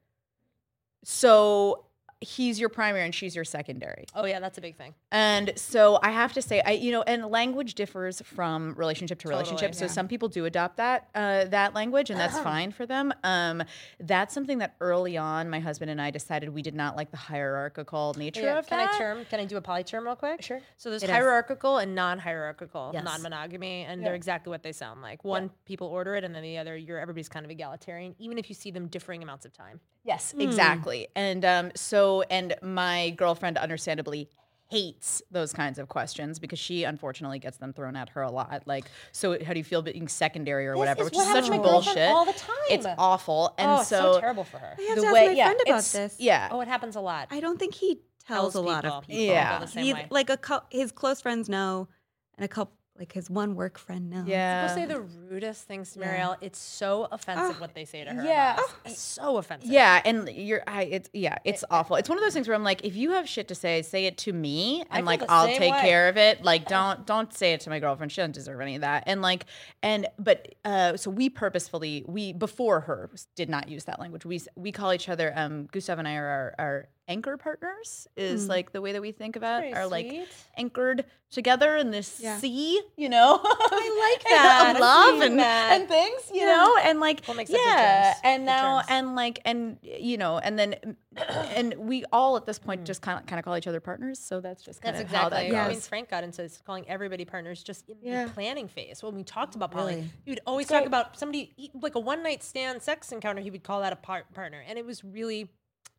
So 1.05 1.87
he's 2.21 2.59
your 2.59 2.69
primary 2.69 3.05
and 3.05 3.15
she's 3.15 3.35
your 3.37 3.45
secondary. 3.45 4.05
Oh 4.15 4.25
yeah, 4.25 4.41
that's 4.41 4.59
a 4.59 4.61
big 4.61 4.77
thing. 4.77 4.95
And 5.13 5.53
so 5.57 5.99
I 6.03 6.11
have 6.11 6.33
to 6.35 6.43
say, 6.43 6.61
I 6.65 6.73
you 6.73 6.91
know, 6.93 7.03
and 7.03 7.27
language 7.27 7.75
differs 7.75 8.21
from 8.23 8.75
relationship 8.75 9.19
to 9.21 9.29
relationship. 9.29 9.73
Totally, 9.73 9.89
so 9.89 9.93
some 9.93 10.09
people 10.09 10.29
do 10.29 10.45
adopt 10.45 10.77
that 10.79 11.09
uh, 11.15 11.45
that 11.47 11.75
language, 11.75 12.11
and 12.11 12.19
that's 12.19 12.39
fine 12.53 12.73
for 12.73 12.87
them. 12.87 13.13
Um, 13.25 13.63
that's 14.01 14.35
something 14.35 14.59
that 14.59 14.75
early 14.81 15.17
on, 15.17 15.49
my 15.49 15.61
husband 15.61 15.91
and 15.91 16.01
I 16.01 16.11
decided 16.11 16.49
we 16.51 16.63
did 16.63 16.75
not 16.75 16.97
like 16.97 17.11
the 17.11 17.17
hierarchical 17.17 18.15
nature 18.19 18.43
Yeah, 18.43 18.59
of 18.59 18.67
can 18.67 18.79
that. 18.79 18.95
I 18.95 18.99
term? 18.99 19.25
Can 19.27 19.41
I 19.41 19.45
do 19.45 19.57
a 19.57 19.61
poly 19.61 19.85
term 19.85 20.05
real 20.05 20.17
quick? 20.17 20.43
Sure. 20.43 20.61
So 20.77 20.91
there's 20.91 21.03
It 21.03 21.07
is. 21.07 21.11
hierarchical 21.13 21.79
and 21.79 21.95
non-hierarchical, 21.95 22.91
Yes. 22.95 23.05
non-monogamy, 23.05 23.85
and 23.85 24.05
they're 24.05 24.15
exactly 24.15 24.51
what 24.51 24.63
they 24.63 24.73
sound 24.73 25.03
like. 25.03 25.25
One 25.25 25.51
people 25.65 25.87
order 25.89 26.15
it, 26.17 26.25
and 26.25 26.35
then 26.35 26.43
the 26.43 26.59
other, 26.59 26.77
you're 26.77 26.99
everybody's 26.99 27.29
kind 27.29 27.45
of 27.45 27.51
egalitarian, 27.51 28.15
even 28.19 28.39
if 28.39 28.49
you 28.49 28.55
see 28.55 28.71
them 28.71 28.89
differing 28.89 29.23
amounts 29.23 29.47
of 29.47 29.53
time. 29.53 29.81
Yes, 30.05 30.35
exactly. 30.39 31.09
And 31.15 31.45
um, 31.45 31.71
so, 31.75 32.08
and 32.31 32.55
my 32.63 33.11
girlfriend 33.11 33.57
understandably 33.59 34.29
hates 34.71 35.23
those 35.31 35.53
kinds 35.55 35.79
of 35.79 35.89
questions 35.89 36.39
because 36.39 36.59
she 36.59 36.85
unfortunately 36.85 37.39
gets 37.39 37.57
them 37.57 37.73
thrown 37.73 37.97
at 37.97 38.11
her 38.11 38.21
a 38.21 38.31
lot. 38.31 38.65
Like, 38.67 38.85
so 39.13 39.43
how 39.43 39.55
do 39.55 39.59
you 39.59 39.65
feel 39.65 39.81
being 39.81 40.09
secondary 40.09 40.67
or 40.67 40.77
whatever? 40.77 41.01
is 41.03 41.07
Which 41.07 41.15
what 41.15 41.27
is 41.29 41.33
such 41.33 41.45
to 41.47 41.51
my 41.53 41.57
girlfriend 41.57 41.85
bullshit. 41.97 42.09
all 42.11 42.25
the 42.27 42.33
time. 42.35 42.57
It's 42.71 42.87
awful. 42.99 43.55
And 43.57 43.71
oh, 43.71 43.83
so, 43.83 44.13
so 44.15 44.21
terrible 44.21 44.45
for 44.45 44.59
her. 44.59 44.75
I 44.79 44.83
have 44.83 44.97
the 44.97 45.03
to 45.03 45.07
ask 45.07 45.15
way, 45.15 45.27
my 45.29 45.33
yeah, 45.33 45.45
friend 45.47 45.61
about 45.67 45.85
this. 45.85 46.17
Yeah. 46.19 46.49
Oh, 46.51 46.61
it 46.61 46.69
happens 46.69 46.97
a 46.97 47.01
lot. 47.01 47.29
I 47.31 47.41
don't 47.41 47.59
think 47.59 47.73
he 47.75 48.03
tells, 48.27 48.53
Tells 48.53 48.55
a 48.57 48.61
lot 48.61 48.85
people. 48.85 48.99
of 48.99 49.07
people. 49.07 49.25
Yeah. 49.25 49.59
the 49.61 49.67
same 49.69 49.85
He, 49.85 49.95
way. 49.95 50.07
like 50.11 50.29
a 50.29 50.37
cou- 50.37 50.61
his 50.71 50.93
close 50.93 51.23
friends 51.23 51.49
know, 51.49 51.89
and 52.37 52.45
a 52.45 52.49
couple 52.49 52.75
like 52.99 53.13
his 53.13 53.31
one 53.31 53.55
work 53.55 53.79
friend 53.79 54.11
knows. 54.11 54.27
yeah. 54.27 54.67
People 54.75 54.83
say 54.83 54.87
the 54.95 55.01
rudest 55.31 55.65
things 55.69 55.93
to 55.93 56.01
Marielle. 56.01 56.37
It's 56.41 56.59
so 56.59 57.07
offensive 57.13 57.57
Oh. 57.57 57.61
what 57.61 57.75
they 57.75 57.85
say 57.85 58.05
to 58.05 58.11
her. 58.13 58.25
Yeah. 58.25 58.55
about. 58.55 58.67
It's 58.87 59.01
so 59.01 59.37
offensive. 59.37 59.71
Yeah, 59.71 60.03
and 60.05 60.29
you're, 60.29 60.63
I, 60.67 60.83
it's 60.85 61.09
yeah, 61.13 61.39
it's 61.45 61.65
awful. 61.71 61.97
It's 61.97 62.09
one 62.09 62.19
of 62.19 62.25
those 62.25 62.35
things 62.35 62.49
where 62.49 62.55
I'm 62.57 62.65
like, 62.65 62.85
if 62.85 62.97
you 62.97 63.13
have 63.13 63.29
shit 63.29 63.49
to 63.49 63.55
say, 63.55 63.83
say 63.83 64.07
it 64.07 64.19
to 64.19 64.33
me, 64.33 64.81
and 64.91 64.99
feel 64.99 65.05
like 65.05 65.23
I'll 65.29 65.47
take 65.47 65.73
way. 65.73 65.81
care 65.81 66.09
of 66.09 66.17
it. 66.17 66.43
Like, 66.45 66.67
don't 66.67 67.07
don't 67.07 67.33
say 67.33 67.53
it 67.53 67.61
to 67.63 67.71
my 67.71 67.79
girlfriend. 67.79 68.11
She 68.13 68.21
doesn't 68.21 68.33
deserve 68.33 68.61
any 68.61 68.75
of 68.75 68.81
that. 68.81 69.05
And 69.07 69.23
like, 69.23 69.47
and 69.83 70.07
but 70.19 70.55
uh, 70.65 70.97
so 70.97 71.11
we 71.11 71.29
purposefully 71.31 72.05
we 72.09 72.33
before 72.33 72.81
her 72.81 73.11
did 73.37 73.49
not 73.49 73.69
use 73.69 73.85
that 73.85 74.01
language. 74.01 74.25
We 74.25 74.41
we 74.57 74.73
call 74.73 74.93
each 74.93 75.09
other. 75.09 75.33
Um, 75.37 75.69
Gustav 75.71 75.99
and 75.99 76.09
I 76.09 76.17
are 76.17 76.27
our, 76.27 76.55
our 76.59 76.89
anchor 77.09 77.37
partners 77.37 78.07
is 78.17 78.45
Mm. 78.47 78.49
like 78.51 78.73
the 78.73 78.81
way 78.83 78.93
that 78.93 79.01
we 79.03 79.13
think 79.13 79.37
about 79.37 79.63
Very 79.63 79.75
are 79.75 79.87
like 79.87 80.07
sweet. 80.07 80.29
anchored 80.57 81.05
together 81.31 81.77
in 81.77 81.91
this 81.91 82.21
Yeah. 82.21 82.39
sea, 82.39 82.81
you 82.97 83.09
know. 83.09 83.41
I 83.45 84.15
like 84.19 84.25
that. 84.31 84.71
of 84.71 84.77
I'm 84.77 84.81
love 84.81 85.21
and, 85.23 85.39
that. 85.39 85.73
and 85.81 85.89
things, 85.89 86.31
you 86.33 86.45
know, 86.47 86.77
and 86.83 87.01
like 87.01 87.25
What 87.27 87.37
makes 87.37 87.51
yeah, 87.51 88.15
and 88.25 88.45
now 88.47 88.83
and 88.89 89.15
like 89.15 89.41
and 89.45 89.79
you 89.83 90.17
know, 90.19 90.39
and 90.39 90.59
then 90.59 90.97
and 91.57 91.75
we 91.75 92.05
all 92.13 92.37
at 92.37 92.47
this 92.47 92.59
point 92.59 92.85
just 92.85 93.03
kind 93.03 93.19
of 93.19 93.27
kind 93.27 93.39
of 93.39 93.45
call 93.45 93.57
each 93.57 93.67
other 93.67 93.81
partners, 93.81 94.19
so 94.19 94.41
that's 94.41 94.63
just 94.63 94.81
kind 94.81 94.95
Mm. 94.95 94.99
That's 95.01 95.11
of 95.13 95.17
how 95.19 95.29
that 95.31 95.43
exactly. 95.45 95.57
goes. 95.57 95.67
I 95.67 95.69
mean, 95.69 95.81
Frank 95.81 96.09
got 96.11 96.25
into 96.25 96.45
s- 96.45 96.63
calling 96.65 96.85
everybody 96.89 97.25
partners 97.25 97.63
just 97.63 97.89
in 97.89 97.97
Yeah. 98.03 98.25
the 98.27 98.31
planning 98.31 98.69
phase. 98.69 99.03
When 99.03 99.15
we 99.15 99.25
talked 99.25 99.55
about 99.55 99.71
poly, 99.71 99.97
Really? 99.97 100.11
he 100.25 100.31
would 100.31 100.41
always 100.47 100.67
talk 100.67 100.87
about 100.87 101.19
somebody 101.19 101.55
like 101.81 101.95
a 101.95 102.01
one 102.01 102.23
night 102.23 102.43
stand 102.43 102.83
sex 102.83 103.13
encounter. 103.13 103.41
He 103.43 103.51
would 103.51 103.63
call 103.65 103.81
that 103.83 103.93
a 103.93 103.97
par- 103.97 104.25
partner, 104.35 104.63
and 104.67 104.79
it 104.79 104.85
was 104.87 105.03
really 105.05 105.51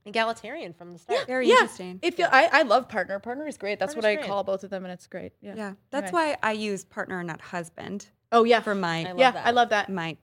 egalitarian 0.05 0.73
from 0.73 0.91
the 0.93 0.99
start. 0.99 1.19
Yeah, 1.19 1.25
Very 1.25 1.47
Yeah. 1.47 1.53
interesting. 1.55 1.99
If 2.01 2.17
you, 2.19 2.25
I, 2.25 2.49
I 2.51 2.61
love 2.63 2.87
partner. 2.89 3.19
Partner 3.19 3.47
is 3.47 3.57
great. 3.57 3.79
That's 3.79 3.95
what 3.95 4.05
I 4.05 4.15
great. 4.15 4.27
call 4.27 4.43
both 4.43 4.63
of 4.63 4.69
them, 4.69 4.83
and 4.85 4.91
it's 4.91 5.07
great. 5.07 5.33
Yeah. 5.41 5.53
Yeah, 5.55 5.73
that's 5.91 6.07
Anyway. 6.13 6.35
why 6.41 6.49
I 6.49 6.53
use 6.53 6.83
partner, 6.85 7.21
not 7.23 7.41
husband, 7.41 8.07
Oh 8.31 8.43
yeah. 8.43 8.61
for 8.61 8.75
my 8.75 9.01
I 9.05 9.09
love 9.11 9.19
yeah, 9.19 9.31
that. 9.31 9.45
I 9.47 9.51
love 9.51 9.69
that. 9.69 9.89
my, 9.89 10.17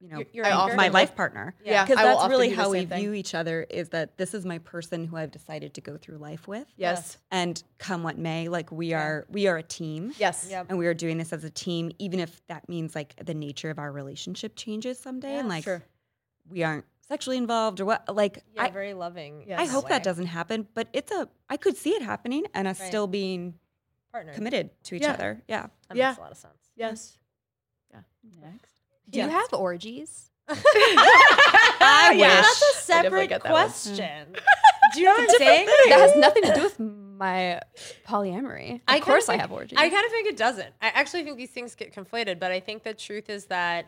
you 0.00 0.08
know, 0.08 0.18
Your- 0.18 0.26
your 0.32 0.44
I 0.46 0.48
anchor? 0.50 0.60
often 0.62 0.76
my 0.76 0.88
will- 0.88 0.94
life 0.94 1.14
partner. 1.14 1.54
Yeah, 1.64 1.84
because 1.84 1.98
I 1.98 2.02
will 2.04 2.08
that's 2.10 2.18
often 2.20 2.30
really 2.32 2.48
do 2.48 2.56
the 2.56 2.62
how 2.62 2.70
we 2.70 2.78
same 2.80 2.88
thing. 2.88 3.00
view 3.00 3.12
each 3.12 3.34
other. 3.34 3.62
Is 3.70 3.88
that 3.90 4.18
this 4.18 4.34
is 4.34 4.44
my 4.44 4.58
person 4.58 5.04
who 5.06 5.16
I've 5.16 5.30
decided 5.30 5.74
to 5.74 5.80
go 5.80 5.96
through 5.96 6.18
life 6.18 6.48
with. 6.48 6.66
Yes. 6.76 7.18
and 7.30 7.62
come 7.78 8.02
what 8.02 8.18
may, 8.18 8.48
like 8.48 8.70
we 8.72 8.92
are, 8.94 9.26
we 9.30 9.46
are 9.46 9.56
a 9.58 9.62
team. 9.62 10.12
Yes. 10.18 10.48
Yep. 10.50 10.66
and 10.70 10.78
we 10.78 10.86
are 10.88 10.94
doing 10.94 11.18
this 11.18 11.32
as 11.32 11.44
a 11.44 11.50
team, 11.50 11.92
even 11.98 12.18
if 12.20 12.44
that 12.48 12.68
means 12.68 12.94
like 12.94 13.14
the 13.24 13.34
nature 13.34 13.70
of 13.70 13.78
our 13.78 13.92
relationship 13.92 14.56
changes 14.56 14.98
someday, 14.98 15.36
and 15.36 15.48
like 15.48 15.64
Sure. 15.64 15.82
we 16.50 16.62
aren't 16.64 16.84
sexually 17.08 17.36
involved 17.36 17.80
or 17.80 17.84
what. 17.84 18.14
Like 18.14 18.42
Yeah, 18.54 18.62
I, 18.64 18.70
very 18.70 18.94
loving. 18.94 19.44
Yes. 19.46 19.60
I 19.60 19.66
hope 19.66 19.84
way. 19.84 19.90
that 19.90 20.02
doesn't 20.02 20.26
happen, 20.26 20.66
but 20.74 20.88
it's 20.92 21.12
a 21.12 21.28
I 21.48 21.56
could 21.56 21.76
see 21.76 21.90
it 21.90 22.02
happening 22.02 22.46
and 22.54 22.66
us 22.68 22.80
Right. 22.80 22.86
still 22.88 23.06
being 23.06 23.54
partner. 24.10 24.32
committed 24.34 24.70
to 24.84 24.94
each 24.96 25.02
Yeah. 25.02 25.12
other. 25.12 25.42
Yeah, 25.48 25.66
That 25.88 25.96
Yeah. 25.96 26.08
makes 26.10 26.18
a 26.18 26.22
lot 26.22 26.30
of 26.32 26.38
sense. 26.38 26.70
Yes. 26.76 27.18
Yeah. 27.92 28.00
Next. 28.40 28.72
Do 29.10 29.18
you 29.20 29.28
have 29.28 29.52
orgies? 29.52 30.30
I 30.48 32.14
Yeah. 32.16 32.36
wish. 32.40 32.46
That's 32.46 32.62
a 32.88 32.92
I 32.92 33.02
definitely 33.02 33.26
separate 33.26 33.30
that 33.30 33.40
question. 33.42 34.36
Do 34.94 35.00
you 35.00 35.06
know 35.06 35.12
what 35.12 35.30
I'm 35.30 35.36
saying? 35.38 35.66
That 35.88 36.00
has 36.00 36.16
nothing 36.16 36.42
to 36.42 36.54
do 36.54 36.62
with 36.64 36.78
my 36.78 37.60
polyamory. 38.06 38.74
Of 38.74 38.80
I 38.88 38.92
kinda 38.94 39.06
course, 39.06 39.28
I 39.30 39.36
have 39.38 39.50
orgies. 39.50 39.78
I 39.78 39.88
kind 39.88 40.04
of 40.04 40.10
think 40.10 40.28
it 40.28 40.36
doesn't. 40.36 40.68
I 40.82 40.88
actually 40.88 41.24
think 41.24 41.38
these 41.38 41.50
things 41.50 41.74
get 41.74 41.94
conflated, 41.94 42.38
but 42.38 42.52
I 42.52 42.60
think 42.60 42.82
the 42.82 42.92
truth 42.92 43.30
is 43.30 43.46
that 43.46 43.86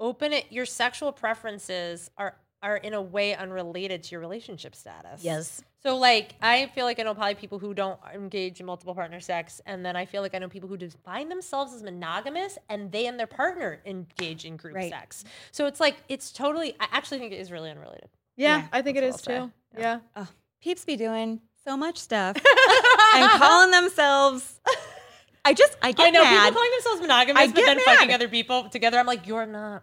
open 0.00 0.32
it. 0.32 0.50
Your 0.50 0.66
sexual 0.66 1.12
preferences 1.12 2.10
are 2.16 2.34
are 2.62 2.76
in 2.76 2.92
a 2.94 3.00
way 3.02 3.34
unrelated 3.34 4.02
to 4.04 4.10
your 4.12 4.20
relationship 4.20 4.74
status. 4.74 5.24
Yes. 5.24 5.62
So 5.82 5.96
like 5.96 6.34
I 6.42 6.66
feel 6.74 6.84
like 6.84 6.98
I 7.00 7.04
know 7.04 7.14
probably 7.14 7.34
people 7.36 7.58
who 7.58 7.72
don't 7.72 7.98
engage 8.14 8.60
in 8.60 8.66
multiple 8.66 8.94
partner 8.94 9.18
sex, 9.20 9.60
and 9.64 9.84
then 9.84 9.96
I 9.96 10.04
feel 10.04 10.20
like 10.20 10.34
I 10.34 10.38
know 10.38 10.48
people 10.48 10.68
who 10.68 10.76
define 10.76 11.28
themselves 11.30 11.72
as 11.72 11.82
monogamous 11.82 12.58
and 12.68 12.92
they 12.92 13.06
and 13.06 13.18
their 13.18 13.26
partner 13.26 13.80
engage 13.86 14.44
in 14.44 14.56
group 14.56 14.74
Right. 14.74 14.90
sex. 14.90 15.24
So 15.52 15.66
it's 15.66 15.80
like 15.80 15.96
it's 16.08 16.32
totally. 16.32 16.74
I 16.78 16.86
actually 16.92 17.18
think 17.20 17.32
it 17.32 17.40
is 17.40 17.50
really 17.50 17.70
unrelated. 17.70 18.08
Yeah, 18.36 18.58
Yeah, 18.58 18.66
I 18.72 18.82
think 18.82 18.96
it 18.98 19.04
is 19.04 19.16
that's 19.16 19.26
what 19.26 19.36
I'll 19.36 19.46
too. 19.46 19.52
Yeah. 19.78 19.98
oh, 20.16 20.28
peeps 20.62 20.84
be 20.84 20.96
doing 20.96 21.40
so 21.64 21.76
much 21.76 21.96
stuff 21.98 22.36
and 23.14 23.30
calling 23.40 23.70
themselves. 23.70 24.60
I 25.44 25.54
just 25.54 25.76
I 25.80 25.92
get 25.92 26.08
I 26.08 26.10
know 26.10 26.22
mad. 26.22 26.44
people 26.44 26.54
calling 26.56 26.70
themselves 26.72 27.00
monogamous, 27.00 27.42
I 27.42 27.46
but 27.46 27.56
get 27.56 27.66
then 27.66 27.80
fucking 27.80 28.12
other 28.12 28.28
people 28.28 28.68
together. 28.68 28.98
I'm 28.98 29.06
like, 29.06 29.26
you're 29.26 29.46
not. 29.46 29.82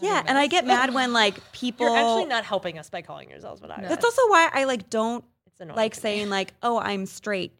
Yeah, 0.00 0.22
and 0.26 0.36
I 0.38 0.46
get 0.46 0.66
mad 0.66 0.92
when 0.94 1.12
like 1.12 1.36
people. 1.52 1.86
You're 1.88 1.96
actually 1.96 2.24
not 2.26 2.44
helping 2.44 2.78
us 2.78 2.90
by 2.90 3.02
calling 3.02 3.30
yourselves 3.30 3.60
monogamous. 3.60 3.90
That's 3.90 4.04
also 4.04 4.22
why 4.28 4.50
I 4.52 4.64
like 4.64 4.90
don't 4.90 5.24
it's 5.46 5.60
like 5.76 5.94
to 5.94 5.98
me. 5.98 6.02
saying 6.02 6.30
like, 6.30 6.54
"Oh, 6.62 6.78
I'm 6.78 7.06
straight," 7.06 7.52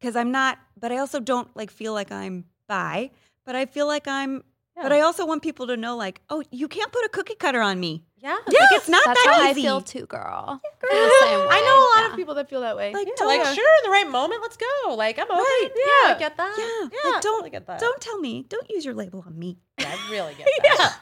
because 0.00 0.16
I'm 0.16 0.30
not. 0.32 0.58
But 0.78 0.92
I 0.92 0.98
also 0.98 1.20
don't 1.20 1.54
like 1.56 1.70
feel 1.70 1.92
like 1.92 2.12
I'm 2.12 2.44
bi. 2.68 3.10
But 3.44 3.56
I 3.56 3.66
feel 3.66 3.86
like 3.86 4.06
I'm. 4.08 4.42
But 4.80 4.92
I 4.92 5.00
also 5.00 5.24
want 5.24 5.42
people 5.42 5.66
to 5.68 5.76
know 5.78 5.96
like, 5.96 6.20
"Oh, 6.28 6.42
you 6.50 6.68
can't 6.68 6.92
put 6.92 7.02
a 7.04 7.08
cookie 7.08 7.34
cutter 7.34 7.60
on 7.62 7.80
me." 7.80 8.02
yeah, 8.18 8.36
Like 8.46 8.56
it's 8.72 8.88
not 8.88 9.04
That's 9.06 9.24
that 9.24 9.34
how 9.34 9.50
easy. 9.50 9.60
I 9.60 9.62
feel 9.62 9.80
too, 9.80 10.04
girl. 10.06 10.60
girl. 10.80 10.90
I'm 10.90 11.02
the 11.08 11.12
same 11.22 11.46
I 11.48 11.60
know 11.60 11.76
a 11.78 11.88
lot 11.96 12.06
Yeah. 12.08 12.10
of 12.10 12.16
people 12.16 12.34
that 12.34 12.48
feel 12.50 12.60
that 12.62 12.76
way. 12.76 12.92
Like, 12.92 13.06
Yeah, 13.06 13.12
don't, 13.16 13.28
like 13.28 13.54
sure, 13.54 13.64
in 13.84 13.84
the 13.84 13.90
right 13.90 14.08
moment, 14.10 14.42
let's 14.42 14.56
go. 14.56 14.94
Like 14.94 15.18
I'm 15.18 15.26
open. 15.30 15.38
Right, 15.38 15.68
Yeah, 15.76 16.08
yeah. 16.10 16.14
I 16.14 16.18
get 16.18 16.36
that. 16.36 16.54
yeah, 16.58 16.88
yeah, 16.92 17.10
like, 17.12 17.22
don't 17.22 17.34
totally 17.34 17.50
get 17.50 17.66
that. 17.68 17.78
don't 17.78 18.00
tell 18.00 18.18
me. 18.18 18.44
Don't 18.48 18.68
use 18.68 18.84
your 18.84 18.94
label 18.94 19.22
on 19.26 19.38
me. 19.38 19.58
Yeah, 19.78 19.94
I 19.96 20.10
really 20.10 20.34
get 20.34 20.46
that. 20.62 20.76
yeah. 20.78 20.92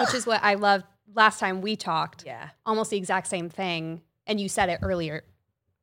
Which 0.00 0.14
is 0.14 0.26
what 0.26 0.40
I 0.42 0.54
loved 0.54 0.84
last 1.14 1.38
time 1.40 1.60
we 1.62 1.76
talked. 1.76 2.24
yeah. 2.26 2.50
Almost 2.66 2.90
the 2.90 2.96
exact 2.96 3.26
same 3.28 3.48
thing. 3.48 4.02
And 4.26 4.40
you 4.40 4.48
said 4.48 4.68
it 4.68 4.80
earlier. 4.82 5.22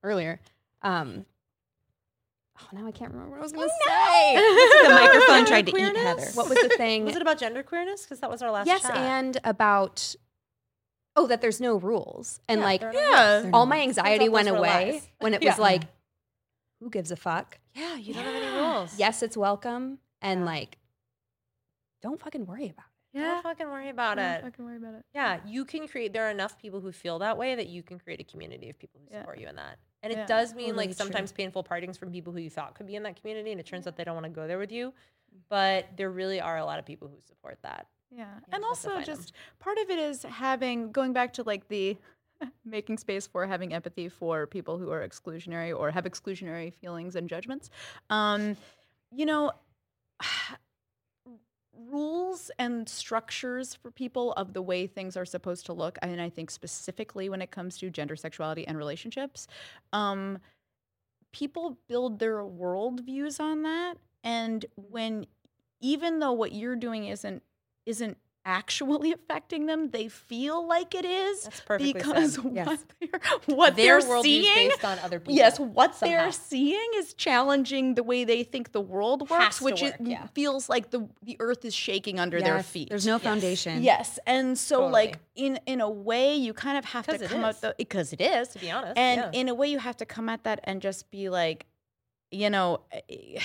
Earlier. 0.04 0.40
Um, 0.82 1.26
oh, 2.60 2.68
now 2.74 2.88
I 2.88 2.92
can't 2.92 3.12
remember 3.14 3.32
what 3.32 3.40
I 3.40 3.44
was 3.44 3.52
going 3.52 3.68
to 3.70 3.74
say. 3.88 4.36
the 4.88 4.94
microphone 4.96 5.46
tried 5.46 5.66
to 5.68 5.72
eat 5.72 5.76
Queerness? 5.76 6.02
Heather. 6.04 6.32
What 6.34 6.50
was 6.50 6.58
the 6.60 6.70
thing? 6.70 7.06
Was 7.06 7.16
it 7.16 7.22
about 7.22 7.38
gender 7.40 7.62
queerness? 7.64 8.04
Because 8.04 8.20
that 8.20 8.30
was 8.32 8.42
our 8.42 8.52
last. 8.52 8.68
yes, 8.68 8.82
chat. 8.82 8.98
and 8.98 9.38
about 9.44 10.16
oh, 11.16 11.28
that 11.28 11.42
there's 11.42 11.62
no 11.62 11.76
rules. 11.78 12.40
And 12.50 12.60
Yeah, 12.62 12.66
like 12.66 12.82
there 12.82 12.90
are 12.90 12.94
no 12.94 13.00
Yeah. 13.44 13.50
all 13.54 13.66
my 13.66 13.82
anxiety 13.82 14.28
went 14.30 14.48
away 14.48 14.94
lies. 14.94 15.08
when 15.20 15.34
it 15.34 15.42
Yeah. 15.44 15.52
was 15.52 15.60
like, 15.60 15.84
who 16.80 16.90
gives 16.90 17.12
a 17.12 17.16
fuck? 17.16 17.60
Yeah, 17.76 17.96
you 17.96 18.14
don't 18.14 18.24
have 18.24 18.36
any 18.36 18.58
rules. 18.58 18.98
Yes, 18.98 19.22
it's 19.22 19.38
welcome. 19.38 20.00
And 20.22 20.42
Yeah. 20.42 20.46
like, 20.48 20.78
don't 22.02 22.20
fucking 22.20 22.46
worry 22.48 22.70
about 22.70 22.86
it. 23.14 23.20
Don't 23.20 23.44
fucking 23.44 23.68
worry 23.68 23.90
about 23.90 24.18
Don't 24.18 24.26
it. 24.26 24.42
fucking 24.44 24.64
worry 24.66 24.78
about 24.78 24.94
it. 24.96 25.06
Yeah, 25.14 25.40
you 25.46 25.66
can 25.66 25.88
create. 25.88 26.14
There 26.14 26.26
are 26.28 26.32
enough 26.32 26.58
people 26.58 26.80
who 26.80 26.92
feel 26.92 27.20
that 27.20 27.38
way 27.38 27.56
that 27.56 27.68
you 27.68 27.84
can 27.84 28.00
create 28.00 28.20
a 28.20 28.24
community 28.24 28.70
of 28.70 28.78
people 28.80 29.02
who 29.04 29.08
Yeah. 29.14 29.22
support 29.22 29.40
you 29.40 29.48
in 29.48 29.56
that. 29.56 29.78
And 30.04 30.12
it 30.12 30.26
does 30.28 30.54
mean 30.56 30.68
totally 30.70 30.88
like 30.88 30.96
true. 30.98 31.06
sometimes 31.06 31.32
painful 31.32 31.64
partings 31.64 31.96
from 31.98 32.12
people 32.12 32.34
who 32.34 32.40
you 32.40 32.50
thought 32.50 32.74
could 32.76 32.88
be 32.88 32.96
in 32.96 33.04
that 33.04 33.20
community, 33.20 33.52
and 33.52 33.60
it 33.60 33.66
turns 33.68 33.86
out 33.86 33.96
they 33.98 34.04
don't 34.04 34.16
want 34.16 34.26
to 34.26 34.32
go 34.32 34.48
there 34.48 34.58
with 34.58 34.72
you. 34.72 34.94
But 35.50 35.90
there 35.96 36.10
really 36.10 36.42
are 36.42 36.58
a 36.58 36.66
lot 36.66 36.80
of 36.80 36.86
people 36.86 37.08
who 37.08 37.20
support 37.22 37.60
that. 37.62 37.88
Yeah. 38.10 38.28
And 38.52 38.64
to 38.64 38.68
also 38.68 39.02
just 39.02 39.32
part 39.60 39.78
of 39.78 39.90
it 39.90 40.00
is 40.00 40.24
having 40.24 40.92
going 40.92 41.14
back 41.14 41.34
to 41.34 41.44
like 41.44 41.68
the 41.68 41.98
making 42.66 42.98
space 42.98 43.28
for 43.28 43.46
having 43.46 43.74
empathy 43.74 44.10
for 44.10 44.48
people 44.48 44.78
who 44.80 44.90
are 44.92 45.08
exclusionary 45.08 45.78
or 45.78 45.92
have 45.92 46.06
exclusionary 46.06 46.74
feelings 46.74 47.16
and 47.16 47.30
judgments. 47.30 47.70
Um, 48.10 48.58
you 49.12 49.26
know, 49.28 49.52
rules 51.90 52.52
and 52.60 52.88
structures 52.88 53.76
for 53.76 53.92
people 53.92 54.34
of 54.34 54.54
the 54.54 54.62
way 54.62 54.88
things 54.88 55.16
are 55.18 55.26
supposed 55.26 55.66
to 55.68 55.74
look. 55.74 55.98
And 56.02 56.22
I 56.22 56.30
think 56.30 56.52
specifically 56.52 57.30
when 57.30 57.42
it 57.42 57.52
comes 57.52 57.78
to 57.80 57.90
gender, 57.90 58.16
sexuality, 58.16 58.68
and 58.68 58.78
relationships, 58.78 59.48
um, 59.94 60.40
people 61.32 61.78
build 61.88 62.20
their 62.20 62.40
worldviews 62.44 63.40
on 63.40 63.64
that. 63.64 63.96
And 64.24 64.66
when, 64.76 65.26
even 65.80 66.20
though 66.20 66.34
what 66.34 66.52
you're 66.52 66.76
doing 66.76 67.06
isn't 67.08 67.44
isn't 67.86 68.18
actually 68.46 69.12
affecting 69.18 69.66
them, 69.66 69.90
they 69.92 70.08
feel 70.08 70.66
like 70.68 70.96
it 70.96 71.06
is 71.06 71.44
That's 71.44 71.62
because 71.78 72.34
said. 72.36 72.44
what 72.44 72.54
Yes. 72.54 72.86
they're 73.00 73.20
what 73.56 73.76
Their 73.76 74.02
they're 74.02 74.22
seeing 74.24 74.70
based 74.70 74.84
on 74.86 75.00
other 75.00 75.20
people. 75.20 75.34
Yes, 75.36 75.60
what 75.60 75.96
somehow. 75.96 76.24
they're 76.24 76.32
seeing 76.32 76.90
is 76.96 77.14
challenging 77.14 77.96
the 77.96 78.04
way 78.04 78.24
they 78.24 78.44
think 78.44 78.72
the 78.72 78.82
world 78.82 79.30
works, 79.30 79.62
which 79.62 79.82
work, 79.82 79.96
it 80.00 80.08
yeah. 80.08 80.28
feels 80.34 80.70
like 80.70 80.92
the 80.92 81.08
the 81.24 81.38
earth 81.40 81.66
is 81.66 81.74
shaking 81.74 82.20
under 82.20 82.42
their 82.42 82.62
feet. 82.64 82.90
There's 82.90 83.06
no 83.06 83.20
foundation. 83.20 83.84
Yes, 83.84 84.20
and 84.26 84.58
so 84.58 84.88
like 84.88 85.20
in 85.36 85.60
in 85.66 85.82
a 85.82 85.90
way 85.90 86.36
you 86.36 86.54
kind 86.54 86.78
of 86.78 86.86
have 86.86 87.08
to 87.08 87.18
come 87.28 87.44
out 87.44 87.62
the 87.62 87.76
because 87.78 88.14
it 88.14 88.22
is, 88.22 88.50
to 88.50 88.60
be 88.60 88.72
honest. 88.72 88.98
and 88.98 89.22
yeah. 89.22 89.40
in 89.40 89.50
a 89.50 89.54
way 89.54 89.68
you 89.68 89.80
have 89.80 89.98
to 89.98 90.06
come 90.06 90.30
at 90.30 90.44
that 90.44 90.60
and 90.64 90.82
just 90.82 91.10
be 91.12 91.30
like, 91.30 91.66
you 92.32 92.50
know, 92.50 92.82
eh, 92.92 93.40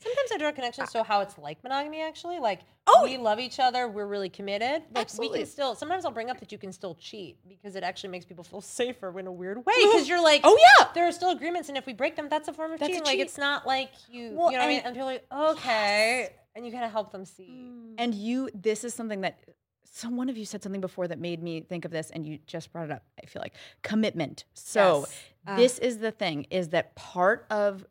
Sometimes 0.00 0.32
I 0.32 0.38
draw 0.38 0.50
connections 0.50 0.90
to 0.92 1.04
how 1.04 1.20
it's 1.20 1.38
like 1.38 1.62
monogamy. 1.62 2.00
Actually, 2.02 2.40
like 2.40 2.60
Oh, 2.88 3.02
we 3.04 3.16
love 3.16 3.38
each 3.38 3.60
other, 3.60 3.86
we're 3.86 4.06
really 4.06 4.28
committed. 4.28 4.82
Like 4.92 5.08
we 5.16 5.28
can 5.28 5.46
still. 5.46 5.76
Sometimes 5.76 6.04
I'll 6.04 6.10
bring 6.10 6.28
up 6.30 6.40
that 6.40 6.50
you 6.50 6.58
can 6.58 6.72
still 6.72 6.96
cheat 6.96 7.36
because 7.48 7.76
it 7.76 7.84
actually 7.84 8.10
makes 8.10 8.24
people 8.24 8.42
feel 8.42 8.60
safer 8.80 9.16
in 9.20 9.28
a 9.28 9.32
weird 9.32 9.58
way. 9.58 9.72
Because 9.80 10.08
you're 10.08 10.22
like, 10.22 10.40
oh 10.42 10.58
yeah, 10.78 10.88
there 10.92 11.06
are 11.06 11.12
still 11.12 11.30
agreements, 11.30 11.68
and 11.68 11.78
if 11.78 11.86
we 11.86 11.92
break 11.92 12.16
them, 12.16 12.28
that's 12.28 12.48
a 12.48 12.52
form 12.52 12.72
of 12.72 12.80
That's 12.80 12.88
cheating. 12.90 13.04
Like 13.04 13.20
it's 13.20 13.38
not 13.38 13.64
like 13.66 13.90
you, 14.10 14.32
Well, 14.34 14.50
you 14.50 14.58
know 14.58 14.64
what 14.64 14.64
I 14.64 14.68
mean? 14.68 14.82
and- 14.84 14.94
people 14.96 15.08
are 15.08 15.12
like, 15.12 15.26
okay, 15.56 16.30
and 16.56 16.66
you 16.66 16.72
kind 16.72 16.84
of 16.84 16.90
help 16.90 17.12
them 17.12 17.24
see. 17.24 17.94
and 17.98 18.12
you 18.14 18.50
this 18.54 18.82
is 18.82 18.92
something 18.92 19.20
that 19.20 19.38
so 19.84 20.08
one 20.08 20.28
of 20.30 20.36
you 20.38 20.44
said 20.46 20.62
something 20.62 20.80
before 20.80 21.06
that 21.06 21.18
made 21.18 21.42
me 21.42 21.60
think 21.60 21.84
of 21.84 21.90
this 21.90 22.10
and 22.10 22.24
you 22.26 22.38
just 22.46 22.72
brought 22.72 22.86
it 22.86 22.90
up 22.90 23.02
i 23.22 23.26
feel 23.26 23.42
like 23.42 23.52
commitment 23.82 24.44
so 24.54 25.00
Yes. 25.00 25.22
Ah. 25.46 25.56
this 25.56 25.78
is 25.78 25.98
the 25.98 26.10
thing 26.10 26.46
is 26.50 26.68
that 26.70 26.94
part 26.94 27.44
of 27.50 27.84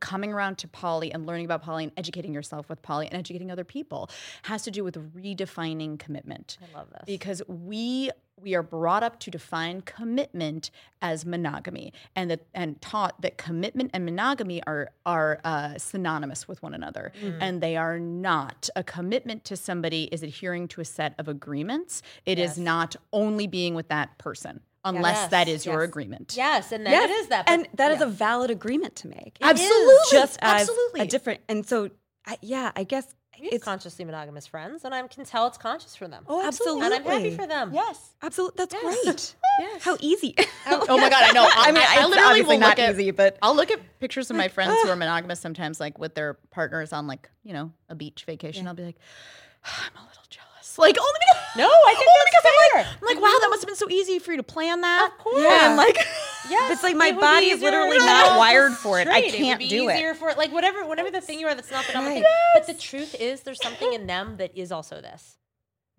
coming 0.00 0.32
around 0.32 0.58
to 0.58 0.68
poly 0.68 1.12
and 1.12 1.26
learning 1.26 1.44
about 1.44 1.62
poly 1.62 1.84
and 1.84 1.92
educating 1.96 2.32
yourself 2.34 2.68
with 2.68 2.82
poly 2.82 3.06
and 3.06 3.14
educating 3.16 3.50
other 3.50 3.64
people 3.64 4.10
has 4.42 4.62
to 4.62 4.70
do 4.70 4.82
with 4.82 4.96
redefining 5.14 5.98
commitment. 5.98 6.58
I 6.74 6.76
love 6.78 6.88
this. 6.90 7.02
Because 7.06 7.42
we 7.46 8.10
we 8.42 8.54
are 8.54 8.62
brought 8.62 9.02
up 9.02 9.20
to 9.20 9.30
define 9.30 9.82
commitment 9.82 10.70
as 11.02 11.26
monogamy 11.26 11.92
and 12.16 12.30
that 12.30 12.46
and 12.54 12.80
taught 12.80 13.20
that 13.20 13.36
commitment 13.36 13.90
and 13.92 14.04
monogamy 14.06 14.62
are 14.66 14.88
are 15.04 15.40
uh, 15.44 15.76
synonymous 15.76 16.48
with 16.48 16.62
one 16.62 16.72
another. 16.72 17.12
And 17.40 17.60
they 17.60 17.76
are 17.76 17.98
not. 17.98 18.70
A 18.76 18.82
commitment 18.82 19.44
to 19.44 19.56
somebody 19.56 20.04
is 20.04 20.22
adhering 20.22 20.68
to 20.68 20.80
a 20.80 20.84
set 20.86 21.14
of 21.18 21.28
agreements. 21.28 22.02
It 22.24 22.38
is 22.38 22.50
Yes. 22.50 22.58
not 22.58 22.96
only 23.12 23.46
being 23.46 23.74
with 23.74 23.88
that 23.88 24.16
person 24.16 24.60
unless 24.84 25.16
Yes, 25.16 25.30
that 25.30 25.48
is 25.48 25.66
your 25.66 25.82
agreement. 25.82 26.34
Yes, 26.36 26.72
and 26.72 26.84
then 26.84 26.92
Yes, 26.92 27.10
it 27.10 27.12
is 27.12 27.26
that. 27.28 27.48
and 27.48 27.68
that 27.74 27.92
is 27.92 28.00
yeah. 28.00 28.06
a 28.06 28.10
valid 28.10 28.50
agreement 28.50 28.96
to 28.96 29.08
make. 29.08 29.38
It 29.40 29.44
is. 29.44 29.50
Absolutely. 29.50 29.94
just 30.10 30.38
as 30.42 30.60
absolutely. 30.62 31.00
a 31.00 31.06
different. 31.06 31.40
And 31.48 31.66
so, 31.66 31.90
I, 32.26 32.38
yeah, 32.42 32.72
I 32.76 32.84
guess 32.84 33.14
it's 33.42 33.64
consciously 33.64 34.04
monogamous 34.04 34.46
friends, 34.46 34.84
and 34.84 34.94
I 34.94 35.06
can 35.06 35.24
tell 35.24 35.46
it's 35.46 35.58
conscious 35.58 35.96
for 35.96 36.08
them. 36.08 36.24
Oh, 36.28 36.46
absolutely. 36.46 36.84
and 36.86 36.94
I'm 36.94 37.04
happy 37.04 37.36
for 37.36 37.46
them. 37.46 37.72
Yes. 37.72 38.14
absolutely 38.22 38.56
that's 38.58 38.74
Yes. 38.74 39.04
great. 39.04 39.34
Yes. 39.60 39.82
How 39.82 39.96
easy. 40.00 40.34
Oh 40.66 40.96
my 40.98 41.10
god, 41.10 41.22
I 41.24 41.32
know. 41.32 41.42
I, 41.42 41.64
I 41.68 41.72
mean, 41.72 41.82
I, 41.86 42.00
it's 42.00 42.08
literally 42.08 42.42
will 42.42 42.58
not 42.58 42.78
at, 42.78 42.94
easy, 42.94 43.10
but 43.10 43.36
I'll 43.42 43.56
look 43.56 43.70
at 43.70 43.80
pictures 43.98 44.30
of 44.30 44.36
my 44.36 44.48
friends 44.48 44.74
who 44.82 44.88
are 44.88 44.96
monogamous 44.96 45.40
sometimes, 45.40 45.80
like 45.80 45.98
with 45.98 46.14
their 46.14 46.34
partners 46.50 46.92
on 46.92 47.06
like 47.06 47.28
you 47.42 47.52
know 47.52 47.72
a 47.88 47.94
beach 47.94 48.24
vacation. 48.26 48.66
I'll 48.68 48.74
be 48.74 48.84
like, 48.84 48.96
I'm 49.64 49.96
a 49.96 50.06
little 50.06 50.22
jealous. 50.28 50.49
Like 50.80 50.96
only 50.98 51.18
because 51.20 51.40
No, 51.56 51.66
I 51.66 51.94
think 51.94 52.08
that's 52.14 52.30
because 52.30 52.46
I'm 52.46 52.58
like, 52.62 52.86
I'm 52.86 53.06
like, 53.06 53.22
wow, 53.22 53.28
that 53.28 53.40
mm-hmm. 53.42 53.50
must 53.50 53.62
have 53.62 53.68
been 53.68 53.76
so 53.76 53.90
easy 53.90 54.18
for 54.18 54.30
you 54.30 54.36
to 54.36 54.42
plan 54.42 54.80
that. 54.82 55.10
Of 55.10 55.18
course. 55.18 55.42
Yeah. 55.42 55.68
And 55.68 55.76
like, 55.76 55.96
Yes, 56.48 56.72
It's 56.72 56.82
like 56.82 56.96
my 56.96 57.08
it 57.08 57.20
body 57.20 57.50
is 57.50 57.60
literally 57.60 57.98
not 58.06 58.38
wired 58.38 58.72
for 58.72 58.98
it. 58.98 59.08
I 59.08 59.30
can't 59.30 59.58
be 59.58 59.68
do 59.68 59.88
it. 59.88 59.96
easier 59.96 60.14
For 60.14 60.32
like 60.34 60.52
whatever, 60.52 60.86
whatever 60.86 61.10
the 61.10 61.20
thing 61.20 61.38
you 61.38 61.46
are 61.46 61.54
that's 61.54 61.70
not 61.70 61.86
the 61.86 61.92
dominant 61.92 62.16
thing. 62.16 62.22
Right. 62.24 62.50
But 62.54 62.66
the 62.66 62.74
truth 62.74 63.14
is, 63.18 63.42
there's 63.42 63.62
something 63.62 63.92
in 63.92 64.06
them 64.06 64.36
that 64.38 64.56
is 64.56 64.72
also 64.72 65.00
this. 65.00 65.36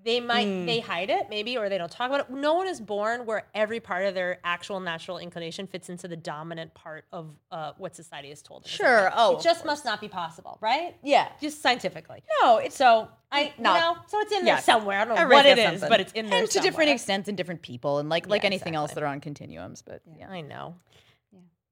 They 0.04 0.20
might 0.20 0.48
Mm. 0.48 0.66
they 0.66 0.80
hide 0.80 1.10
it 1.12 1.30
maybe, 1.30 1.58
or 1.58 1.70
they 1.70 1.78
don't 1.78 1.92
talk 1.92 2.08
about 2.10 2.22
it. 2.22 2.30
No 2.32 2.56
one 2.56 2.68
is 2.68 2.82
born 2.82 3.26
where 3.28 3.46
every 3.54 3.80
part 3.80 4.06
of 4.06 4.16
their 4.16 4.40
actual 4.44 4.80
natural 4.80 5.20
inclination 5.20 5.68
fits 5.68 5.90
into 5.90 6.08
the 6.08 6.16
dominant 6.16 6.74
part 6.74 7.06
of 7.12 7.36
uh, 7.52 7.74
what 7.78 7.96
society 7.96 8.30
has 8.30 8.42
told 8.42 8.64
them. 8.64 8.70
Sure. 8.70 9.08
okay. 9.08 9.16
Oh, 9.18 9.38
it 9.38 9.44
just 9.44 9.60
course. 9.62 9.66
must 9.66 9.86
not 9.86 10.02
be 10.02 10.08
possible, 10.08 10.58
right? 10.62 10.96
yeah. 11.04 11.30
Just 11.40 11.62
scientifically. 11.62 12.24
No, 12.42 12.58
it's 12.58 12.76
So 12.76 13.10
I 13.32 13.54
Not- 13.60 13.76
you 13.76 13.80
know, 13.82 13.98
so 14.08 14.20
it's 14.22 14.32
in 14.32 14.44
there 14.46 14.60
somewhere. 14.60 15.00
I 15.02 15.06
don't 15.06 15.16
know 15.16 15.22
Everybody's 15.22 15.52
what 15.52 15.60
it 15.60 15.64
got 15.64 15.74
is, 15.76 15.80
something. 15.82 15.90
but 15.94 16.00
it's 16.02 16.14
in 16.14 16.30
there 16.30 16.40
and 16.40 16.50
to 16.52 16.60
different 16.62 16.90
extents 16.90 17.30
in 17.30 17.36
different 17.36 17.62
people, 17.62 18.00
and 18.00 18.10
like 18.10 18.28
like 18.28 18.42
Yeah, 18.42 18.48
anything 18.48 18.76
else 18.76 18.94
that 18.94 19.04
are 19.04 19.08
on 19.08 19.20
continuums. 19.22 19.82
But 19.84 20.02
yeah. 20.18 20.30
I 20.30 20.42
know. 20.42 20.76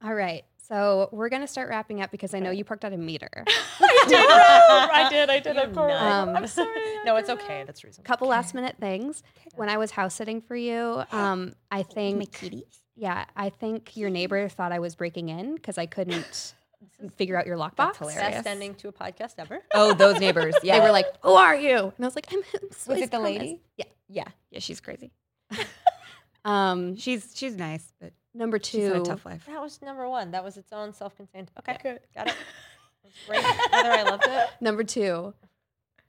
All 0.03 0.13
right. 0.13 0.45
So 0.67 1.09
we're 1.11 1.29
going 1.29 1.41
to 1.41 1.47
start 1.47 1.67
wrapping 1.69 1.99
up 2.01 2.11
because 2.11 2.35
I 2.35 2.39
know 2.39 2.51
you 2.51 2.63
parked 2.63 2.85
out 2.85 2.93
a 2.93 2.97
meter. 2.97 3.43
I 4.17 5.07
did. 5.09 5.29
I 5.29 5.39
did. 5.39 5.57
I 5.57 5.61
did. 5.61 5.69
Of 5.69 5.75
course. 5.75 5.93
Um, 5.93 6.35
I'm 6.35 6.47
sorry. 6.47 6.69
No, 7.05 7.15
it's 7.17 7.29
okay. 7.29 7.63
That's 7.65 7.83
reasonable. 7.83 8.07
couple 8.07 8.27
last 8.27 8.53
minute 8.53 8.75
things. 8.79 9.23
When 9.55 9.69
I 9.69 9.77
was 9.77 9.91
house 9.91 10.15
sitting 10.15 10.41
for 10.41 10.55
you, 10.55 11.03
um, 11.11 11.53
I 11.71 11.83
think 11.83 12.39
yeah, 12.95 13.25
I 13.35 13.49
think 13.49 13.95
your 13.95 14.09
neighbor 14.09 14.47
thought 14.49 14.71
I 14.71 14.79
was 14.79 14.95
breaking 14.95 15.29
in 15.29 15.55
because 15.55 15.77
I 15.77 15.85
couldn't 15.85 16.53
figure 17.17 17.37
out 17.37 17.45
your 17.45 17.57
lockbox. 17.57 17.97
hilarious. 17.97 18.35
Best 18.35 18.47
ending 18.47 18.75
to 18.75 18.87
a 18.89 18.91
podcast 18.93 19.33
ever. 19.37 19.59
oh, 19.73 19.93
those 19.93 20.19
neighbors. 20.19 20.55
Yeah, 20.63 20.79
They 20.79 20.85
were 20.85 20.91
like, 20.91 21.05
"Who 21.23 21.31
are 21.33 21.55
you?" 21.55 21.77
And 21.77 21.93
I 22.01 22.05
was 22.05 22.15
like, 22.15 22.27
"I'm." 22.31 22.41
Was 22.61 22.87
it 22.87 23.11
the 23.11 23.17
Promise." 23.17 23.23
lady? 23.39 23.61
Yeah. 23.77 23.85
yeah, 24.09 24.23
yeah. 24.51 24.59
She's 24.59 24.79
crazy. 24.81 25.11
Um, 26.45 26.95
She's 26.95 27.33
she's 27.35 27.55
nice, 27.55 27.93
but 27.99 28.13
number 28.33 28.59
she's 28.63 28.85
had 28.85 28.95
two. 28.95 29.01
a 29.01 29.05
tough 29.05 29.25
life. 29.25 29.45
That 29.45 29.61
was 29.61 29.81
number 29.81 30.07
one. 30.09 30.31
That 30.31 30.43
was 30.43 30.55
its 30.57 30.71
own 30.71 30.93
self-contained. 30.93 31.51
Okay, 31.59 31.77
Good. 31.83 31.99
got 32.15 32.27
it. 32.27 32.35
It 33.27 33.29
was 33.29 33.43
great. 33.43 33.43
Whether 33.71 33.91
I 33.91 34.03
loved 34.03 34.23
it. 34.27 34.49
Number 34.61 34.83
two. 34.83 35.33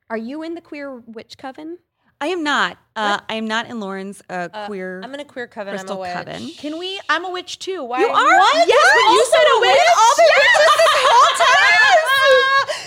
Are 0.08 0.16
you 0.16 0.42
in 0.42 0.54
the 0.54 0.60
queer 0.60 0.96
witch 1.06 1.38
coven? 1.38 1.78
I 2.22 2.26
am 2.26 2.42
not. 2.44 2.76
Uh, 2.96 3.18
I 3.30 3.34
am 3.36 3.46
not 3.48 3.70
in 3.70 3.80
Lauren's 3.80 4.20
uh, 4.28 4.48
Uh, 4.52 4.66
queer. 4.66 5.00
I'm 5.02 5.14
in 5.14 5.20
a 5.20 5.24
queer 5.24 5.46
coven. 5.46 5.72
Crystal 5.72 5.92
I'm 5.92 5.98
a 5.98 6.00
witch. 6.02 6.12
coven. 6.12 6.50
Can 6.58 6.78
we? 6.78 7.00
I'm 7.08 7.24
a 7.24 7.30
witch 7.30 7.58
too. 7.60 7.82
Why? 7.84 8.00
You 8.00 8.08
are? 8.08 8.12
What? 8.38 8.68
Yes, 8.68 8.86
when 8.94 9.14
you 9.14 9.24
said 9.30 9.40
a 9.40 9.56
witch, 9.60 9.88
all 9.96 10.14
the 10.16 10.28
witches 10.28 10.76
this 10.76 10.96
whole 11.08 11.34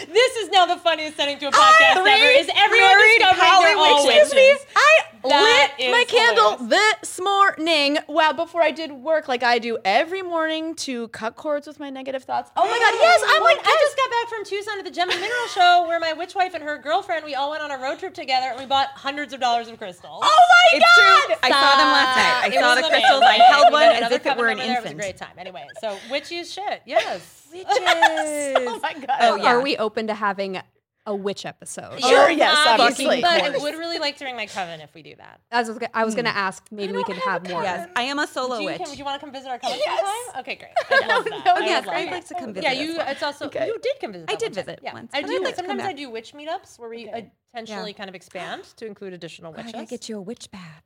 time. 0.05 0.13
this 0.13 0.35
is 0.37 0.49
now 0.49 0.65
the 0.67 0.77
funniest 0.77 1.17
setting 1.17 1.39
to 1.39 1.47
a 1.47 1.51
podcast 1.51 2.01
Three 2.03 2.11
ever. 2.11 2.31
Is 2.39 2.49
everyone 2.55 2.89
married 2.89 3.19
discovering 3.19 3.49
poly 3.49 3.65
they're 3.65 3.77
all 3.77 4.05
witches. 4.05 4.33
witches? 4.33 4.65
I 4.75 4.99
That 5.29 5.75
lit 5.79 5.91
my 5.91 6.05
candle 6.07 6.57
hilarious. 6.57 6.99
this 7.01 7.19
morning. 7.21 7.97
Wow, 8.07 8.33
before 8.33 8.61
I 8.61 8.71
did 8.71 8.91
work, 8.91 9.27
like 9.27 9.43
I 9.43 9.59
do 9.59 9.77
every 9.85 10.21
morning 10.21 10.75
to 10.75 11.07
cut 11.09 11.35
cords 11.35 11.65
with 11.67 11.79
my 11.79 11.89
negative 11.89 12.23
thoughts. 12.23 12.51
Oh 12.57 12.63
my 12.63 12.77
god, 12.79 12.93
yes, 12.99 13.21
I'm 13.27 13.41
oh 13.41 13.45
like 13.45 13.59
I 13.59 13.77
just 13.81 13.97
got 13.97 14.09
back 14.11 14.27
from 14.29 14.45
Tucson 14.45 14.79
at 14.79 14.85
the 14.85 14.91
Gem 14.91 15.09
and 15.09 15.19
Mineral 15.19 15.47
Show, 15.47 15.85
where 15.87 15.99
my 15.99 16.13
witch 16.13 16.35
wife 16.35 16.53
and 16.53 16.63
her 16.63 16.77
girlfriend, 16.77 17.23
we 17.25 17.35
all 17.35 17.51
went 17.51 17.63
on 17.63 17.71
a 17.71 17.77
road 17.77 17.99
trip 17.99 18.13
together, 18.13 18.47
and 18.51 18.59
we 18.59 18.65
bought 18.65 18.89
hundreds 18.89 19.33
of 19.33 19.39
dollars 19.39 19.67
of 19.67 19.77
crystals. 19.77 20.21
Oh 20.23 20.39
my 20.73 20.77
It's 20.77 20.85
god! 20.97 21.25
true. 21.27 21.35
I 21.43 21.49
saw 21.51 21.77
them 21.77 21.91
last 21.91 22.15
night. 22.17 22.41
I 22.43 22.47
It 22.47 22.59
saw 22.59 22.75
the 22.75 22.81
crystals. 22.81 23.21
amazing. 23.21 23.41
I 23.41 23.45
held 23.45 23.71
one 23.73 23.83
as 23.83 23.97
another 23.99 24.15
if 24.15 24.25
it 24.25 24.37
were 24.37 24.47
an 24.49 24.57
member 24.57 24.73
there. 24.73 24.77
It 24.79 24.83
was 24.83 24.91
a 24.91 24.95
great 24.95 25.17
time. 25.17 25.35
Anyway, 25.37 25.65
so 25.81 25.97
witchy 26.11 26.43
shit. 26.43 26.81
Yes. 26.85 27.39
Oh 27.55 28.79
my 28.81 28.93
god. 28.93 29.17
Oh, 29.21 29.35
yeah. 29.35 29.53
Are 29.55 29.61
we 29.61 29.77
open 29.77 30.07
to 30.07 30.15
having 30.15 30.59
a 31.05 31.15
witch 31.15 31.45
episode? 31.45 31.99
Sure, 31.99 32.27
oh, 32.27 32.29
yes, 32.29 32.55
obviously. 32.67 33.21
But 33.21 33.43
I 33.43 33.57
would 33.57 33.75
really 33.75 33.99
like 33.99 34.17
to 34.17 34.25
ring 34.25 34.35
my 34.35 34.45
coven 34.45 34.81
if 34.81 34.93
we 34.93 35.03
do 35.03 35.15
that. 35.17 35.41
I 35.51 35.61
was, 35.61 35.79
I 35.93 36.05
was 36.05 36.15
going 36.15 36.25
to 36.25 36.31
hmm. 36.31 36.37
ask, 36.37 36.65
maybe 36.71 36.93
we 36.93 37.03
could 37.03 37.17
have 37.17 37.47
more. 37.49 37.63
Yes, 37.63 37.89
I 37.95 38.03
am 38.03 38.19
a 38.19 38.27
solo 38.27 38.57
do 38.57 38.63
you, 38.63 38.69
witch. 38.69 38.77
Can, 38.77 38.91
do 38.91 38.97
you 38.97 39.05
want 39.05 39.19
to 39.19 39.25
come 39.25 39.33
visit 39.33 39.49
our 39.49 39.59
coven 39.59 39.77
Yes. 39.79 39.99
sometime? 39.99 40.41
Okay, 40.41 40.55
great. 40.55 40.71
I'd 41.03 41.07
love 41.07 41.25
that. 41.25 41.45
no, 41.45 41.51
I 41.51 41.59
would 41.59 41.65
yes, 41.65 41.87
I'd 41.87 42.11
like 42.11 42.27
to 42.27 42.33
come 42.35 42.53
visit 42.53 42.63
Yeah, 42.63 42.81
you. 42.81 42.97
well. 42.97 43.07
It's 43.09 43.23
also 43.23 43.45
Okay. 43.45 43.67
you 43.67 43.77
did 43.81 43.95
come 43.99 44.13
visit. 44.13 44.29
I 44.31 44.35
did 44.35 44.55
one 44.55 44.65
visit 44.65 44.79
Yeah, 44.83 44.93
once, 44.93 45.11
I 45.13 45.21
do. 45.21 45.43
Like 45.43 45.55
sometimes 45.55 45.83
I 45.83 45.93
do 45.93 46.09
witch 46.09 46.33
meetups 46.33 46.79
where 46.79 46.89
we 46.89 47.09
intentionally 47.09 47.93
kind 47.93 48.09
of 48.09 48.15
expand 48.15 48.63
to 48.77 48.85
include 48.85 49.13
additional 49.13 49.51
oh, 49.51 49.55
God, 49.55 49.61
I 49.61 49.65
witches. 49.65 49.73
gotta 49.73 49.85
get 49.87 50.09
you 50.09 50.17
a 50.17 50.21
witch 50.21 50.49
bath. 50.51 50.83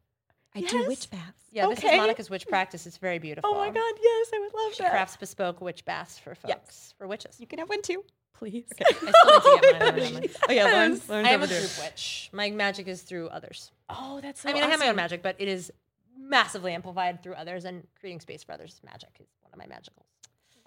I 0.55 0.61
do 0.61 0.87
witch 0.87 1.09
baths. 1.11 1.43
Yeah, 1.51 1.67
this 1.67 1.79
Okay. 1.79 1.95
is 1.95 1.97
Monica's 1.97 2.29
witch 2.29 2.47
practice. 2.47 2.87
It's 2.87 2.97
very 2.97 3.19
beautiful. 3.19 3.49
Oh 3.51 3.55
my 3.55 3.69
god, 3.69 3.93
yes, 4.01 4.27
I 4.33 4.39
would 4.39 4.53
love 4.53 4.73
She 4.73 4.83
that. 4.83 4.91
crafts 4.91 5.15
bespoke 5.17 5.61
witch 5.61 5.85
baths 5.85 6.17
for 6.17 6.33
folks 6.33 6.49
Yes. 6.49 6.93
for 6.97 7.07
witches. 7.07 7.39
You 7.39 7.47
can 7.47 7.59
have 7.59 7.69
one 7.69 7.81
too, 7.81 8.03
please. 8.37 8.65
Okay. 8.73 8.85
I 8.87 8.93
still 8.93 9.55
need 9.55 9.61
to 9.61 9.61
get 9.61 9.79
mine. 9.79 9.81
I 9.81 9.85
haven't 9.85 10.37
oh 10.49 10.51
yeah. 10.53 10.63
Lauren's, 10.65 11.09
Lauren's 11.09 11.27
I 11.27 11.31
am 11.31 11.41
a 11.41 11.43
overdue. 11.43 11.59
group 11.59 11.71
witch. 11.81 12.29
My 12.33 12.49
magic 12.51 12.87
is 12.87 13.01
through 13.01 13.27
others. 13.29 13.71
Oh, 13.89 14.19
that's 14.21 14.41
so 14.41 14.49
I 14.49 14.53
mean, 14.53 14.63
I 14.63 14.67
have 14.67 14.79
my 14.79 14.89
own 14.89 14.95
magic, 14.95 15.21
but 15.23 15.35
it 15.39 15.47
is 15.47 15.71
massively 16.19 16.73
amplified 16.73 17.23
through 17.23 17.33
others, 17.35 17.65
and 17.65 17.83
creating 17.99 18.19
space 18.21 18.43
for 18.43 18.51
others 18.53 18.79
magic 18.83 19.09
is 19.19 19.27
one 19.41 19.51
of 19.53 19.57
my 19.59 19.73
magicals. 19.75 20.03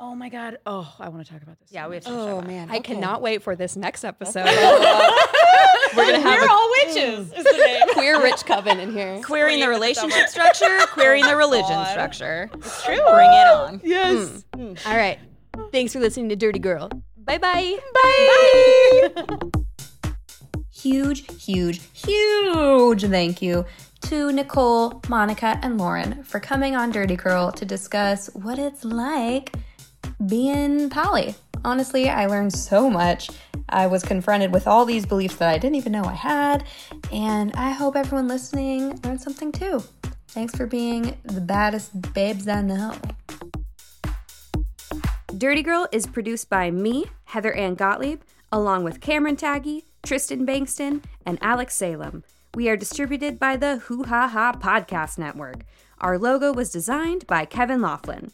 Oh 0.03 0.15
my 0.15 0.31
god. 0.31 0.57
Oh, 0.65 0.95
I 0.99 1.11
want 1.11 1.27
to 1.27 1.31
talk 1.31 1.43
about 1.43 1.59
this. 1.61 1.71
Yeah, 1.71 1.87
we 1.87 1.97
have 1.97 2.05
much. 2.05 2.13
to 2.13 2.19
oh, 2.19 2.25
talk 2.25 2.35
Oh 2.35 2.39
about 2.39 2.45
it. 2.51 2.55
man, 2.55 2.71
I 2.71 2.77
okay. 2.79 2.95
cannot 2.95 3.21
wait 3.21 3.43
for 3.43 3.55
this 3.55 3.77
next 3.77 4.03
episode. 4.05 4.47
We're 5.97 6.07
gonna 6.07 6.21
have 6.21 6.41
We're 6.41 6.47
a- 6.47 6.51
all 6.51 6.71
witches. 6.87 7.33
Is 7.33 7.45
the 7.45 7.53
name. 7.53 7.89
queer 7.93 8.23
rich 8.23 8.45
coven 8.47 8.79
in 8.81 8.93
here. 8.93 9.21
querying 9.23 9.61
the 9.61 9.69
relationship 9.69 10.17
over. 10.19 10.29
structure, 10.29 10.79
querying 10.93 11.25
the 11.25 11.33
oh 11.35 11.37
religion 11.37 11.69
God. 11.69 11.89
structure. 11.91 12.49
It's 12.55 12.85
true. 12.85 12.95
Bring 12.95 13.31
it 13.31 13.47
on. 13.49 13.81
Yes. 13.85 14.45
Hmm. 14.55 14.73
All 14.87 14.97
right. 14.97 15.19
Thanks 15.73 15.93
for 15.93 16.01
listening 16.01 16.29
to 16.31 16.37
Dirty 16.37 16.61
Girl. 16.61 16.89
Bye 17.25 17.39
bye. 17.39 17.79
Bye. 17.95 19.39
Huge, 20.73 21.31
huge, 21.43 21.81
huge 21.93 23.05
thank 23.05 23.43
you 23.43 23.67
to 24.03 24.33
Nicole, 24.33 25.03
Monica, 25.09 25.59
and 25.63 25.77
Lauren 25.77 26.25
for 26.25 26.41
coming 26.41 26.75
on 26.75 26.91
Dirty 26.91 27.17
Girl 27.17 27.53
to 27.53 27.67
discuss 27.67 28.29
what 28.35 28.59
it's 28.59 28.83
like 28.83 29.53
being 30.27 30.89
poly. 30.89 31.35
Honestly, 31.65 32.09
I 32.09 32.27
learned 32.27 32.55
so 32.55 32.89
much. 32.89 33.29
I 33.69 33.87
was 33.87 34.03
confronted 34.03 34.55
with 34.55 34.67
all 34.67 34.87
these 34.87 35.05
beliefs 35.05 35.37
that 35.37 35.51
I 35.51 35.59
didn't 35.59 35.77
even 35.77 35.93
know 35.93 36.05
I 36.05 36.15
had, 36.15 36.65
and 37.13 37.53
I 37.55 37.73
hope 37.73 37.95
everyone 37.95 38.27
listening 38.27 38.99
learned 39.05 39.21
something 39.21 39.53
too. 39.53 39.83
Thanks 40.29 40.57
for 40.57 40.67
being 40.67 41.19
the 41.25 41.43
baddest 41.43 42.15
babes 42.15 42.49
I 42.49 42.63
know. 42.63 42.95
Dirty 45.37 45.63
Girl 45.63 45.87
is 45.93 46.07
produced 46.09 46.51
by 46.51 46.73
me, 46.73 47.07
Heather 47.25 47.53
Ann 47.53 47.77
Gottlieb, 47.77 48.23
along 48.51 48.83
with 48.83 49.01
Cameron 49.01 49.37
Taggy, 49.37 49.85
Tristan 50.03 50.45
Bankston, 50.45 51.05
and 51.25 51.39
Alex 51.41 51.77
Salem. 51.77 52.25
We 52.55 52.69
are 52.69 52.77
distributed 52.77 53.39
by 53.39 53.57
the 53.57 53.77
Hoo 53.79 54.03
Ha 54.05 54.27
Ha 54.27 54.53
Podcast 54.55 55.19
Network. 55.19 55.63
Our 55.99 56.19
logo 56.19 56.53
was 56.53 56.73
designed 56.73 57.29
by 57.29 57.45
Kevin 57.45 57.81
Laughlin. 57.81 58.33